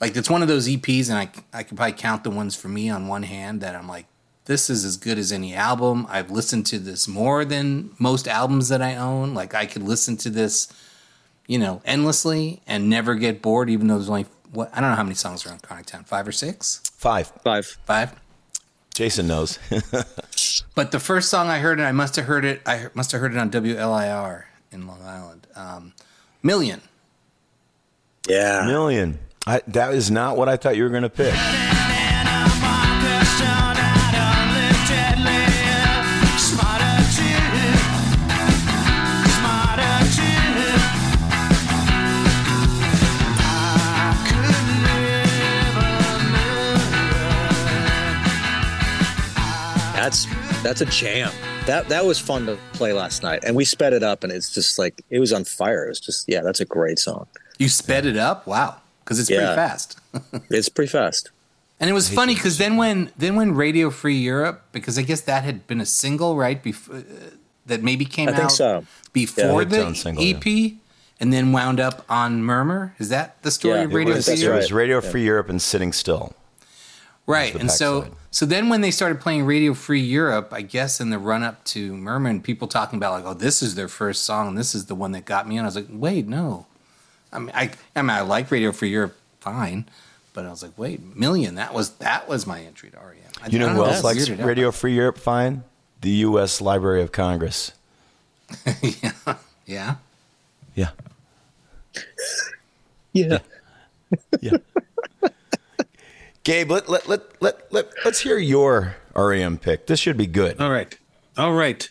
like 0.00 0.16
it's 0.16 0.30
one 0.30 0.42
of 0.42 0.48
those 0.48 0.68
EPs, 0.68 1.08
and 1.08 1.18
I 1.18 1.30
I 1.56 1.62
could 1.62 1.76
probably 1.76 1.92
count 1.92 2.24
the 2.24 2.30
ones 2.30 2.56
for 2.56 2.68
me 2.68 2.88
on 2.90 3.06
one 3.06 3.22
hand 3.22 3.60
that 3.60 3.74
I'm 3.74 3.86
like, 3.88 4.06
this 4.46 4.68
is 4.70 4.84
as 4.84 4.96
good 4.96 5.18
as 5.18 5.30
any 5.30 5.54
album. 5.54 6.06
I've 6.08 6.30
listened 6.30 6.66
to 6.66 6.78
this 6.78 7.06
more 7.06 7.44
than 7.44 7.90
most 7.98 8.26
albums 8.26 8.68
that 8.68 8.82
I 8.82 8.96
own. 8.96 9.34
Like 9.34 9.54
I 9.54 9.66
could 9.66 9.82
listen 9.82 10.16
to 10.18 10.30
this, 10.30 10.72
you 11.46 11.58
know, 11.58 11.82
endlessly 11.84 12.60
and 12.66 12.88
never 12.90 13.14
get 13.14 13.42
bored, 13.42 13.70
even 13.70 13.86
though 13.86 13.96
there's 13.96 14.08
only 14.08 14.26
what 14.52 14.70
I 14.74 14.80
don't 14.80 14.90
know 14.90 14.96
how 14.96 15.02
many 15.04 15.14
songs 15.14 15.46
are 15.46 15.50
on 15.52 15.58
Chronic 15.60 15.86
Town, 15.86 16.04
five 16.04 16.26
or 16.26 16.32
six, 16.32 16.80
Five. 16.96 17.32
Five. 17.44 17.78
five. 17.86 18.14
Jason 18.94 19.26
knows. 19.28 19.58
But 20.74 20.92
the 20.92 21.00
first 21.00 21.28
song 21.28 21.48
I 21.48 21.58
heard, 21.58 21.78
and 21.78 21.86
I 21.86 21.92
must 21.92 22.16
have 22.16 22.26
heard 22.26 22.44
it, 22.44 22.62
I 22.64 22.86
must 22.94 23.12
have 23.12 23.20
heard 23.20 23.32
it 23.32 23.38
on 23.38 23.50
WLIR 23.50 24.44
in 24.72 24.86
Long 24.86 25.02
Island. 25.02 25.46
Um, 25.54 25.92
Million. 26.42 26.80
Yeah. 28.28 28.64
Million. 28.66 29.18
I, 29.46 29.60
that 29.68 29.94
is 29.94 30.10
not 30.10 30.36
what 30.36 30.48
I 30.48 30.56
thought 30.56 30.76
you 30.76 30.84
were 30.84 30.90
going 30.90 31.02
to 31.02 31.08
pick. 31.08 31.34
That's 49.94 50.26
that's 50.62 50.80
a 50.80 50.86
jam. 50.86 51.30
That 51.70 51.88
that 51.88 52.04
was 52.04 52.18
fun 52.18 52.46
to 52.46 52.58
play 52.72 52.92
last 52.92 53.22
night, 53.22 53.44
and 53.44 53.54
we 53.54 53.64
sped 53.64 53.92
it 53.92 54.02
up, 54.02 54.24
and 54.24 54.32
it's 54.32 54.52
just 54.52 54.76
like 54.76 55.02
it 55.08 55.20
was 55.20 55.32
on 55.32 55.44
fire. 55.44 55.84
It 55.84 55.90
was 55.90 56.00
just 56.00 56.28
yeah, 56.28 56.40
that's 56.40 56.58
a 56.58 56.64
great 56.64 56.98
song. 56.98 57.28
You 57.60 57.68
sped 57.68 58.06
it 58.06 58.16
up, 58.16 58.44
wow, 58.44 58.78
because 59.04 59.20
it's 59.20 59.28
pretty 59.30 59.54
fast. 59.54 59.96
It's 60.50 60.68
pretty 60.68 60.90
fast. 60.90 61.30
And 61.78 61.88
it 61.88 61.92
was 61.92 62.10
funny 62.10 62.34
because 62.34 62.58
then 62.58 62.76
when 62.76 63.12
then 63.16 63.36
when 63.36 63.54
Radio 63.54 63.90
Free 63.90 64.16
Europe, 64.16 64.64
because 64.72 64.98
I 64.98 65.02
guess 65.02 65.20
that 65.20 65.44
had 65.44 65.68
been 65.68 65.80
a 65.80 65.86
single, 65.86 66.36
right? 66.36 66.60
Before 66.60 66.96
uh, 66.96 67.02
that 67.66 67.84
maybe 67.84 68.04
came 68.04 68.30
I 68.30 68.32
think 68.32 68.44
out 68.46 68.52
so. 68.52 68.84
before 69.12 69.62
Yeah, 69.62 69.68
the 69.68 69.94
single, 69.94 70.24
EP, 70.24 70.72
and 71.20 71.32
then 71.32 71.52
wound 71.52 71.78
up 71.78 72.04
on 72.08 72.42
Murmur. 72.42 72.96
Is 72.98 73.10
that 73.10 73.40
the 73.44 73.52
story 73.52 73.78
Yeah, 73.78 73.84
of 73.84 73.92
it 73.92 73.94
Radio 73.94 74.14
It 74.14 74.16
was, 74.16 74.24
Free 74.24 74.34
That's 74.34 74.42
it 74.42 74.50
was 74.50 74.72
Radio 74.72 75.00
Free 75.00 75.24
Europe 75.24 75.48
and 75.48 75.62
Sitting 75.62 75.92
Still. 75.92 76.34
Right. 77.30 77.54
And 77.54 77.70
so 77.70 78.02
backside. 78.02 78.18
so 78.30 78.46
then 78.46 78.68
when 78.68 78.80
they 78.80 78.90
started 78.90 79.20
playing 79.20 79.44
Radio 79.44 79.74
Free 79.74 80.00
Europe, 80.00 80.48
I 80.52 80.62
guess 80.62 81.00
in 81.00 81.10
the 81.10 81.18
run 81.18 81.42
up 81.42 81.62
to 81.66 81.94
Murmur 81.96 82.28
and 82.30 82.42
people 82.42 82.68
talking 82.68 82.96
about 82.98 83.12
like, 83.12 83.24
oh, 83.24 83.34
this 83.34 83.62
is 83.62 83.74
their 83.74 83.88
first 83.88 84.24
song 84.24 84.48
and 84.48 84.58
this 84.58 84.74
is 84.74 84.86
the 84.86 84.94
one 84.94 85.12
that 85.12 85.24
got 85.24 85.46
me 85.48 85.56
in. 85.56 85.62
I 85.62 85.66
was 85.66 85.76
like, 85.76 85.86
wait, 85.90 86.26
no. 86.26 86.66
I 87.32 87.38
mean 87.38 87.52
I 87.54 87.70
I 87.94 88.02
mean 88.02 88.10
I 88.10 88.20
like 88.22 88.50
Radio 88.50 88.72
Free 88.72 88.90
Europe 88.90 89.16
fine, 89.40 89.86
but 90.34 90.44
I 90.46 90.50
was 90.50 90.62
like, 90.62 90.76
wait, 90.76 91.16
Million, 91.16 91.54
that 91.56 91.72
was 91.74 91.90
that 91.98 92.28
was 92.28 92.46
my 92.46 92.60
entry 92.62 92.90
to 92.90 92.96
REM. 92.96 93.16
I- 93.42 93.46
You 93.48 93.58
I 93.58 93.62
know 93.62 93.74
who 93.74 93.84
else 93.84 94.02
likes 94.04 94.28
weirded 94.28 94.40
out. 94.40 94.46
Radio 94.46 94.70
Free 94.70 94.94
Europe 94.94 95.18
fine? 95.18 95.62
The 96.00 96.10
U.S. 96.28 96.60
Library 96.60 97.02
of 97.02 97.12
Congress. 97.12 97.72
yeah. 98.82 99.12
Yeah. 99.66 99.94
Yeah. 100.74 100.90
Yeah. 103.12 103.38
Yeah. 104.40 104.56
Gabe, 106.44 106.70
let, 106.70 106.88
let, 106.88 107.08
let, 107.08 107.20
let, 107.42 107.72
let, 107.72 107.86
let's 108.04 108.20
hear 108.20 108.38
your 108.38 108.96
REM 109.14 109.58
pick. 109.58 109.86
This 109.86 110.00
should 110.00 110.16
be 110.16 110.26
good. 110.26 110.60
All 110.60 110.70
right. 110.70 110.96
All 111.36 111.52
right. 111.52 111.88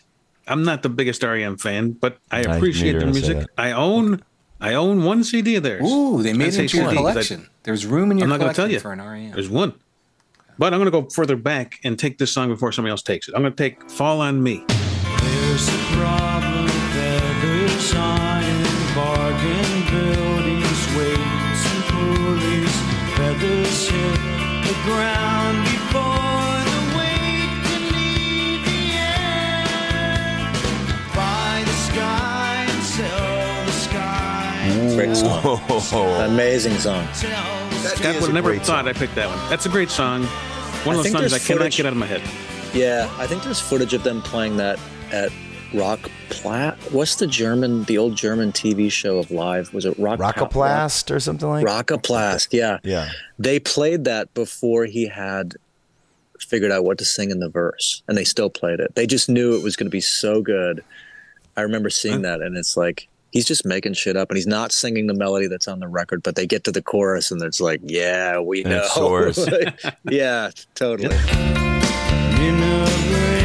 I'm 0.48 0.64
not 0.64 0.82
the 0.82 0.88
biggest 0.88 1.22
REM 1.22 1.56
fan, 1.56 1.92
but 1.92 2.18
I 2.30 2.38
I 2.38 2.40
appreciate 2.56 2.82
knew 2.82 2.86
you 2.94 2.98
their 3.00 3.08
were 3.08 3.12
gonna 3.12 3.24
say 3.26 3.32
music. 3.34 3.50
I 3.56 3.70
own 3.72 4.22
I 4.60 4.74
own 4.74 5.04
one 5.04 5.22
CD 5.22 5.54
of 5.56 5.62
theirs. 5.62 5.82
Ooh, 5.90 6.22
they 6.22 6.32
made 6.32 6.48
it 6.48 6.52
say 6.54 6.62
into 6.64 6.76
your 6.78 6.86
CD 6.90 6.96
'cause 6.96 7.06
I- 7.06 7.12
collection. 7.12 7.48
There's 7.62 7.86
room 7.86 8.10
in 8.10 8.18
your 8.18 8.24
I'm 8.24 8.30
not 8.30 8.40
going 8.40 8.50
to 8.50 8.54
collection 8.54 8.64
tell 8.64 8.72
you. 8.72 8.80
for 8.80 8.92
an 8.92 9.00
REM. 9.26 9.32
There's 9.32 9.48
one. 9.50 9.74
But 10.58 10.74
I'm 10.74 10.80
going 10.80 10.90
to 10.90 11.02
go 11.02 11.08
further 11.10 11.36
back 11.36 11.78
and 11.84 11.98
take 11.98 12.18
this 12.18 12.32
song 12.32 12.48
before 12.48 12.72
somebody 12.72 12.90
else 12.90 13.02
takes 13.02 13.28
it. 13.28 13.34
I'm 13.34 13.42
going 13.42 13.52
to 13.54 13.56
take 13.56 13.88
Fall 13.90 14.20
on 14.20 14.42
Me. 14.42 14.64
Ground 24.84 25.64
before 25.64 26.54
the 26.70 26.80
weight 26.96 27.50
can 27.66 27.82
leave 27.94 28.62
the 28.64 28.82
air. 28.96 30.52
Buy 31.14 31.62
the 31.64 31.72
sky 31.72 32.66
and 32.68 32.82
sell 32.82 33.64
the 33.66 33.72
sky. 33.72 34.94
Great 34.96 35.16
song. 35.16 35.60
Amazing 36.30 36.78
song. 36.78 37.06
I 38.02 38.18
would 38.20 38.32
never 38.34 38.56
thought 38.58 38.86
I 38.88 38.92
picked 38.92 39.14
that 39.16 39.28
one. 39.28 39.38
That's 39.50 39.66
a 39.66 39.70
great 39.70 39.90
song. 39.90 40.24
One 40.24 40.96
I 40.96 40.98
of 40.98 41.04
those 41.04 41.04
think 41.04 41.16
songs 41.16 41.24
I 41.26 41.28
there's 41.36 41.46
cannot 41.46 41.58
footage- 41.60 41.76
get 41.76 41.86
out 41.86 41.92
of 41.92 41.98
my 41.98 42.06
head. 42.06 42.22
Yeah, 42.74 43.10
I 43.18 43.26
think 43.26 43.42
there's 43.42 43.60
footage 43.60 43.94
of 43.94 44.02
them 44.04 44.22
playing 44.22 44.56
that 44.58 44.78
at 45.12 45.30
Rock 45.72 46.10
Plat. 46.30 46.76
What's 46.92 47.16
the 47.16 47.26
German, 47.26 47.84
the 47.84 47.98
old 47.98 48.16
German 48.16 48.52
TV 48.52 48.90
show 48.90 49.18
of 49.18 49.30
live? 49.30 49.72
Was 49.72 49.84
it 49.84 49.98
Rock 49.98 50.18
Rockpalast 50.18 51.14
or 51.14 51.20
something 51.20 51.48
like 51.48 51.64
Rockpalast, 51.66 52.48
yeah. 52.52 52.78
Yeah. 52.82 53.10
They 53.38 53.60
played 53.60 54.04
that 54.04 54.32
before 54.34 54.84
he 54.86 55.06
had 55.08 55.54
figured 56.38 56.72
out 56.72 56.84
what 56.84 56.98
to 56.98 57.04
sing 57.04 57.30
in 57.30 57.38
the 57.38 57.48
verse, 57.48 58.02
and 58.08 58.16
they 58.16 58.24
still 58.24 58.50
played 58.50 58.80
it. 58.80 58.94
They 58.94 59.06
just 59.06 59.28
knew 59.28 59.54
it 59.56 59.62
was 59.62 59.76
going 59.76 59.86
to 59.86 59.90
be 59.90 60.00
so 60.00 60.42
good. 60.42 60.82
I 61.56 61.62
remember 61.62 61.90
seeing 61.90 62.22
that, 62.22 62.40
and 62.40 62.56
it's 62.56 62.76
like 62.76 63.08
he's 63.30 63.44
just 63.46 63.64
making 63.66 63.92
shit 63.94 64.16
up, 64.16 64.30
and 64.30 64.36
he's 64.36 64.46
not 64.46 64.72
singing 64.72 65.06
the 65.06 65.14
melody 65.14 65.46
that's 65.46 65.68
on 65.68 65.78
the 65.80 65.88
record. 65.88 66.22
But 66.22 66.36
they 66.36 66.46
get 66.46 66.64
to 66.64 66.72
the 66.72 66.82
chorus, 66.82 67.30
and 67.30 67.40
it's 67.42 67.60
like, 67.60 67.80
yeah, 67.84 68.40
we 68.40 68.64
And 68.64 68.72
it 68.72 68.76
know. 68.76 68.86
soars. 68.88 69.48
yeah, 70.10 70.50
totally. 70.74 71.14
In 72.40 72.58
the 72.58 73.39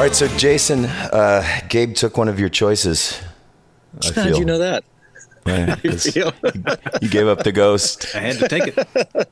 All 0.00 0.06
right, 0.06 0.14
so 0.14 0.28
Jason, 0.38 0.86
uh, 0.86 1.44
Gabe 1.68 1.94
took 1.94 2.16
one 2.16 2.28
of 2.28 2.40
your 2.40 2.48
choices. 2.48 3.20
I 4.02 4.12
How 4.12 4.24
did 4.24 4.38
you 4.38 4.46
know 4.46 4.56
that? 4.56 4.82
Yeah, 5.46 5.76
'cause 5.84 6.04
feel? 6.10 6.32
you 7.02 7.08
gave 7.10 7.26
up 7.26 7.42
the 7.42 7.52
ghost. 7.52 8.06
I 8.14 8.20
had 8.20 8.38
to 8.38 8.48
take 8.48 8.74
it. 8.74 9.28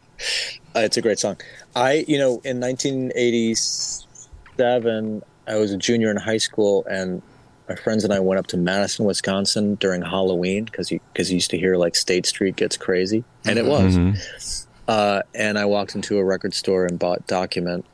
Uh, 0.78 0.82
it's 0.82 0.96
a 0.96 1.02
great 1.02 1.18
song. 1.18 1.36
I, 1.74 2.04
you 2.06 2.18
know, 2.18 2.40
in 2.44 2.60
1987, 2.60 5.22
I 5.48 5.56
was 5.56 5.72
a 5.72 5.76
junior 5.76 6.08
in 6.08 6.16
high 6.16 6.36
school, 6.36 6.86
and 6.88 7.20
my 7.68 7.74
friends 7.74 8.04
and 8.04 8.12
I 8.12 8.20
went 8.20 8.38
up 8.38 8.46
to 8.48 8.56
Madison, 8.56 9.04
Wisconsin 9.04 9.74
during 9.74 10.02
Halloween 10.02 10.66
because 10.66 10.92
you 10.92 11.00
because 11.12 11.30
you 11.30 11.34
used 11.34 11.50
to 11.50 11.58
hear 11.58 11.76
like 11.76 11.96
State 11.96 12.26
Street 12.26 12.54
gets 12.54 12.76
crazy, 12.76 13.24
and 13.44 13.58
it 13.58 13.64
was. 13.64 14.68
Uh, 14.86 15.22
and 15.34 15.58
I 15.58 15.64
walked 15.64 15.96
into 15.96 16.16
a 16.16 16.24
record 16.24 16.54
store 16.54 16.86
and 16.86 16.96
bought 16.96 17.26
Document, 17.26 17.84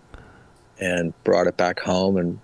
and 0.79 1.15
brought 1.25 1.47
it 1.47 1.57
back 1.57 1.81
home 1.81 2.19
and 2.19 2.39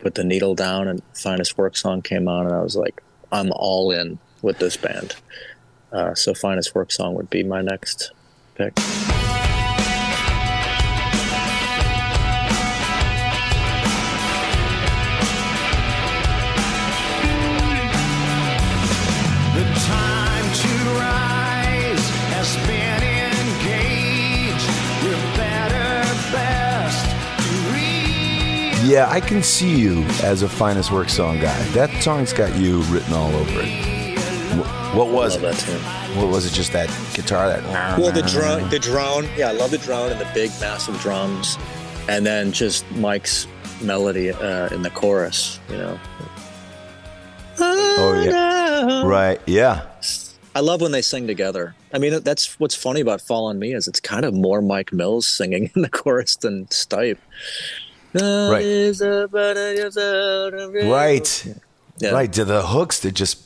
put 0.00 0.16
the 0.16 0.24
needle 0.24 0.56
down, 0.56 0.88
and 0.88 1.00
Finest 1.14 1.56
Work 1.56 1.76
song 1.76 2.02
came 2.02 2.26
on, 2.26 2.46
and 2.46 2.56
I 2.56 2.60
was 2.60 2.74
like, 2.74 3.00
I'm 3.30 3.52
all 3.52 3.92
in 3.92 4.18
with 4.42 4.58
this 4.58 4.76
band. 4.76 5.14
Uh, 5.92 6.16
so 6.16 6.34
Finest 6.34 6.74
Work 6.74 6.90
song 6.90 7.14
would 7.14 7.30
be 7.30 7.44
my 7.44 7.62
next 7.62 8.10
pick. 8.58 8.74
The 19.54 19.64
time 19.86 20.46
to 20.52 20.72
rise 20.98 22.04
has 22.34 22.56
been 22.66 23.02
engaged. 23.38 24.68
We're 25.04 25.36
better, 25.36 26.02
best 26.32 27.04
to 27.44 27.50
read. 27.72 28.90
Yeah, 28.90 29.08
I 29.08 29.20
can 29.20 29.42
see 29.44 29.78
you 29.78 30.02
as 30.24 30.42
a 30.42 30.48
finest 30.48 30.90
work 30.90 31.08
song 31.08 31.38
guy. 31.38 31.62
That 31.68 31.90
song's 32.02 32.32
got 32.32 32.56
you 32.56 32.80
written 32.82 33.12
all 33.14 33.34
over 33.36 33.60
it. 33.62 33.98
What 34.96 35.08
was 35.10 35.40
Love 35.40 35.52
it? 35.68 36.07
What 36.18 36.28
was 36.28 36.46
it? 36.46 36.52
Just 36.52 36.72
that 36.72 36.88
guitar? 37.14 37.48
That 37.48 37.98
Well, 37.98 38.10
the 38.12 38.22
drone, 38.22 38.68
the 38.70 38.78
drone, 38.78 39.28
yeah, 39.36 39.48
I 39.48 39.52
love 39.52 39.70
the 39.70 39.78
drone 39.78 40.10
and 40.10 40.20
the 40.20 40.28
big, 40.34 40.50
massive 40.60 40.98
drums, 41.00 41.56
and 42.08 42.26
then 42.26 42.50
just 42.52 42.88
Mike's 42.92 43.46
melody 43.80 44.30
uh, 44.30 44.68
in 44.74 44.82
the 44.82 44.90
chorus. 44.90 45.60
You 45.70 45.76
know, 45.78 46.00
Oh 47.60 48.22
yeah, 48.24 49.06
right. 49.06 49.40
Yeah, 49.46 49.86
I 50.54 50.60
love 50.60 50.80
when 50.80 50.92
they 50.92 51.02
sing 51.02 51.26
together. 51.26 51.74
I 51.92 51.98
mean, 51.98 52.22
that's 52.22 52.58
what's 52.60 52.74
funny 52.74 53.00
about 53.00 53.20
"Fall 53.20 53.46
on 53.46 53.58
Me" 53.58 53.72
is 53.74 53.86
it's 53.88 54.00
kind 54.00 54.24
of 54.24 54.34
more 54.34 54.60
Mike 54.62 54.92
Mills 54.92 55.26
singing 55.26 55.70
in 55.76 55.82
the 55.82 55.88
chorus 55.90 56.36
than 56.36 56.66
Stipe. 56.66 57.18
Right. 58.14 58.64
right, 60.88 61.46
Yeah. 61.98 62.10
right. 62.10 62.32
To 62.32 62.44
the 62.44 62.62
hooks 62.66 63.00
that 63.00 63.12
just 63.12 63.38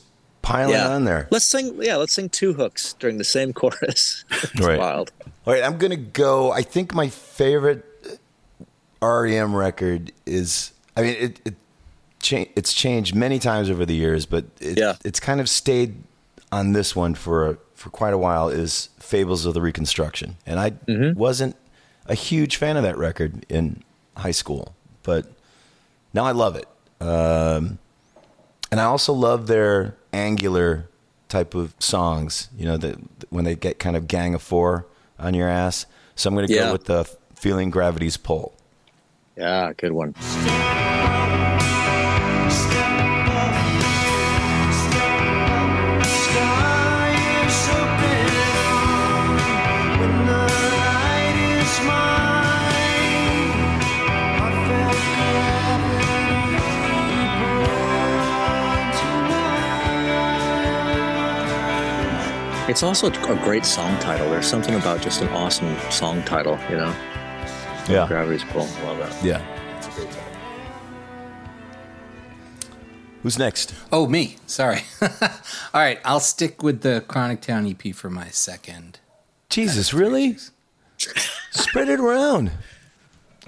piling 0.43 0.73
Yeah. 0.75 0.89
on 0.89 1.05
there. 1.05 1.27
Let's 1.31 1.45
sing. 1.45 1.81
Yeah, 1.81 1.95
let's 1.95 2.13
sing 2.13 2.29
two 2.29 2.53
hooks 2.53 2.93
during 2.99 3.17
the 3.17 3.23
same 3.23 3.51
chorus. 3.59 4.23
it's 4.29 4.59
Right. 4.61 4.77
wild. 4.77 5.11
All 5.47 5.53
right, 5.53 5.63
I'm 5.63 5.77
gonna 5.79 5.95
go. 5.97 6.51
I 6.51 6.61
think 6.61 6.93
my 6.93 7.09
favorite 7.09 7.83
REM 9.01 9.55
record 9.55 10.11
is. 10.25 10.71
I 10.95 11.01
mean, 11.01 11.15
it, 11.19 11.39
it 11.45 11.55
cha- 12.19 12.45
it's 12.55 12.73
changed 12.73 13.15
many 13.15 13.39
times 13.39 13.69
over 13.69 13.85
the 13.85 13.95
years, 13.95 14.25
but 14.25 14.45
it, 14.59 14.77
Yeah. 14.77 14.95
it's 15.03 15.19
kind 15.19 15.41
of 15.41 15.49
stayed 15.49 15.95
on 16.51 16.73
this 16.73 16.95
one 16.95 17.15
for 17.15 17.57
for 17.73 17.89
quite 17.89 18.13
a 18.13 18.17
while. 18.17 18.47
Is 18.49 18.89
Fables 18.99 19.45
of 19.45 19.53
the 19.53 19.61
Reconstruction, 19.61 20.37
and 20.45 20.59
I 20.59 20.71
Mm-hmm. 20.71 21.17
wasn't 21.19 21.55
a 22.05 22.13
huge 22.15 22.57
fan 22.57 22.77
of 22.77 22.83
that 22.83 22.97
record 22.97 23.45
in 23.49 23.81
high 24.17 24.31
school, 24.31 24.75
but 25.03 25.25
now 26.13 26.25
I 26.25 26.31
love 26.31 26.55
it. 26.55 26.67
Um, 27.01 27.79
and 28.71 28.79
I 28.79 28.83
also 28.85 29.13
love 29.13 29.47
their 29.47 29.95
angular 30.13 30.87
type 31.29 31.55
of 31.55 31.73
songs. 31.79 32.49
You 32.57 32.65
know, 32.65 32.77
that 32.77 32.97
when 33.29 33.43
they 33.45 33.55
get 33.55 33.79
kind 33.79 33.95
of 33.97 34.07
Gang 34.07 34.33
of 34.33 34.41
Four 34.41 34.85
on 35.19 35.33
your 35.33 35.49
ass. 35.49 35.85
So 36.15 36.29
I'm 36.29 36.35
going 36.35 36.47
to 36.47 36.53
Yeah. 36.53 36.65
go 36.67 36.71
with 36.73 36.85
the 36.85 37.09
Feeling 37.35 37.69
Gravity's 37.69 38.17
Pull. 38.17 38.53
Yeah, 39.35 39.73
good 39.75 39.91
one. 39.91 40.13
It's 62.69 62.81
also 62.81 63.07
a 63.07 63.35
great 63.43 63.65
song 63.65 63.99
title. 63.99 64.29
There's 64.29 64.47
something 64.47 64.75
about 64.75 65.01
just 65.01 65.21
an 65.21 65.27
awesome 65.29 65.75
song 65.91 66.23
title. 66.23 66.57
You 66.69 66.77
know, 66.77 66.95
Yeah. 67.89 68.07
Gravity's 68.07 68.43
Pull. 68.45 68.61
I 68.63 68.83
love 68.83 68.97
that. 68.99 69.23
Yeah. 69.23 69.77
It's 69.77 69.87
a 69.87 69.91
great 69.91 70.07
title. 70.07 70.23
Who's 73.21 73.37
next? 73.37 73.73
Oh, 73.91 74.07
me. 74.07 74.37
Sorry. 74.47 74.79
All 75.01 75.09
right, 75.73 75.99
I'll 76.05 76.19
stick 76.21 76.63
with 76.63 76.81
the 76.81 77.03
Chronic 77.07 77.41
Town 77.41 77.65
EP 77.67 77.93
for 77.93 78.09
my 78.09 78.29
second. 78.29 78.99
Jesus, 79.49 79.93
really? 79.93 80.37
Spread 81.51 81.89
it 81.89 81.99
around. 81.99 82.51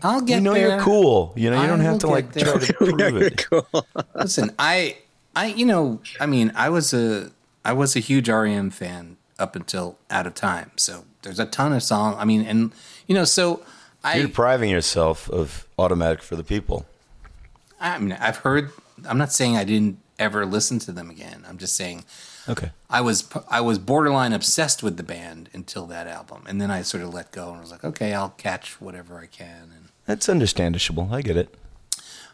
I'll 0.04 0.22
get 0.22 0.36
You 0.36 0.42
know 0.42 0.54
there. 0.54 0.70
you're 0.70 0.80
cool. 0.82 1.34
You 1.38 1.50
know, 1.52 1.58
you 1.58 1.64
I 1.64 1.68
don't 1.68 1.80
have 1.80 2.00
to 2.00 2.08
like 2.08 2.34
there. 2.34 2.46
try 2.46 2.58
to 2.60 2.74
prove 2.74 3.00
it. 3.22 3.46
Listen, 4.14 4.52
I 4.60 4.98
I 5.36 5.48
you 5.48 5.66
know 5.66 6.02
I 6.20 6.26
mean 6.26 6.52
I 6.54 6.70
was 6.70 6.94
a 6.94 7.32
I 7.66 7.74
was 7.74 7.96
a 7.96 8.00
huge 8.00 8.30
REM 8.30 8.70
fan 8.70 9.18
up 9.38 9.56
until 9.56 9.98
Out 10.10 10.26
of 10.28 10.34
Time. 10.36 10.72
So 10.78 11.04
there's 11.24 11.40
a 11.40 11.46
ton 11.46 11.74
of 11.74 11.84
song. 11.84 12.16
I 12.18 12.24
mean, 12.24 12.46
and 12.46 12.72
you 13.08 13.16
know, 13.16 13.26
so 13.26 13.62
I 14.04 14.16
You're 14.18 14.28
depriving 14.28 14.70
yourself 14.70 15.30
of 15.30 15.68
automatic 15.78 16.22
for 16.22 16.36
the 16.36 16.44
people. 16.44 16.86
I 17.80 17.98
mean 18.00 18.14
I've 18.14 18.38
heard. 18.38 18.72
I'm 19.08 19.18
not 19.18 19.34
saying 19.34 19.58
I 19.58 19.66
didn't 19.66 20.00
ever 20.18 20.46
listen 20.46 20.80
to 20.80 20.92
them 20.94 21.10
again. 21.10 21.44
I'm 21.48 21.58
just 21.58 21.76
saying 21.76 22.06
Okay. 22.48 22.72
I 22.90 23.02
was 23.02 23.28
I 23.50 23.62
was 23.62 23.80
borderline 23.80 24.32
obsessed 24.34 24.84
with 24.84 24.98
the 24.98 25.04
band 25.04 25.50
until 25.54 25.86
that 25.88 26.08
album, 26.08 26.44
and 26.48 26.62
then 26.62 26.70
I 26.70 26.84
sort 26.84 27.04
of 27.04 27.14
let 27.14 27.32
go 27.32 27.52
and 27.52 27.62
was 27.62 27.72
like, 27.72 27.84
okay, 27.84 28.14
I'll 28.14 28.30
catch 28.30 28.80
whatever 28.80 29.20
I 29.20 29.26
can. 29.26 29.72
And 29.76 29.90
That's 30.06 30.30
understandable. 30.30 31.10
I 31.12 31.22
get 31.22 31.38
it. 31.38 31.56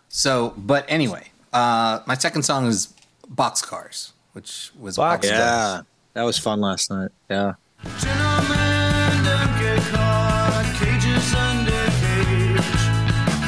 so, 0.10 0.54
but 0.58 0.86
anyway, 0.90 1.32
uh, 1.54 2.02
my 2.06 2.16
second 2.16 2.44
song 2.44 2.66
is 2.66 2.94
Boxcars, 3.34 4.12
which 4.34 4.72
was 4.80 4.98
Box- 4.98 5.28
Yeah, 5.28 5.82
that 6.14 6.24
was 6.24 6.38
fun 6.38 6.62
last 6.62 6.90
night. 6.90 7.12
Yeah. 7.30 7.54
Gentlemen, 8.00 9.24
don't 9.24 9.60
get 9.60 9.80
caught. 9.92 10.76
Cages 10.80 11.34
under 11.36 11.86
cage. 12.02 12.72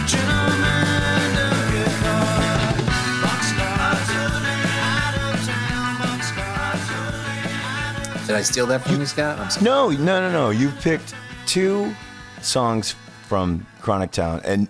Gentlemen, 0.09 1.35
don't 1.35 1.71
get 1.71 1.91
caught. 2.01 2.75
Boxcars, 3.23 4.09
out 4.79 5.15
of 5.15 5.45
town. 5.45 5.95
Boxcars, 6.01 6.91
out 6.91 8.15
of 8.21 8.27
Did 8.27 8.35
I 8.35 8.41
steal 8.41 8.65
that 8.67 8.81
from 8.81 8.99
you, 8.99 9.05
Scott? 9.05 9.39
I'm 9.39 9.49
sorry. 9.49 9.63
No, 9.65 9.89
no, 9.91 10.21
no, 10.21 10.31
no. 10.31 10.49
You 10.49 10.69
picked 10.81 11.13
two 11.45 11.93
songs 12.41 12.95
from 13.27 13.65
Chronic 13.81 14.11
Town, 14.11 14.41
and 14.43 14.67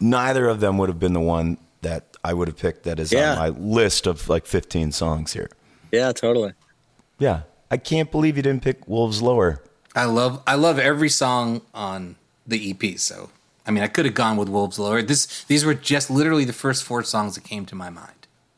neither 0.00 0.48
of 0.48 0.60
them 0.60 0.78
would 0.78 0.88
have 0.88 0.98
been 1.00 1.12
the 1.14 1.20
one 1.20 1.58
that 1.82 2.07
I 2.24 2.34
would 2.34 2.48
have 2.48 2.56
picked 2.56 2.82
that 2.84 2.98
is 2.98 3.12
Yeah. 3.12 3.32
on 3.32 3.38
my 3.38 3.48
list 3.48 4.06
of 4.06 4.28
like 4.28 4.46
15 4.46 4.92
songs 4.92 5.32
here. 5.32 5.50
Yeah, 5.92 6.12
totally. 6.12 6.52
Yeah. 7.18 7.42
I 7.70 7.76
can't 7.76 8.10
believe 8.10 8.36
you 8.36 8.42
didn't 8.42 8.62
pick 8.62 8.86
Wolves 8.88 9.20
Lower. 9.22 9.62
I 9.94 10.04
love 10.04 10.42
I 10.46 10.54
love 10.54 10.78
every 10.78 11.08
song 11.08 11.62
on 11.74 12.16
the 12.46 12.70
EP. 12.70 12.98
So 12.98 13.30
I 13.66 13.70
mean, 13.70 13.82
I 13.84 13.88
could 13.88 14.04
have 14.06 14.14
gone 14.14 14.36
with 14.36 14.48
Wolves 14.48 14.78
Lower. 14.78 15.02
This 15.02 15.44
these 15.44 15.64
were 15.64 15.74
just 15.74 16.10
literally 16.10 16.44
the 16.44 16.52
first 16.52 16.84
four 16.84 17.02
songs 17.02 17.34
that 17.34 17.44
came 17.44 17.66
to 17.66 17.74
my 17.74 17.90
mind. 17.90 18.12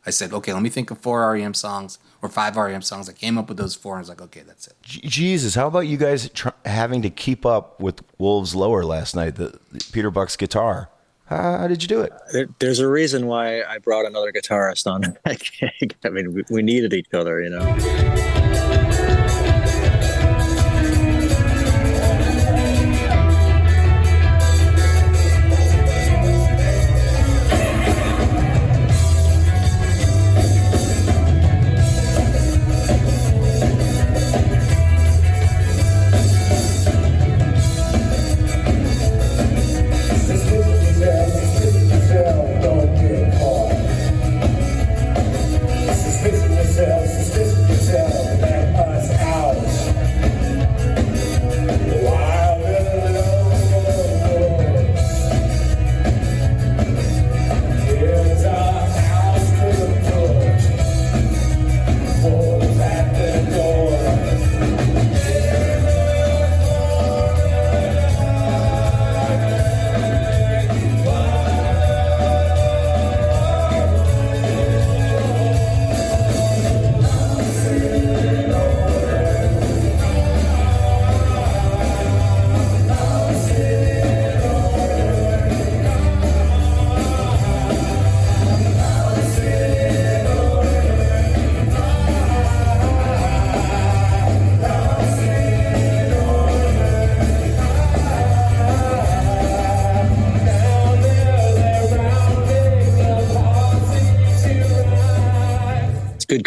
I 0.06 0.10
said, 0.10 0.32
okay, 0.32 0.52
let 0.54 0.62
me 0.62 0.70
think 0.70 0.90
of 0.90 0.98
four 0.98 1.30
REM 1.32 1.52
songs 1.54 1.98
or 2.22 2.28
five 2.30 2.56
REM 2.56 2.82
songs. 2.82 3.08
I 3.08 3.12
came 3.12 3.36
up 3.36 3.48
with 3.48 3.58
those 3.58 3.74
four, 3.74 3.94
and 3.94 3.98
I 3.98 4.02
was 4.02 4.08
like, 4.08 4.22
okay, 4.22 4.40
that's 4.46 4.66
it. 4.66 4.74
Jesus, 4.82 5.54
how 5.54 5.66
about 5.66 5.80
you 5.80 5.98
guys 5.98 6.28
tr- 6.30 6.48
having 6.64 7.02
to 7.02 7.10
keep 7.10 7.44
up 7.44 7.78
with 7.80 8.00
Wolves 8.16 8.54
Lower 8.54 8.82
last 8.84 9.14
night, 9.14 9.34
the, 9.36 9.58
the 9.70 9.84
Peter 9.92 10.10
Buck's 10.10 10.36
guitar? 10.36 10.88
How, 11.30 11.58
how 11.58 11.68
did 11.68 11.80
you 11.80 11.88
do 11.88 12.00
it? 12.00 12.12
Uh, 12.12 12.18
there, 12.32 12.48
there's 12.58 12.80
a 12.80 12.88
reason 12.88 13.28
why 13.28 13.62
I 13.62 13.78
brought 13.78 14.04
another 14.04 14.32
guitarist 14.32 14.90
on 14.90 15.16
that 15.24 15.40
gig. 15.80 15.94
I 16.04 16.08
mean, 16.08 16.34
we, 16.34 16.44
we 16.50 16.62
needed 16.62 16.92
each 16.92 17.14
other, 17.14 17.40
you 17.40 17.50
know. 17.50 18.39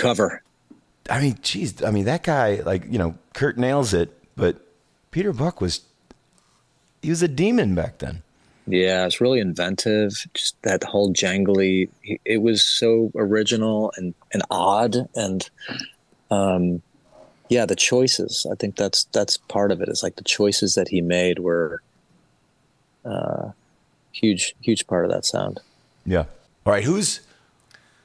Cover. 0.03 0.43
I 1.09 1.19
mean, 1.19 1.37
geez, 1.41 1.83
I 1.83 1.91
mean, 1.91 2.05
that 2.05 2.23
guy, 2.23 2.61
like, 2.65 2.85
you 2.89 2.97
know, 2.97 3.15
Kurt 3.33 3.57
nails 3.57 3.93
it, 3.93 4.17
but 4.35 4.57
Peter 5.11 5.33
Buck 5.33 5.59
was, 5.59 5.81
he 7.01 7.09
was 7.09 7.21
a 7.21 7.27
demon 7.27 7.75
back 7.75 7.97
then. 7.97 8.21
Yeah, 8.65 9.05
it's 9.05 9.19
really 9.19 9.39
inventive. 9.39 10.13
Just 10.33 10.61
that 10.61 10.83
whole 10.85 11.11
jangly. 11.11 11.89
It 12.23 12.41
was 12.41 12.63
so 12.63 13.11
original 13.13 13.91
and, 13.97 14.13
and 14.31 14.41
odd, 14.49 15.09
and 15.15 15.49
um, 16.31 16.81
yeah, 17.49 17.65
the 17.65 17.75
choices. 17.75 18.47
I 18.49 18.55
think 18.55 18.77
that's 18.77 19.03
that's 19.11 19.35
part 19.35 19.73
of 19.73 19.81
it. 19.81 19.89
it. 19.89 19.91
Is 19.91 20.01
like 20.01 20.15
the 20.15 20.23
choices 20.23 20.75
that 20.75 20.87
he 20.87 21.01
made 21.01 21.39
were 21.39 21.81
uh, 23.03 23.51
huge, 24.13 24.55
huge 24.61 24.87
part 24.87 25.03
of 25.03 25.11
that 25.11 25.25
sound. 25.25 25.59
Yeah. 26.05 26.25
All 26.65 26.71
right, 26.71 26.85
who's, 26.85 27.19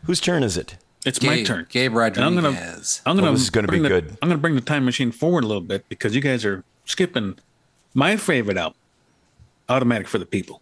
whose 0.05 0.21
turn 0.21 0.43
is 0.43 0.57
it? 0.57 0.77
It's 1.07 1.23
my 1.23 1.43
turn. 1.45 1.67
Gabe 1.71 1.93
And 1.97 2.19
I'm 2.19 2.35
gonna, 2.35 2.51
Rodriguez. 2.51 3.01
I'm 3.07 3.17
gonna, 3.17 3.29
Oh, 3.29 3.33
this 3.33 3.43
is 3.43 3.51
gonna 3.51 3.69
bring 3.69 3.83
be 3.83 3.89
the- 3.89 4.01
good. 4.01 4.19
I'm 4.21 4.29
gonna 4.29 4.41
bring 4.41 4.55
the 4.57 4.61
time 4.61 4.85
machine 4.85 5.13
forward 5.13 5.45
a 5.45 5.47
little 5.47 5.63
bit 5.63 5.89
because 5.89 6.15
you 6.15 6.21
guys 6.21 6.45
are 6.45 6.65
skipping 6.85 7.37
my 7.95 8.17
favorite 8.17 8.57
album, 8.57 8.77
"Automatic 9.69 10.09
for 10.09 10.19
the 10.19 10.27
People." 10.27 10.61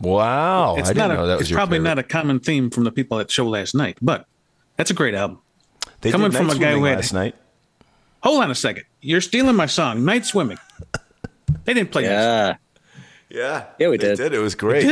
Wow. 0.00 0.76
it's 0.76 0.88
I 0.90 0.92
didn't 0.94 1.08
not. 1.08 1.14
know 1.14 1.24
A, 1.24 1.26
that 1.28 1.32
was 1.34 1.40
it's 1.42 1.50
your 1.50 1.56
probably 1.58 1.76
favorite. 1.78 1.88
not 1.90 1.98
a 1.98 2.02
common 2.02 2.40
theme 2.40 2.70
from 2.70 2.84
the 2.84 2.90
people 2.92 3.18
at 3.20 3.28
the 3.28 3.32
show 3.32 3.46
last 3.48 3.74
night, 3.74 3.96
but 4.02 4.26
that's 4.76 4.90
a 4.90 4.94
great 4.94 5.14
album. 5.14 5.38
They 6.00 6.10
coming 6.10 6.30
did 6.30 6.36
from 6.38 6.50
a 6.50 6.54
guy 6.58 6.72
who 6.72 6.78
swimming 6.78 6.84
had- 6.86 6.96
last 6.96 7.12
night. 7.12 7.34
Hold 8.22 8.42
on 8.42 8.50
a 8.50 8.54
second. 8.54 8.84
You're 9.00 9.20
stealing 9.20 9.56
my 9.56 9.66
song, 9.66 10.04
"Night 10.04 10.26
Swimming." 10.26 10.58
They 11.64 11.74
didn't 11.74 11.90
play 11.92 12.02
that. 12.04 12.58
Yeah, 13.30 13.38
Yeah. 13.38 13.64
Yeah, 13.78 13.88
we 13.88 13.96
they 13.98 14.08
did. 14.08 14.16
did. 14.16 14.34
It 14.34 14.38
was 14.40 14.54
great. 14.54 14.84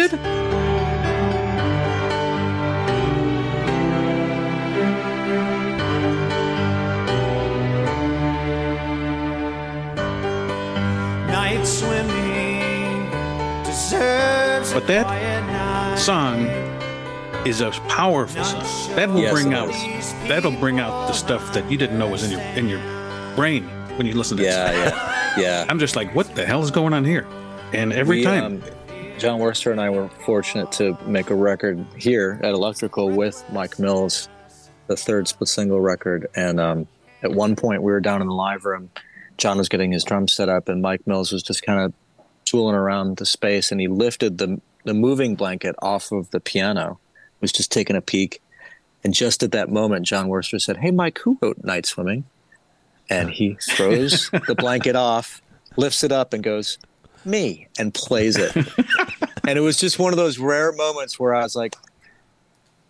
But 14.78 14.86
that 14.86 15.98
song 15.98 16.46
is 17.44 17.60
a 17.62 17.72
powerful 17.88 18.44
song. 18.44 18.94
That 18.94 19.08
will 19.08 19.22
Yes, 19.22 19.32
bring 19.32 19.52
out 19.52 19.70
is. 19.70 20.12
that'll 20.28 20.52
bring 20.52 20.78
out 20.78 21.08
the 21.08 21.14
stuff 21.14 21.52
that 21.54 21.68
you 21.68 21.76
didn't 21.76 21.98
know 21.98 22.06
was 22.08 22.22
in 22.22 22.30
your 22.30 22.40
in 22.40 22.68
your 22.68 23.34
brain 23.34 23.64
when 23.96 24.06
you 24.06 24.14
listen 24.14 24.36
to 24.36 24.44
yeah, 24.44 24.70
that. 24.70 25.36
yeah, 25.36 25.42
yeah. 25.42 25.66
I'm 25.68 25.80
just 25.80 25.96
like, 25.96 26.14
what 26.14 26.32
the 26.36 26.46
hell 26.46 26.62
is 26.62 26.70
going 26.70 26.94
on 26.94 27.04
here? 27.04 27.26
And 27.72 27.92
every 27.92 28.18
We, 28.18 28.22
time, 28.22 28.44
um, 28.44 28.62
John 29.18 29.40
Wurster 29.40 29.72
and 29.72 29.80
I 29.80 29.90
were 29.90 30.08
fortunate 30.24 30.70
to 30.72 30.96
make 31.08 31.30
a 31.30 31.34
record 31.34 31.84
here 31.96 32.38
at 32.44 32.52
Electrical 32.52 33.10
with 33.10 33.44
Mike 33.50 33.80
Mills, 33.80 34.28
the 34.86 34.96
third 34.96 35.26
split 35.26 35.48
single 35.48 35.80
record. 35.80 36.28
And 36.36 36.60
um, 36.60 36.86
at 37.24 37.32
one 37.32 37.56
point, 37.56 37.82
we 37.82 37.90
were 37.90 37.98
down 38.00 38.22
in 38.22 38.28
the 38.28 38.34
live 38.34 38.64
room. 38.64 38.90
John 39.38 39.58
was 39.58 39.68
getting 39.68 39.90
his 39.90 40.04
drums 40.04 40.34
set 40.34 40.48
up, 40.48 40.68
and 40.68 40.80
Mike 40.80 41.04
Mills 41.04 41.32
was 41.32 41.42
just 41.42 41.64
kind 41.64 41.80
of 41.80 41.92
tooling 42.48 42.74
around 42.74 43.16
the 43.18 43.26
space. 43.26 43.70
And 43.70 43.80
he 43.80 43.88
lifted 43.88 44.38
the 44.38 44.60
the 44.84 44.94
moving 44.94 45.34
blanket 45.34 45.74
off 45.82 46.12
of 46.12 46.30
the 46.30 46.40
piano, 46.40 46.98
was 47.40 47.52
just 47.52 47.70
taking 47.70 47.96
a 47.96 48.00
peek. 48.00 48.40
And 49.04 49.12
just 49.14 49.42
at 49.42 49.52
that 49.52 49.68
moment, 49.70 50.06
John 50.06 50.28
Wurster 50.28 50.60
said, 50.60 50.78
"Hey, 50.78 50.90
Mike, 50.90 51.18
who 51.18 51.38
wrote 51.42 51.62
Night 51.64 51.86
Swimming?" 51.86 52.24
And 53.10 53.30
he 53.30 53.56
throws 53.70 54.30
the 54.46 54.54
blanket 54.54 54.96
off, 54.96 55.42
lifts 55.76 56.02
it 56.04 56.12
up, 56.12 56.32
and 56.32 56.42
goes, 56.42 56.78
"Me," 57.24 57.68
and 57.78 57.92
plays 57.94 58.36
it 58.36 58.54
and 59.46 59.58
it 59.58 59.62
was 59.62 59.78
just 59.78 59.98
one 59.98 60.12
of 60.12 60.16
those 60.18 60.38
rare 60.38 60.72
moments 60.72 61.18
where 61.18 61.34
I 61.34 61.42
was 61.42 61.54
like, 61.56 61.74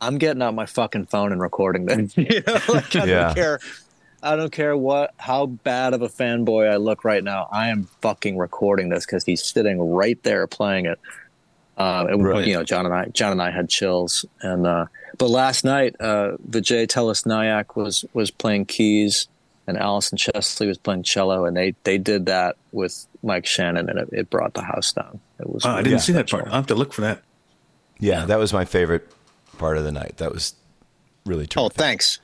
I'm 0.00 0.18
getting 0.18 0.42
out 0.42 0.54
my 0.54 0.66
fucking 0.66 1.06
phone 1.06 1.30
and 1.32 1.40
recording 1.40 1.86
this. 1.86 2.16
you 2.16 2.42
know, 2.46 2.58
like, 2.68 2.94
I 2.96 3.04
Yeah. 3.04 3.24
don't 3.26 3.34
care. 3.34 3.60
I 4.22 4.36
don't 4.36 4.50
care 4.50 4.76
what 4.76 5.14
how 5.18 5.46
bad 5.46 5.94
of 5.94 6.02
a 6.02 6.08
fanboy 6.08 6.70
I 6.70 6.76
look 6.76 7.04
right 7.04 7.22
now. 7.22 7.48
I 7.52 7.68
am 7.68 7.84
fucking 8.00 8.36
recording 8.36 8.88
this 8.88 9.06
because 9.06 9.24
he's 9.24 9.44
sitting 9.44 9.80
right 9.80 10.20
there 10.22 10.46
playing 10.46 10.86
it. 10.86 10.98
Um, 11.76 12.08
and, 12.08 12.24
Right. 12.24 12.46
You 12.46 12.54
know, 12.54 12.64
John 12.64 12.86
and 12.86 12.94
I, 12.94 13.06
John 13.06 13.30
and 13.30 13.40
I 13.40 13.52
had 13.52 13.68
chills. 13.68 14.24
And 14.40 14.66
uh, 14.66 14.86
but 15.16 15.30
last 15.30 15.64
night, 15.64 15.94
uh, 16.00 16.32
Vijay 16.50 16.86
Tellis 16.88 17.24
Nayak 17.24 17.76
was 17.76 18.04
was 18.12 18.30
playing 18.32 18.66
keys, 18.66 19.28
and 19.68 19.78
Alison 19.78 20.18
Chesley 20.18 20.66
was 20.66 20.78
playing 20.78 21.04
cello, 21.04 21.44
and 21.44 21.56
they 21.56 21.74
they 21.84 21.98
did 21.98 22.26
that 22.26 22.56
with 22.72 23.06
Mike 23.22 23.46
Shannon, 23.46 23.88
and 23.88 23.98
it, 23.98 24.08
it 24.10 24.30
brought 24.30 24.54
the 24.54 24.62
house 24.62 24.92
down. 24.92 25.20
It 25.38 25.48
was. 25.48 25.64
Oh, 25.64 25.70
I 25.70 25.82
didn't 25.82 26.00
see 26.00 26.12
that 26.14 26.28
part. 26.28 26.46
I'll 26.46 26.54
have 26.54 26.66
to 26.66 26.74
look 26.74 26.92
for 26.92 27.02
that. 27.02 27.22
Yeah, 28.00 28.24
that 28.26 28.38
was 28.38 28.52
my 28.52 28.64
favorite 28.64 29.08
part 29.58 29.76
of 29.76 29.84
the 29.84 29.92
night. 29.92 30.16
That 30.16 30.32
was 30.32 30.54
really 31.24 31.46
true. 31.46 31.62
Oh, 31.62 31.68
thanks. 31.68 32.18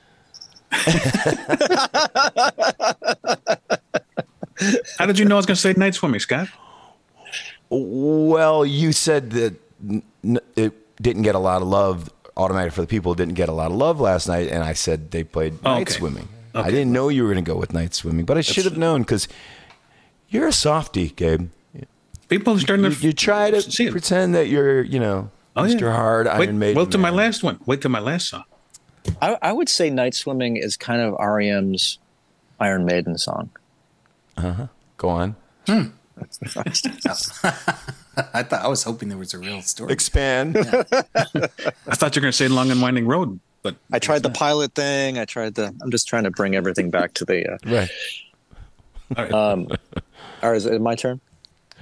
How 4.97 5.05
did 5.05 5.19
you 5.19 5.25
know 5.25 5.35
I 5.35 5.37
was 5.37 5.45
going 5.45 5.55
to 5.55 5.61
say 5.61 5.73
night 5.75 5.95
swimming, 5.95 6.19
Scott? 6.19 6.47
Well, 7.69 8.65
you 8.65 8.91
said 8.93 9.31
that 9.31 9.55
it 10.55 11.01
didn't 11.01 11.23
get 11.23 11.35
a 11.35 11.39
lot 11.39 11.61
of 11.61 11.67
love. 11.67 12.09
Automatic 12.37 12.73
for 12.73 12.81
the 12.81 12.87
people 12.87 13.15
didn't 13.15 13.33
get 13.35 13.47
a 13.49 13.53
lot 13.53 13.71
of 13.71 13.77
love 13.77 13.99
last 13.99 14.27
night, 14.27 14.49
and 14.49 14.63
I 14.63 14.73
said 14.73 15.11
they 15.11 15.23
played 15.23 15.57
Oh, 15.65 15.73
night 15.75 15.81
okay. 15.83 15.93
swimming. 15.93 16.27
I 16.53 16.69
didn't 16.71 16.91
know 16.93 17.09
you 17.09 17.23
were 17.23 17.31
going 17.33 17.43
to 17.43 17.49
go 17.51 17.57
with 17.57 17.73
night 17.73 17.93
swimming, 17.93 18.25
but 18.25 18.37
I 18.37 18.41
should 18.41 18.63
have 18.65 18.77
known 18.77 19.01
because 19.01 19.27
you're 20.29 20.47
a 20.47 20.53
softy, 20.53 21.09
Gabe. 21.09 21.49
People 22.29 22.55
are 22.55 22.59
starting 22.59 22.85
You, 22.85 22.91
to 22.91 23.07
you 23.07 23.13
try 23.13 23.51
to 23.51 23.91
pretend 23.91 24.35
that 24.35 24.47
you're, 24.47 24.81
you 24.81 24.99
know, 24.99 25.31
Oh, 25.57 25.63
yeah. 25.63 25.75
Mr. 25.75 25.91
Hard 25.93 26.27
Iron 26.27 26.39
Wait, 26.39 26.51
Maiden. 26.53 26.77
wait 26.81 26.91
till 26.91 26.99
my 26.99 27.09
last 27.09 27.41
one. 27.43 27.59
Wait 27.65 27.81
till 27.81 27.91
my 27.91 27.99
last 27.99 28.27
song. 28.29 28.43
I, 29.21 29.37
I 29.41 29.51
would 29.51 29.69
say 29.69 29.89
Night 29.89 30.13
Swimming 30.13 30.57
is 30.57 30.77
kind 30.77 31.01
of 31.01 31.15
REM's 31.19 31.99
Iron 32.59 32.85
Maiden 32.85 33.17
song. 33.17 33.49
Uh 34.37 34.53
huh. 34.53 34.67
Go 34.97 35.09
on. 35.09 35.35
I 35.67 35.89
thought 38.43 38.61
I 38.61 38.67
was 38.67 38.83
hoping 38.83 39.09
there 39.09 39.17
was 39.17 39.33
a 39.33 39.39
real 39.39 39.61
story. 39.61 39.91
Expand. 39.91 40.57
I 40.57 40.63
thought 40.63 42.15
you 42.15 42.19
were 42.19 42.23
going 42.23 42.31
to 42.31 42.31
say 42.31 42.47
Long 42.47 42.71
and 42.71 42.81
Winding 42.81 43.07
Road, 43.07 43.39
but 43.61 43.75
I 43.91 43.99
tried 43.99 44.23
the 44.23 44.29
pilot 44.29 44.73
thing. 44.73 45.17
I 45.17 45.25
tried 45.25 45.55
the. 45.55 45.73
I'm 45.81 45.91
just 45.91 46.07
trying 46.07 46.23
to 46.23 46.31
bring 46.31 46.55
everything 46.55 46.89
back 46.89 47.13
to 47.15 47.25
the. 47.25 47.53
Uh, 47.53 47.57
right. 47.65 47.89
all 49.17 49.23
right. 49.23 49.33
um, 49.33 49.67
all 50.41 50.51
right, 50.51 50.55
is 50.55 50.65
it 50.65 50.81
my 50.81 50.95
turn? 50.95 51.19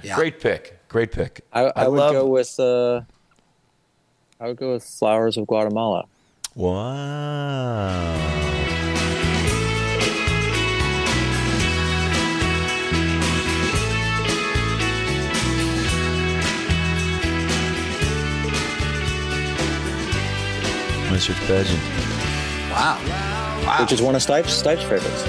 Yeah. 0.02 0.16
Great 0.16 0.40
pick. 0.40 0.78
Great 0.88 1.12
pick. 1.12 1.42
I, 1.52 1.72
I, 1.76 1.88
would 1.88 1.98
love- 1.98 2.12
go 2.12 2.26
with. 2.26 2.58
Uh, 2.58 3.02
I 4.40 4.48
would 4.48 4.56
go 4.56 4.72
with 4.72 4.84
Flowers 4.84 5.36
of 5.36 5.46
Guatemala. 5.46 6.06
Wow. 6.56 8.14
Mr. 21.10 21.34
Pageant. 21.46 21.80
Wow. 22.70 22.98
Wow. 23.66 23.76
which 23.80 23.92
is 23.92 24.02
one 24.02 24.14
of 24.16 24.22
Stipe's, 24.22 24.52
Stipe's 24.52 24.82
favorites, 24.82 25.24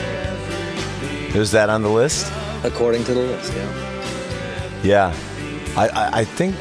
Is 1.36 1.52
that 1.52 1.70
on 1.70 1.82
the 1.84 1.90
list? 1.90 2.32
according 2.64 3.04
to 3.04 3.14
the 3.14 3.20
list. 3.22 3.54
Yeah. 3.54 4.82
Yeah. 4.84 5.16
I, 5.78 5.88
I, 5.90 6.10
I 6.22 6.24
think 6.26 6.56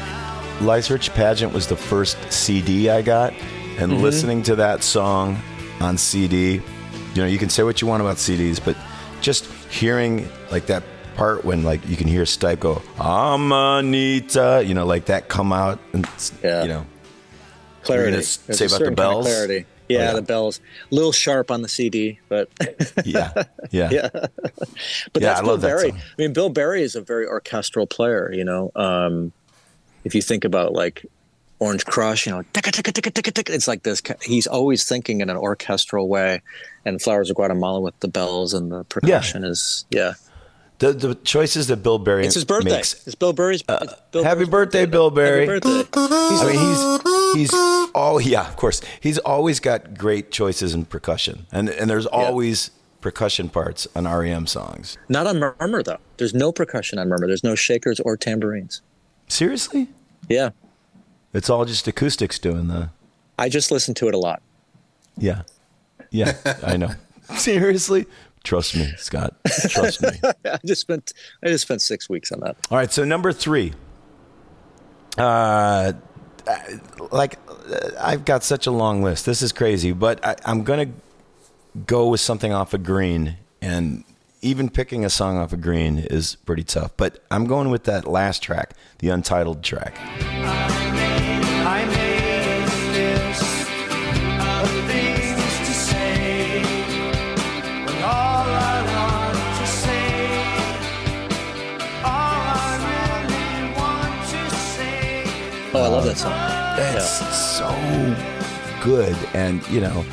Life's 0.61 0.91
Rich 0.91 1.11
Pageant 1.13 1.51
was 1.51 1.65
the 1.67 1.75
first 1.75 2.17
CD 2.31 2.89
I 2.91 3.01
got. 3.01 3.33
And 3.77 4.01
listening 4.01 4.41
to 4.43 4.55
that 4.55 4.83
song 4.83 5.37
on 5.81 5.97
CD, 5.97 6.53
you 6.53 6.61
know, 7.15 7.25
you 7.25 7.37
can 7.37 7.49
say 7.49 7.63
what 7.63 7.81
you 7.81 7.87
want 7.87 8.01
about 8.01 8.17
CDs, 8.17 8.63
but 8.63 8.75
just 9.21 9.45
hearing 9.69 10.27
like 10.51 10.67
that 10.67 10.83
part 11.15 11.43
when 11.45 11.63
like 11.63 11.85
you 11.87 11.95
can 11.97 12.07
hear 12.07 12.23
Stipe 12.23 12.59
go, 12.59 12.81
Amanita, 12.99 14.63
you 14.65 14.73
know, 14.73 14.85
like 14.85 15.05
that 15.05 15.27
come 15.27 15.51
out 15.53 15.79
and, 15.93 16.07
Yeah. 16.43 16.61
you 16.63 16.67
know, 16.69 16.85
Clarity. 17.83 18.21
say 18.21 18.41
about 18.45 18.57
the 18.57 18.69
certain 18.69 18.95
kind 18.95 19.17
of 19.17 19.23
clarity. 19.25 19.65
Yeah, 19.87 19.99
Oh, 19.99 20.03
yeah. 20.05 20.13
the 20.13 20.21
bells. 20.23 20.59
A 20.91 20.95
little 20.95 21.11
sharp 21.11 21.51
on 21.51 21.61
the 21.61 21.67
CD, 21.69 22.19
but 22.27 22.49
yeah, 23.05 23.31
yeah. 23.69 23.89
yeah. 23.91 24.09
But 24.11 24.31
Yeah, 25.21 25.27
that's 25.29 25.39
I 25.39 25.41
Bill 25.43 25.51
love 25.51 25.61
that. 25.61 25.93
I 25.93 26.01
mean, 26.17 26.33
Bill 26.33 26.49
Berry 26.49 26.81
is 26.81 26.95
a 26.95 27.01
very 27.01 27.27
orchestral 27.27 27.85
player. 27.85 28.31
You 28.33 28.43
know, 28.45 28.71
um, 28.75 29.31
if 30.03 30.15
you 30.15 30.21
think 30.23 30.43
about 30.43 30.73
like 30.73 31.05
Orange 31.59 31.85
Crush, 31.85 32.25
you 32.25 32.33
know, 32.33 32.43
ticka, 32.53 32.71
ticka, 32.71 32.91
ticka, 32.91 33.11
ticka, 33.11 33.31
ticka, 33.31 33.53
it's 33.53 33.67
like 33.67 33.83
this. 33.83 34.01
He's 34.21 34.45
always 34.47 34.83
thinking 34.83 35.21
in 35.21 35.29
an 35.29 35.37
orchestral 35.37 36.09
way. 36.09 36.41
And 36.83 37.01
Flowers 37.01 37.29
of 37.29 37.35
Guatemala 37.37 37.79
with 37.79 37.97
the 38.01 38.07
bells 38.09 38.53
and 38.53 38.71
the 38.71 38.83
percussion 38.85 39.43
is 39.45 39.85
yeah. 39.89 40.13
The, 40.79 40.91
the 40.91 41.15
choices 41.15 41.67
that 41.67 41.77
Bill 41.77 41.97
Berry 41.97 42.25
It's 42.25 42.35
his 42.35 42.43
birthday. 42.43 42.71
makes. 42.71 43.07
it's 43.07 43.15
Bill 43.15 43.31
Berry's. 43.31 43.63
Uh, 43.69 43.79
it's 43.83 43.93
Bill 44.11 44.23
Happy 44.25 44.39
Berry's 44.39 44.49
birthday, 44.49 44.85
Bill 44.85 45.09
Berry. 45.09 45.47
Happy 45.47 45.59
birthday. 45.61 45.89
I 45.95 46.45
mean, 46.51 46.59
he's 47.33 47.51
he's 47.51 47.89
oh 47.95 48.19
yeah, 48.21 48.45
of 48.45 48.57
course. 48.57 48.81
He's 48.99 49.17
always 49.19 49.61
got 49.61 49.97
great 49.97 50.31
choices 50.31 50.73
in 50.73 50.83
percussion, 50.83 51.45
and 51.53 51.69
and 51.69 51.89
there's 51.89 52.05
always 52.05 52.71
percussion 52.99 53.47
parts 53.47 53.87
on 53.95 54.03
REM 54.05 54.47
songs. 54.47 54.97
Not 55.07 55.27
on 55.27 55.39
Murmur 55.39 55.81
though. 55.81 55.99
There's 56.17 56.33
no 56.33 56.51
percussion 56.51 56.99
on 56.99 57.07
Murmur. 57.07 57.27
There's 57.27 57.43
no 57.43 57.55
shakers 57.55 58.01
or 58.01 58.17
tambourines. 58.17 58.81
Seriously, 59.29 59.87
Yeah, 60.27 60.49
it's 61.35 61.49
all 61.49 61.65
just 61.65 61.87
acoustics 61.87 62.39
doing 62.39 62.67
the. 62.67 62.89
I 63.37 63.49
just 63.49 63.69
listen 63.69 63.93
to 63.95 64.07
it 64.07 64.15
a 64.15 64.17
lot. 64.17 64.41
Yeah, 65.17 65.41
yeah, 66.09 66.37
I 66.63 66.77
know. 66.77 66.91
Seriously, 67.35 68.05
trust 68.43 68.75
me, 68.75 68.93
Scott. 68.97 69.35
Trust 69.69 70.01
me. 70.01 70.09
I 70.45 70.59
just 70.65 70.81
spent 70.81 71.13
I 71.43 71.47
just 71.47 71.63
spent 71.63 71.81
six 71.81 72.09
weeks 72.09 72.31
on 72.31 72.39
that. 72.39 72.55
All 72.71 72.77
right, 72.77 72.91
so 72.91 73.03
number 73.03 73.33
three. 73.33 73.73
Uh, 75.17 75.93
like 77.11 77.37
uh, 77.49 77.91
I've 77.99 78.23
got 78.25 78.43
such 78.43 78.67
a 78.67 78.71
long 78.71 79.03
list. 79.03 79.25
This 79.25 79.41
is 79.41 79.51
crazy, 79.51 79.91
but 79.91 80.25
I, 80.25 80.35
I'm 80.45 80.63
gonna 80.63 80.87
go 81.85 82.07
with 82.07 82.21
something 82.21 82.53
off 82.53 82.73
of 82.73 82.83
Green, 82.83 83.37
and 83.61 84.05
even 84.41 84.69
picking 84.69 85.03
a 85.03 85.09
song 85.09 85.37
off 85.37 85.51
of 85.51 85.59
Green 85.59 85.97
is 85.97 86.35
pretty 86.45 86.63
tough. 86.63 86.91
But 86.95 87.23
I'm 87.29 87.45
going 87.45 87.71
with 87.71 87.85
that 87.85 88.07
last 88.07 88.41
track, 88.41 88.73
the 88.99 89.09
untitled 89.09 89.63
track. 89.63 89.97
Oh, 105.77 105.83
I 105.83 105.87
love 105.87 106.05
that 106.05 106.23
uh, 106.25 106.99
song. 106.99 107.27
It's 107.27 107.37
so 107.57 108.83
good, 108.83 109.15
and 109.33 109.67
you 109.67 109.81
know, 109.81 110.05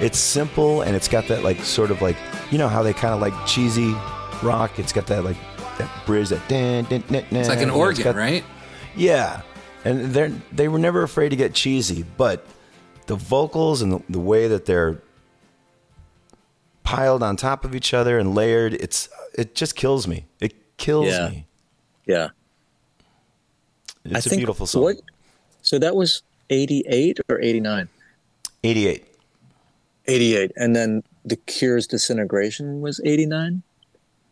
it's 0.00 0.18
simple, 0.18 0.82
and 0.82 0.94
it's 0.94 1.08
got 1.08 1.26
that 1.28 1.42
like 1.42 1.58
sort 1.60 1.90
of 1.90 2.00
like 2.02 2.16
you 2.52 2.58
know 2.58 2.68
how 2.68 2.82
they 2.84 2.92
kind 2.92 3.12
of 3.12 3.20
like 3.20 3.34
cheesy 3.46 3.92
rock. 4.42 4.78
It's 4.78 4.92
got 4.92 5.06
that 5.08 5.24
like 5.24 5.36
that 5.78 5.90
bridge 6.06 6.28
that 6.28 6.46
dun, 6.48 6.84
dun, 6.84 7.02
It's 7.32 7.48
like 7.48 7.60
an 7.60 7.70
organ, 7.70 8.14
right? 8.14 8.44
Yeah, 8.94 9.40
and 9.84 10.12
they 10.14 10.32
they 10.52 10.68
were 10.68 10.78
never 10.78 11.02
afraid 11.02 11.30
to 11.30 11.36
get 11.36 11.52
cheesy, 11.52 12.04
but 12.16 12.46
the 13.06 13.16
vocals 13.16 13.82
and 13.82 13.92
the, 13.92 14.02
the 14.08 14.20
way 14.20 14.46
that 14.46 14.66
they're 14.66 15.02
piled 16.84 17.22
on 17.24 17.36
top 17.36 17.64
of 17.64 17.74
each 17.74 17.92
other 17.92 18.20
and 18.20 18.34
layered, 18.36 18.74
it's 18.74 19.08
it 19.34 19.56
just 19.56 19.74
kills 19.74 20.06
me. 20.06 20.26
It 20.40 20.76
kills 20.76 21.06
Yeah. 21.08 21.28
me. 21.28 21.46
Yeah. 22.06 22.28
It's 24.04 24.14
I 24.14 24.18
a 24.18 24.22
think 24.22 24.40
beautiful 24.40 24.66
song. 24.66 24.82
What, 24.82 24.96
so 25.62 25.78
that 25.78 25.94
was 25.94 26.22
88 26.50 27.20
or 27.28 27.40
89? 27.40 27.88
88. 28.64 29.06
88. 30.06 30.52
And 30.56 30.74
then 30.76 31.02
The 31.24 31.36
Cure's 31.36 31.86
Disintegration 31.86 32.80
was 32.80 33.00
89? 33.04 33.62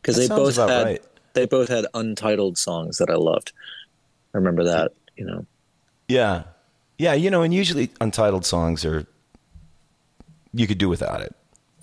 Because 0.03 0.17
they 0.17 0.29
both 0.29 0.57
had 0.57 0.85
right. 0.85 1.03
they 1.35 1.47
both 1.47 1.69
had 1.69 1.87
untitled 1.95 2.57
songs 2.59 2.99
that 2.99 3.11
I 3.11 3.15
loved. 3.17 3.53
I 4.35 4.39
remember 4.39 4.65
that, 4.65 4.93
you 5.17 5.25
know. 5.25 5.45
Yeah. 6.09 6.45
Yeah, 6.99 7.15
you 7.15 7.31
know, 7.31 7.43
and 7.43 7.53
usually 7.55 7.91
untitled 8.01 8.45
songs 8.45 8.85
are 8.85 9.07
you 10.53 10.67
could 10.67 10.79
do 10.79 10.89
without 10.89 11.21
it. 11.21 11.35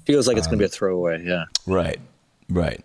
Feels 0.05 0.27
like 0.27 0.37
it's 0.37 0.47
Um, 0.47 0.51
going 0.51 0.59
to 0.59 0.63
be 0.63 0.65
a 0.65 0.69
throwaway, 0.69 1.23
yeah. 1.25 1.45
Right. 1.65 1.99
Right. 2.49 2.83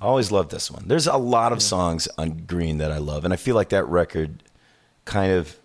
But 0.00 0.06
I 0.06 0.08
always 0.08 0.32
love 0.32 0.48
this 0.48 0.70
one. 0.70 0.84
There's 0.86 1.06
a 1.06 1.16
lot 1.16 1.52
of 1.52 1.62
songs 1.62 2.08
on 2.18 2.44
Green 2.46 2.78
that 2.78 2.90
I 2.90 2.98
love, 2.98 3.24
and 3.24 3.32
I 3.32 3.36
feel 3.36 3.54
like 3.54 3.68
that 3.68 3.86
record 3.86 4.42
kind 5.04 5.32
of 5.32 5.56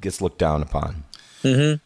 gets 0.00 0.20
looked 0.20 0.38
down 0.38 0.62
upon. 0.62 1.04
Mm-hmm. 1.42 1.82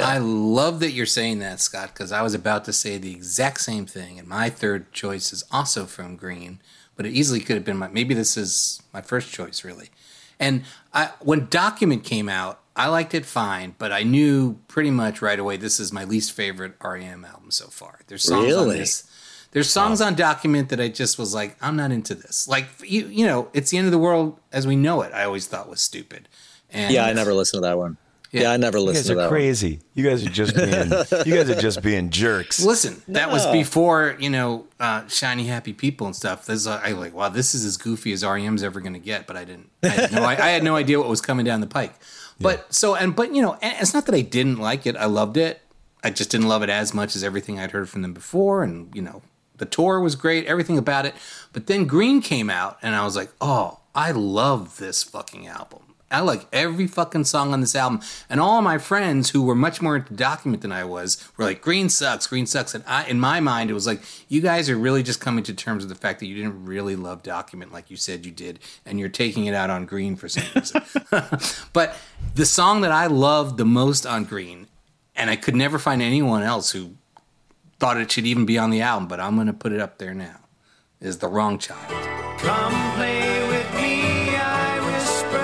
I 0.00 0.18
love 0.18 0.80
that 0.80 0.92
you're 0.92 1.06
saying 1.06 1.40
that, 1.40 1.60
Scott, 1.60 1.88
because 1.92 2.12
I 2.12 2.22
was 2.22 2.32
about 2.32 2.64
to 2.66 2.72
say 2.72 2.96
the 2.96 3.12
exact 3.12 3.60
same 3.60 3.84
thing. 3.84 4.18
And 4.18 4.26
my 4.26 4.48
third 4.48 4.92
choice 4.92 5.32
is 5.32 5.44
also 5.50 5.84
from 5.84 6.16
Green, 6.16 6.60
but 6.96 7.04
it 7.04 7.10
easily 7.10 7.40
could 7.40 7.56
have 7.56 7.64
been 7.64 7.76
my. 7.76 7.88
Maybe 7.88 8.14
this 8.14 8.36
is 8.36 8.82
my 8.94 9.02
first 9.02 9.32
choice, 9.32 9.64
really. 9.64 9.90
And 10.38 10.62
I, 10.94 11.10
when 11.20 11.48
Document 11.50 12.02
came 12.04 12.28
out, 12.28 12.60
I 12.76 12.88
liked 12.88 13.14
it 13.14 13.26
fine, 13.26 13.74
but 13.76 13.92
I 13.92 14.04
knew 14.04 14.58
pretty 14.68 14.90
much 14.90 15.20
right 15.20 15.38
away 15.38 15.58
this 15.58 15.80
is 15.80 15.92
my 15.92 16.04
least 16.04 16.32
favorite 16.32 16.74
REM 16.82 17.24
album 17.24 17.50
so 17.50 17.66
far. 17.66 18.00
There's 18.06 18.22
songs 18.22 18.54
on 18.54 18.68
this. 18.68 19.09
There's 19.52 19.70
songs 19.70 20.00
on 20.00 20.14
Document 20.14 20.68
that 20.68 20.80
I 20.80 20.88
just 20.88 21.18
was 21.18 21.34
like, 21.34 21.56
I'm 21.60 21.76
not 21.76 21.90
into 21.90 22.14
this. 22.14 22.46
Like 22.46 22.66
you, 22.84 23.06
you 23.08 23.26
know, 23.26 23.48
it's 23.52 23.70
the 23.70 23.78
end 23.78 23.86
of 23.86 23.92
the 23.92 23.98
world 23.98 24.38
as 24.52 24.66
we 24.66 24.76
know 24.76 25.02
it. 25.02 25.12
I 25.12 25.24
always 25.24 25.46
thought 25.46 25.68
was 25.68 25.80
stupid. 25.80 26.28
And 26.70 26.94
Yeah, 26.94 27.04
I 27.06 27.12
never 27.12 27.34
listened 27.34 27.62
to 27.62 27.68
that 27.68 27.78
one. 27.78 27.96
Yeah. 28.30 28.42
Yeah, 28.42 28.52
I 28.52 28.56
never 28.58 28.78
listened. 28.78 29.08
You 29.08 29.16
listened 29.16 29.16
guys 29.16 29.16
to 29.16 29.20
are 29.20 29.22
that 29.24 29.28
crazy. 29.28 29.80
You 29.94 30.04
guys 30.04 30.24
are 30.24 30.30
just 30.30 30.54
being 30.54 31.26
you 31.26 31.34
guys 31.34 31.50
are 31.50 31.60
just 31.60 31.82
being 31.82 32.10
jerks. 32.10 32.62
Listen, 32.62 33.02
that 33.08 33.30
was 33.32 33.44
before 33.46 34.16
you 34.20 34.30
know 34.30 34.66
uh, 34.78 35.06
shiny 35.08 35.46
happy 35.46 35.72
people 35.72 36.06
and 36.06 36.14
stuff. 36.14 36.46
This 36.46 36.68
uh, 36.68 36.80
I 36.82 36.92
like. 36.92 37.12
Wow, 37.12 37.30
this 37.30 37.56
is 37.56 37.64
as 37.64 37.76
goofy 37.76 38.12
as 38.12 38.24
REM's 38.24 38.62
ever 38.62 38.80
going 38.80 38.92
to 38.92 39.00
get. 39.00 39.26
But 39.26 39.36
I 39.36 39.44
didn't. 39.44 39.70
I 39.82 39.88
had, 39.88 40.12
no, 40.12 40.22
I, 40.22 40.32
I 40.34 40.50
had 40.50 40.62
no 40.62 40.76
idea 40.76 41.00
what 41.00 41.08
was 41.08 41.20
coming 41.20 41.44
down 41.44 41.60
the 41.60 41.66
pike. 41.66 41.94
But 42.38 42.72
so 42.72 42.94
and 42.94 43.16
but 43.16 43.34
you 43.34 43.42
know, 43.42 43.58
and 43.60 43.76
it's 43.80 43.92
not 43.92 44.06
that 44.06 44.14
I 44.14 44.20
didn't 44.22 44.58
like 44.58 44.86
it. 44.86 44.96
I 44.96 45.06
loved 45.06 45.36
it. 45.36 45.60
I 46.04 46.10
just 46.10 46.30
didn't 46.30 46.46
love 46.48 46.62
it 46.62 46.70
as 46.70 46.94
much 46.94 47.16
as 47.16 47.24
everything 47.24 47.58
I'd 47.58 47.72
heard 47.72 47.88
from 47.88 48.02
them 48.02 48.14
before. 48.14 48.62
And 48.62 48.94
you 48.94 49.02
know, 49.02 49.22
the 49.60 49.66
tour 49.66 50.00
was 50.00 50.16
great, 50.16 50.46
everything 50.46 50.76
about 50.76 51.06
it. 51.06 51.14
But 51.52 51.68
then 51.68 51.84
Green 51.84 52.20
came 52.20 52.50
out, 52.50 52.78
and 52.82 52.96
I 52.96 53.04
was 53.04 53.14
like, 53.14 53.30
oh, 53.40 53.78
I 53.94 54.10
love 54.10 54.78
this 54.78 55.04
fucking 55.04 55.46
album. 55.46 55.90
I 56.12 56.20
like 56.20 56.46
every 56.52 56.88
fucking 56.88 57.24
song 57.24 57.52
on 57.52 57.60
this 57.60 57.76
album. 57.76 58.00
And 58.28 58.40
all 58.40 58.62
my 58.62 58.78
friends 58.78 59.30
who 59.30 59.42
were 59.42 59.54
much 59.54 59.80
more 59.80 59.96
into 59.96 60.12
document 60.12 60.62
than 60.62 60.72
I 60.72 60.82
was 60.82 61.24
were 61.36 61.44
like, 61.44 61.62
Green 61.62 61.88
sucks, 61.88 62.26
Green 62.26 62.46
sucks. 62.46 62.74
And 62.74 62.82
I, 62.86 63.04
in 63.04 63.20
my 63.20 63.38
mind, 63.38 63.70
it 63.70 63.74
was 63.74 63.86
like, 63.86 64.02
you 64.28 64.40
guys 64.40 64.68
are 64.68 64.76
really 64.76 65.04
just 65.04 65.20
coming 65.20 65.44
to 65.44 65.54
terms 65.54 65.84
with 65.84 65.88
the 65.88 66.00
fact 66.00 66.18
that 66.18 66.26
you 66.26 66.34
didn't 66.34 66.64
really 66.64 66.96
love 66.96 67.22
document 67.22 67.72
like 67.72 67.90
you 67.90 67.96
said 67.96 68.26
you 68.26 68.32
did. 68.32 68.58
And 68.84 68.98
you're 68.98 69.08
taking 69.08 69.44
it 69.44 69.54
out 69.54 69.70
on 69.70 69.86
Green 69.86 70.16
for 70.16 70.28
some 70.28 70.42
reason. 70.56 70.82
but 71.72 71.96
the 72.34 72.46
song 72.46 72.80
that 72.80 72.92
I 72.92 73.06
loved 73.06 73.56
the 73.56 73.64
most 73.64 74.04
on 74.04 74.24
Green, 74.24 74.66
and 75.14 75.30
I 75.30 75.36
could 75.36 75.54
never 75.54 75.78
find 75.78 76.02
anyone 76.02 76.42
else 76.42 76.72
who 76.72 76.96
thought 77.80 77.96
it 77.96 78.12
should 78.12 78.26
even 78.26 78.44
be 78.44 78.58
on 78.58 78.68
the 78.70 78.82
album, 78.82 79.08
but 79.08 79.18
I'm 79.18 79.34
going 79.34 79.46
to 79.46 79.54
put 79.54 79.72
it 79.72 79.80
up 79.80 79.96
there 79.96 80.12
now, 80.14 80.36
is 81.00 81.18
The 81.18 81.28
Wrong 81.28 81.58
Child. 81.58 81.90
Come 82.38 82.94
play 82.94 83.48
with 83.48 83.74
me, 83.74 84.36
I 84.36 84.78
whisper 84.84 85.40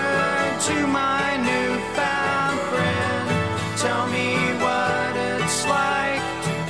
to 0.69 0.87
my 0.87 1.37
newfound 1.41 2.61
friend. 2.71 3.79
Tell 3.81 4.07
me 4.09 4.37
what 4.61 5.17
it's 5.41 5.67
like 5.67 6.21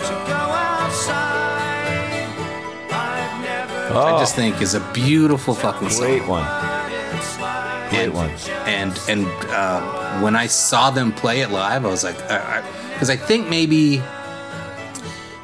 to 0.07 0.15
go 0.31 0.43
outside. 0.71 1.27
I've 3.91 3.97
I 3.97 4.19
just 4.21 4.37
think 4.37 4.63
is 4.63 4.75
a 4.75 4.81
beautiful 4.93 5.55
fucking 5.55 5.91
song. 5.91 6.05
Oh. 6.05 6.07
great 6.07 6.29
one. 6.29 6.45
Great 7.91 8.05
and, 8.05 8.15
one. 8.15 8.31
And 8.67 9.01
and 9.09 9.27
uh, 9.51 10.21
when 10.21 10.37
I 10.37 10.47
saw 10.47 10.91
them 10.91 11.13
play 11.13 11.41
it 11.41 11.51
live, 11.51 11.85
I 11.85 11.89
was 11.89 12.05
like, 12.05 12.17
because 12.17 13.11
I 13.11 13.17
think 13.17 13.49
maybe 13.49 14.01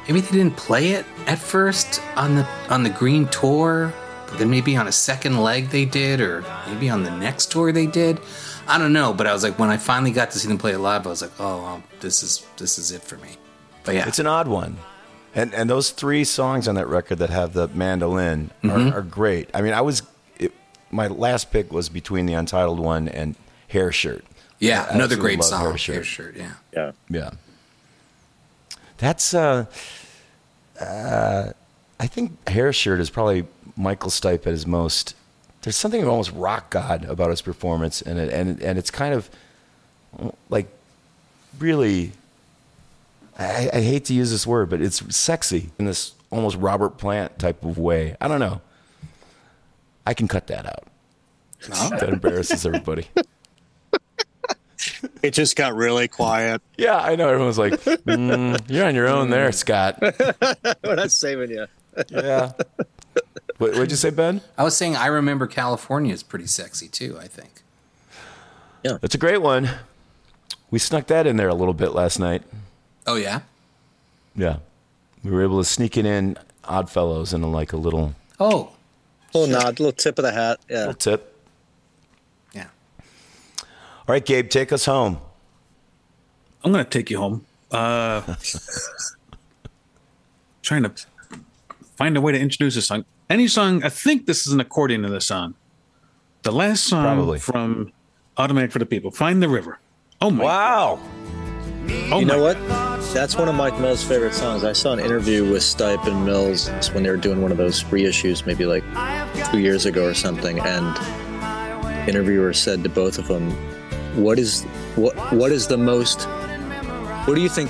maybe 0.07 0.21
they 0.21 0.31
didn't 0.31 0.57
play 0.57 0.91
it 0.91 1.05
at 1.27 1.39
first 1.39 2.01
on 2.15 2.35
the 2.35 2.47
on 2.69 2.83
the 2.83 2.89
Green 2.89 3.27
tour, 3.27 3.93
but 4.27 4.39
then 4.39 4.49
maybe 4.49 4.75
on 4.75 4.87
a 4.87 4.91
second 4.91 5.41
leg 5.41 5.69
they 5.69 5.85
did, 5.85 6.21
or 6.21 6.43
maybe 6.67 6.89
on 6.89 7.03
the 7.03 7.11
next 7.11 7.51
tour 7.51 7.71
they 7.71 7.87
did. 7.87 8.19
I 8.67 8.77
don't 8.77 8.93
know, 8.93 9.13
but 9.13 9.27
I 9.27 9.33
was 9.33 9.43
like, 9.43 9.59
when 9.59 9.69
I 9.69 9.77
finally 9.77 10.11
got 10.11 10.31
to 10.31 10.39
see 10.39 10.47
them 10.47 10.57
play 10.57 10.71
it 10.71 10.79
live, 10.79 11.05
I 11.05 11.09
was 11.09 11.21
like, 11.21 11.31
oh, 11.39 11.61
well, 11.61 11.83
this 11.99 12.23
is 12.23 12.45
this 12.57 12.77
is 12.77 12.91
it 12.91 13.01
for 13.03 13.17
me. 13.17 13.29
But 13.83 13.95
yeah, 13.95 14.07
It's 14.07 14.19
an 14.19 14.27
odd 14.27 14.47
one. 14.47 14.77
And 15.35 15.53
and 15.53 15.69
those 15.69 15.91
three 15.91 16.23
songs 16.23 16.67
on 16.67 16.75
that 16.75 16.87
record 16.87 17.17
that 17.19 17.29
have 17.29 17.53
the 17.53 17.67
mandolin 17.69 18.51
are, 18.63 18.67
mm-hmm. 18.69 18.95
are 18.95 19.01
great. 19.01 19.49
I 19.53 19.61
mean, 19.61 19.73
I 19.73 19.81
was 19.81 20.03
it, 20.37 20.53
my 20.91 21.07
last 21.07 21.51
pick 21.51 21.73
was 21.73 21.89
between 21.89 22.25
the 22.25 22.33
untitled 22.33 22.79
one 22.79 23.07
and 23.07 23.35
Hair 23.69 23.91
Shirt. 23.91 24.23
yeah, 24.59 24.87
I 24.89 24.93
another 24.93 25.15
great 25.15 25.43
song. 25.43 25.61
Hair 25.61 25.77
Shirt. 25.77 25.95
Hair 25.95 26.03
shirt, 26.03 26.35
yeah. 26.37 26.53
Yeah. 26.71 26.91
Yeah. 27.09 27.31
That's 29.03 29.33
uh 29.33 29.65
uh 30.79 31.51
I 31.99 32.07
think 32.07 32.47
Hair 32.47 32.71
Shirt 32.71 33.01
is 33.01 33.09
probably 33.09 33.45
Michael 33.75 34.09
Stipe 34.09 34.47
at 34.47 34.53
his 34.53 34.65
most 34.65 35.15
there's 35.61 35.75
something 35.75 36.07
almost 36.07 36.31
rock 36.31 36.69
god 36.69 37.03
about 37.03 37.29
his 37.29 37.41
performance 37.41 38.01
and 38.01 38.17
it 38.17 38.31
and 38.31 38.61
and 38.61 38.79
it's 38.79 38.89
kind 38.89 39.13
of 39.13 39.29
like 40.49 40.69
really 41.59 42.13
I, 43.37 43.71
I 43.73 43.81
hate 43.81 44.05
to 44.05 44.13
use 44.13 44.31
this 44.31 44.47
word, 44.47 44.69
but 44.69 44.79
it's 44.79 45.03
sexy 45.13 45.71
in 45.77 45.85
this 45.85 46.13
almost 46.29 46.55
Robert 46.55 46.97
Plant 46.97 47.37
type 47.39 47.65
of 47.65 47.77
way. 47.77 48.15
I 48.21 48.29
don't 48.29 48.39
know. 48.39 48.61
I 50.05 50.13
can 50.13 50.29
cut 50.29 50.47
that 50.47 50.65
out. 50.65 50.87
That 51.99 52.07
embarrasses 52.07 52.65
everybody. 52.65 53.07
It 55.21 55.31
just 55.31 55.55
got 55.55 55.75
really 55.75 56.07
quiet. 56.07 56.61
Yeah, 56.77 56.97
I 56.97 57.15
know. 57.15 57.29
Everyone's 57.29 57.57
like, 57.57 57.73
mm, 57.73 58.59
"You're 58.69 58.85
on 58.85 58.95
your 58.95 59.07
own 59.07 59.29
there, 59.29 59.51
Scott." 59.51 59.99
We're 60.83 60.95
not 60.95 61.11
saving 61.11 61.51
you. 61.51 61.67
Yeah. 62.09 62.51
What, 63.57 63.71
what'd 63.73 63.91
you 63.91 63.97
say, 63.97 64.09
Ben? 64.09 64.41
I 64.57 64.63
was 64.63 64.75
saying 64.75 64.95
I 64.95 65.07
remember 65.07 65.47
California 65.47 66.13
is 66.13 66.23
pretty 66.23 66.47
sexy 66.47 66.87
too. 66.87 67.17
I 67.19 67.27
think. 67.27 67.61
Yeah, 68.83 68.97
that's 68.99 69.15
a 69.15 69.19
great 69.19 69.41
one. 69.41 69.69
We 70.71 70.79
snuck 70.79 71.07
that 71.07 71.27
in 71.27 71.37
there 71.37 71.49
a 71.49 71.53
little 71.55 71.73
bit 71.73 71.93
last 71.93 72.19
night. 72.19 72.41
Oh 73.05 73.15
yeah. 73.15 73.41
Yeah, 74.35 74.57
we 75.23 75.31
were 75.31 75.43
able 75.43 75.59
to 75.59 75.65
sneak 75.65 75.95
it 75.97 76.05
in 76.05 76.37
Oddfellows 76.63 77.33
and 77.33 77.49
like 77.51 77.71
a 77.73 77.77
little 77.77 78.15
Oh, 78.39 78.71
Little 79.33 79.47
nod, 79.59 79.79
little 79.79 79.91
tip 79.91 80.17
of 80.17 80.23
the 80.23 80.31
hat. 80.31 80.59
Yeah. 80.69 80.77
little 80.79 80.93
tip. 80.95 81.32
Yeah. 84.05 84.09
All 84.09 84.13
right, 84.13 84.25
Gabe, 84.25 84.49
take 84.49 84.71
us 84.71 84.85
home. 84.85 85.19
I'm 86.63 86.71
gonna 86.71 86.85
take 86.85 87.09
you 87.09 87.17
home. 87.17 87.45
Uh, 87.71 88.21
trying 90.61 90.83
to 90.83 90.91
find 91.97 92.15
a 92.15 92.21
way 92.21 92.31
to 92.31 92.39
introduce 92.39 92.75
this 92.75 92.87
song. 92.87 93.05
Any 93.29 93.47
song? 93.47 93.83
I 93.83 93.89
think 93.89 94.25
this 94.25 94.45
is 94.45 94.53
an 94.53 94.59
accordion 94.59 95.05
in 95.05 95.11
the 95.11 95.21
song. 95.21 95.55
The 96.43 96.51
last 96.51 96.85
song 96.85 97.03
Probably. 97.03 97.39
from 97.39 97.91
Automatic 98.37 98.71
for 98.71 98.79
the 98.79 98.85
People. 98.85 99.11
Find 99.11 99.41
the 99.41 99.49
River. 99.49 99.79
Oh 100.21 100.29
my! 100.29 100.43
Wow. 100.43 100.99
Oh 102.11 102.19
you 102.19 102.25
know 102.25 102.41
what? 102.41 102.57
That's 103.13 103.35
one 103.35 103.47
of 103.49 103.55
Mike 103.55 103.79
Mills' 103.79 104.03
favorite 104.03 104.33
songs. 104.33 104.63
I 104.63 104.73
saw 104.73 104.93
an 104.93 104.99
interview 104.99 105.49
with 105.49 105.61
Stipe 105.61 106.05
and 106.07 106.25
Mills 106.25 106.69
when 106.93 107.03
they 107.03 107.09
were 107.09 107.17
doing 107.17 107.41
one 107.41 107.51
of 107.51 107.57
those 107.57 107.83
reissues, 107.85 108.45
maybe 108.45 108.65
like 108.65 108.83
two 109.51 109.59
years 109.59 109.85
ago 109.85 110.05
or 110.05 110.13
something. 110.13 110.59
And 110.59 110.95
the 111.83 112.09
interviewer 112.09 112.53
said 112.53 112.83
to 112.83 112.89
both 112.89 113.17
of 113.17 113.27
them, 113.27 113.49
"What 114.15 114.39
is 114.39 114.63
what? 114.95 115.15
What 115.33 115.51
is 115.51 115.67
the 115.67 115.77
most? 115.77 116.23
What 117.25 117.35
do 117.35 117.41
you 117.41 117.49
think 117.49 117.69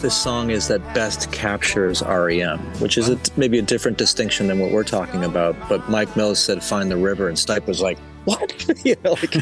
this 0.00 0.16
song 0.16 0.50
is 0.50 0.68
that 0.68 0.80
best 0.94 1.30
captures 1.32 2.02
REM? 2.02 2.58
Which 2.80 2.98
is 2.98 3.08
a, 3.08 3.18
maybe 3.36 3.58
a 3.58 3.62
different 3.62 3.98
distinction 3.98 4.46
than 4.46 4.58
what 4.58 4.70
we're 4.72 4.84
talking 4.84 5.24
about. 5.24 5.56
But 5.68 5.88
Mike 5.88 6.14
Mills 6.16 6.38
said, 6.38 6.62
"Find 6.62 6.90
the 6.90 6.96
River," 6.96 7.28
and 7.28 7.36
Stipe 7.36 7.66
was 7.66 7.80
like, 7.80 7.98
"What?" 8.24 8.64
you 8.84 8.96
know, 9.04 9.12
like, 9.12 9.36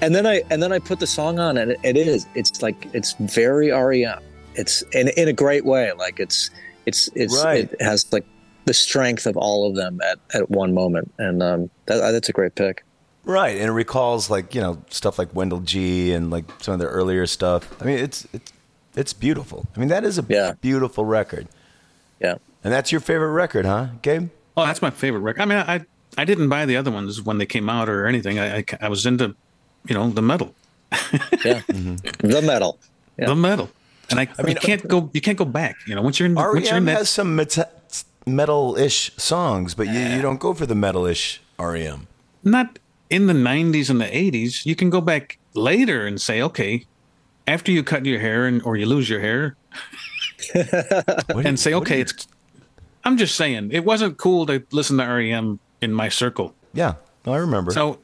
and 0.00 0.14
then 0.14 0.26
I 0.26 0.42
and 0.50 0.62
then 0.62 0.72
I 0.72 0.78
put 0.78 1.00
the 1.00 1.06
song 1.06 1.38
on, 1.38 1.56
and 1.56 1.72
it, 1.72 1.80
it 1.82 1.96
is. 1.96 2.26
It's 2.34 2.62
like 2.62 2.88
it's 2.94 3.14
very 3.20 3.70
REM. 3.70 4.20
It's 4.54 4.82
in 4.92 5.08
in 5.16 5.28
a 5.28 5.32
great 5.32 5.64
way. 5.64 5.92
Like 5.92 6.20
it's 6.20 6.50
it's 6.86 7.08
it's 7.14 7.42
Right. 7.44 7.70
it 7.72 7.82
has 7.82 8.10
like 8.12 8.24
the 8.64 8.74
strength 8.74 9.26
of 9.26 9.36
all 9.36 9.68
of 9.68 9.76
them 9.76 10.00
at, 10.02 10.18
at 10.34 10.50
one 10.50 10.74
moment, 10.74 11.12
and 11.18 11.42
um, 11.42 11.70
that, 11.86 11.98
that's 12.12 12.28
a 12.28 12.32
great 12.32 12.54
pick. 12.56 12.84
Right, 13.26 13.56
and 13.56 13.66
it 13.66 13.72
recalls 13.72 14.30
like 14.30 14.54
you 14.54 14.60
know 14.60 14.80
stuff 14.88 15.18
like 15.18 15.34
Wendell 15.34 15.60
Gee 15.60 16.12
and 16.12 16.30
like 16.30 16.44
some 16.62 16.74
of 16.74 16.80
the 16.80 16.86
earlier 16.86 17.26
stuff. 17.26 17.68
I 17.82 17.84
mean, 17.84 17.98
it's 17.98 18.26
it's 18.32 18.52
it's 18.94 19.12
beautiful. 19.12 19.66
I 19.76 19.80
mean, 19.80 19.88
that 19.88 20.04
is 20.04 20.16
a 20.18 20.24
Yeah. 20.28 20.52
beautiful 20.60 21.04
record. 21.04 21.48
Yeah. 22.20 22.36
And 22.64 22.72
that's 22.72 22.90
your 22.92 23.00
favorite 23.00 23.32
record, 23.32 23.66
huh, 23.66 23.88
Gabe? 24.02 24.28
Oh, 24.56 24.64
that's 24.64 24.80
my 24.80 24.90
favorite 24.90 25.20
record. 25.20 25.42
I 25.42 25.44
mean, 25.44 25.58
I 25.58 25.84
I 26.16 26.24
didn't 26.24 26.48
buy 26.48 26.64
the 26.66 26.76
other 26.76 26.90
ones 26.92 27.20
when 27.20 27.38
they 27.38 27.46
came 27.46 27.68
out 27.68 27.88
or 27.88 28.06
anything. 28.06 28.38
I 28.38 28.58
I, 28.58 28.64
I 28.82 28.88
was 28.88 29.04
into, 29.06 29.34
you 29.88 29.94
know, 29.94 30.08
the 30.08 30.22
metal, 30.22 30.54
Yeah, 30.92 30.98
Mm-hmm. 31.68 32.28
the 32.28 32.42
metal. 32.42 32.78
Yeah. 33.18 33.26
the 33.26 33.34
metal, 33.34 33.70
and 34.10 34.20
I, 34.20 34.28
I 34.38 34.42
mean, 34.42 34.54
you 34.54 34.60
can't 34.60 34.86
go 34.86 35.10
you 35.12 35.20
can't 35.20 35.38
go 35.38 35.44
back. 35.46 35.74
You 35.86 35.94
know, 35.96 36.02
once 36.02 36.20
you're 36.20 36.26
in 36.28 36.34
once 36.36 36.68
you're 36.68 36.76
in 36.76 36.84
REM 36.84 36.84
that 36.86 36.98
has 36.98 37.08
some 37.10 37.34
met- 37.34 38.04
metal-ish 38.26 39.10
songs, 39.16 39.74
but 39.74 39.86
you, 39.88 39.98
you 39.98 40.22
don't 40.22 40.38
go 40.38 40.54
for 40.54 40.66
the 40.66 40.74
metal-ish 40.74 41.40
REM. 41.58 42.06
not 42.44 42.78
in 43.10 43.26
the 43.26 43.32
90s 43.32 43.90
and 43.90 44.00
the 44.00 44.06
80s 44.06 44.66
you 44.66 44.74
can 44.74 44.90
go 44.90 45.00
back 45.00 45.38
later 45.54 46.06
and 46.06 46.20
say 46.20 46.42
okay 46.42 46.84
after 47.46 47.70
you 47.70 47.82
cut 47.82 48.04
your 48.04 48.20
hair 48.20 48.46
and 48.46 48.62
or 48.62 48.76
you 48.76 48.86
lose 48.86 49.08
your 49.08 49.20
hair 49.20 49.56
and 51.34 51.58
say 51.58 51.72
okay 51.72 52.00
it's 52.00 52.26
i'm 53.04 53.16
just 53.16 53.36
saying 53.36 53.70
it 53.72 53.84
wasn't 53.84 54.16
cool 54.18 54.46
to 54.46 54.64
listen 54.72 54.98
to 54.98 55.04
rem 55.04 55.58
in 55.82 55.92
my 55.92 56.08
circle. 56.08 56.54
Yeah, 56.72 56.94
I 57.26 57.36
remember. 57.36 57.70
so 57.70 57.98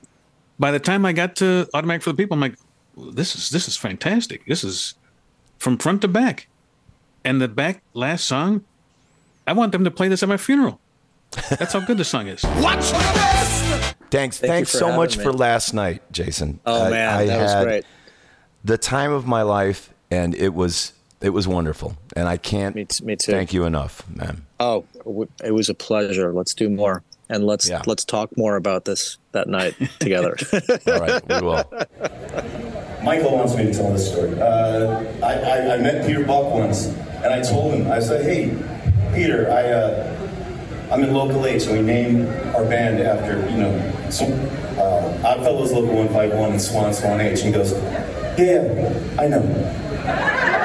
by 0.58 0.70
the 0.70 0.78
time 0.78 1.04
i 1.04 1.12
got 1.12 1.36
to 1.36 1.68
automatic 1.74 2.02
for 2.02 2.10
the 2.10 2.16
people 2.16 2.34
i'm 2.34 2.40
like 2.40 2.56
this 2.96 3.34
is 3.34 3.50
this 3.50 3.68
is 3.68 3.76
fantastic. 3.76 4.44
This 4.46 4.62
is 4.62 4.94
from 5.58 5.78
front 5.78 6.02
to 6.02 6.08
back. 6.08 6.48
And 7.24 7.40
the 7.40 7.48
back 7.48 7.82
last 7.94 8.24
song 8.24 8.64
i 9.46 9.52
want 9.52 9.72
them 9.72 9.84
to 9.84 9.90
play 9.90 10.08
this 10.08 10.22
at 10.22 10.28
my 10.28 10.36
funeral. 10.36 10.78
That's 11.48 11.72
how 11.72 11.80
good 11.80 11.98
the 11.98 12.04
song 12.04 12.28
is 12.28 12.42
thanks, 14.12 14.38
Thank 14.38 14.50
thanks 14.52 14.70
so 14.70 14.92
much 14.94 15.18
me. 15.18 15.24
for 15.24 15.32
last 15.32 15.74
night, 15.74 16.02
Jason. 16.12 16.60
Oh 16.64 16.84
I- 16.84 16.90
man, 16.90 17.08
I 17.18 17.24
that 17.26 17.42
was 17.42 17.52
had 17.52 17.64
great. 17.64 17.84
the 18.64 18.78
time 18.78 19.10
of 19.12 19.26
my 19.26 19.42
life, 19.42 19.92
and 20.10 20.34
it 20.34 20.54
was 20.54 20.92
it 21.20 21.30
was 21.30 21.46
wonderful, 21.48 21.96
and 22.16 22.28
I 22.28 22.36
can't 22.36 22.74
Me, 22.76 22.84
t- 22.84 23.04
me 23.04 23.16
too. 23.16 23.32
thank 23.32 23.52
you 23.52 23.64
enough, 23.64 24.04
man. 24.08 24.44
Oh, 24.60 24.84
it 25.44 25.52
was 25.52 25.68
a 25.68 25.74
pleasure. 25.74 26.32
Let's 26.32 26.54
do 26.54 26.68
more, 26.68 27.02
and 27.28 27.44
let's 27.44 27.68
Yeah. 27.68 27.82
let's 27.86 28.04
talk 28.04 28.36
more 28.36 28.56
about 28.56 28.84
this 28.84 29.18
that 29.32 29.48
night 29.48 29.74
together. 29.98 30.36
All 30.86 31.00
right, 31.00 31.28
we 31.28 31.40
will. 31.40 31.64
Michael 33.02 33.36
wants 33.36 33.56
me 33.56 33.64
to 33.64 33.72
tell 33.72 33.92
this 33.92 34.08
story. 34.10 34.40
Uh, 34.40 35.02
I, 35.24 35.32
I, 35.34 35.74
I 35.74 35.76
met 35.78 36.06
Peter 36.06 36.24
Buck 36.24 36.52
once, 36.52 36.86
and 36.86 37.26
I 37.34 37.40
told 37.42 37.74
him, 37.74 37.90
I 37.90 37.98
said, 37.98 38.24
"Hey, 38.24 38.50
Peter, 39.14 39.50
I, 39.50 39.62
uh, 39.72 40.31
I'm 40.92 41.02
in 41.02 41.14
Local 41.14 41.46
H, 41.46 41.62
so 41.62 41.72
we 41.72 41.80
named 41.80 42.28
our 42.54 42.66
band 42.66 43.00
after, 43.00 43.48
you 43.48 43.56
know, 43.56 43.72
uh, 44.76 45.26
Oddfellows 45.26 45.72
Local 45.72 45.94
151 45.94 46.50
and 46.50 46.60
Swan 46.60 46.92
Swan 46.92 47.18
H." 47.18 47.40
And 47.40 47.46
he 47.46 47.52
goes, 47.52 47.72
"Yeah, 48.36 48.62
yeah, 48.62 48.92
I 49.18 49.26
know." 49.26 50.61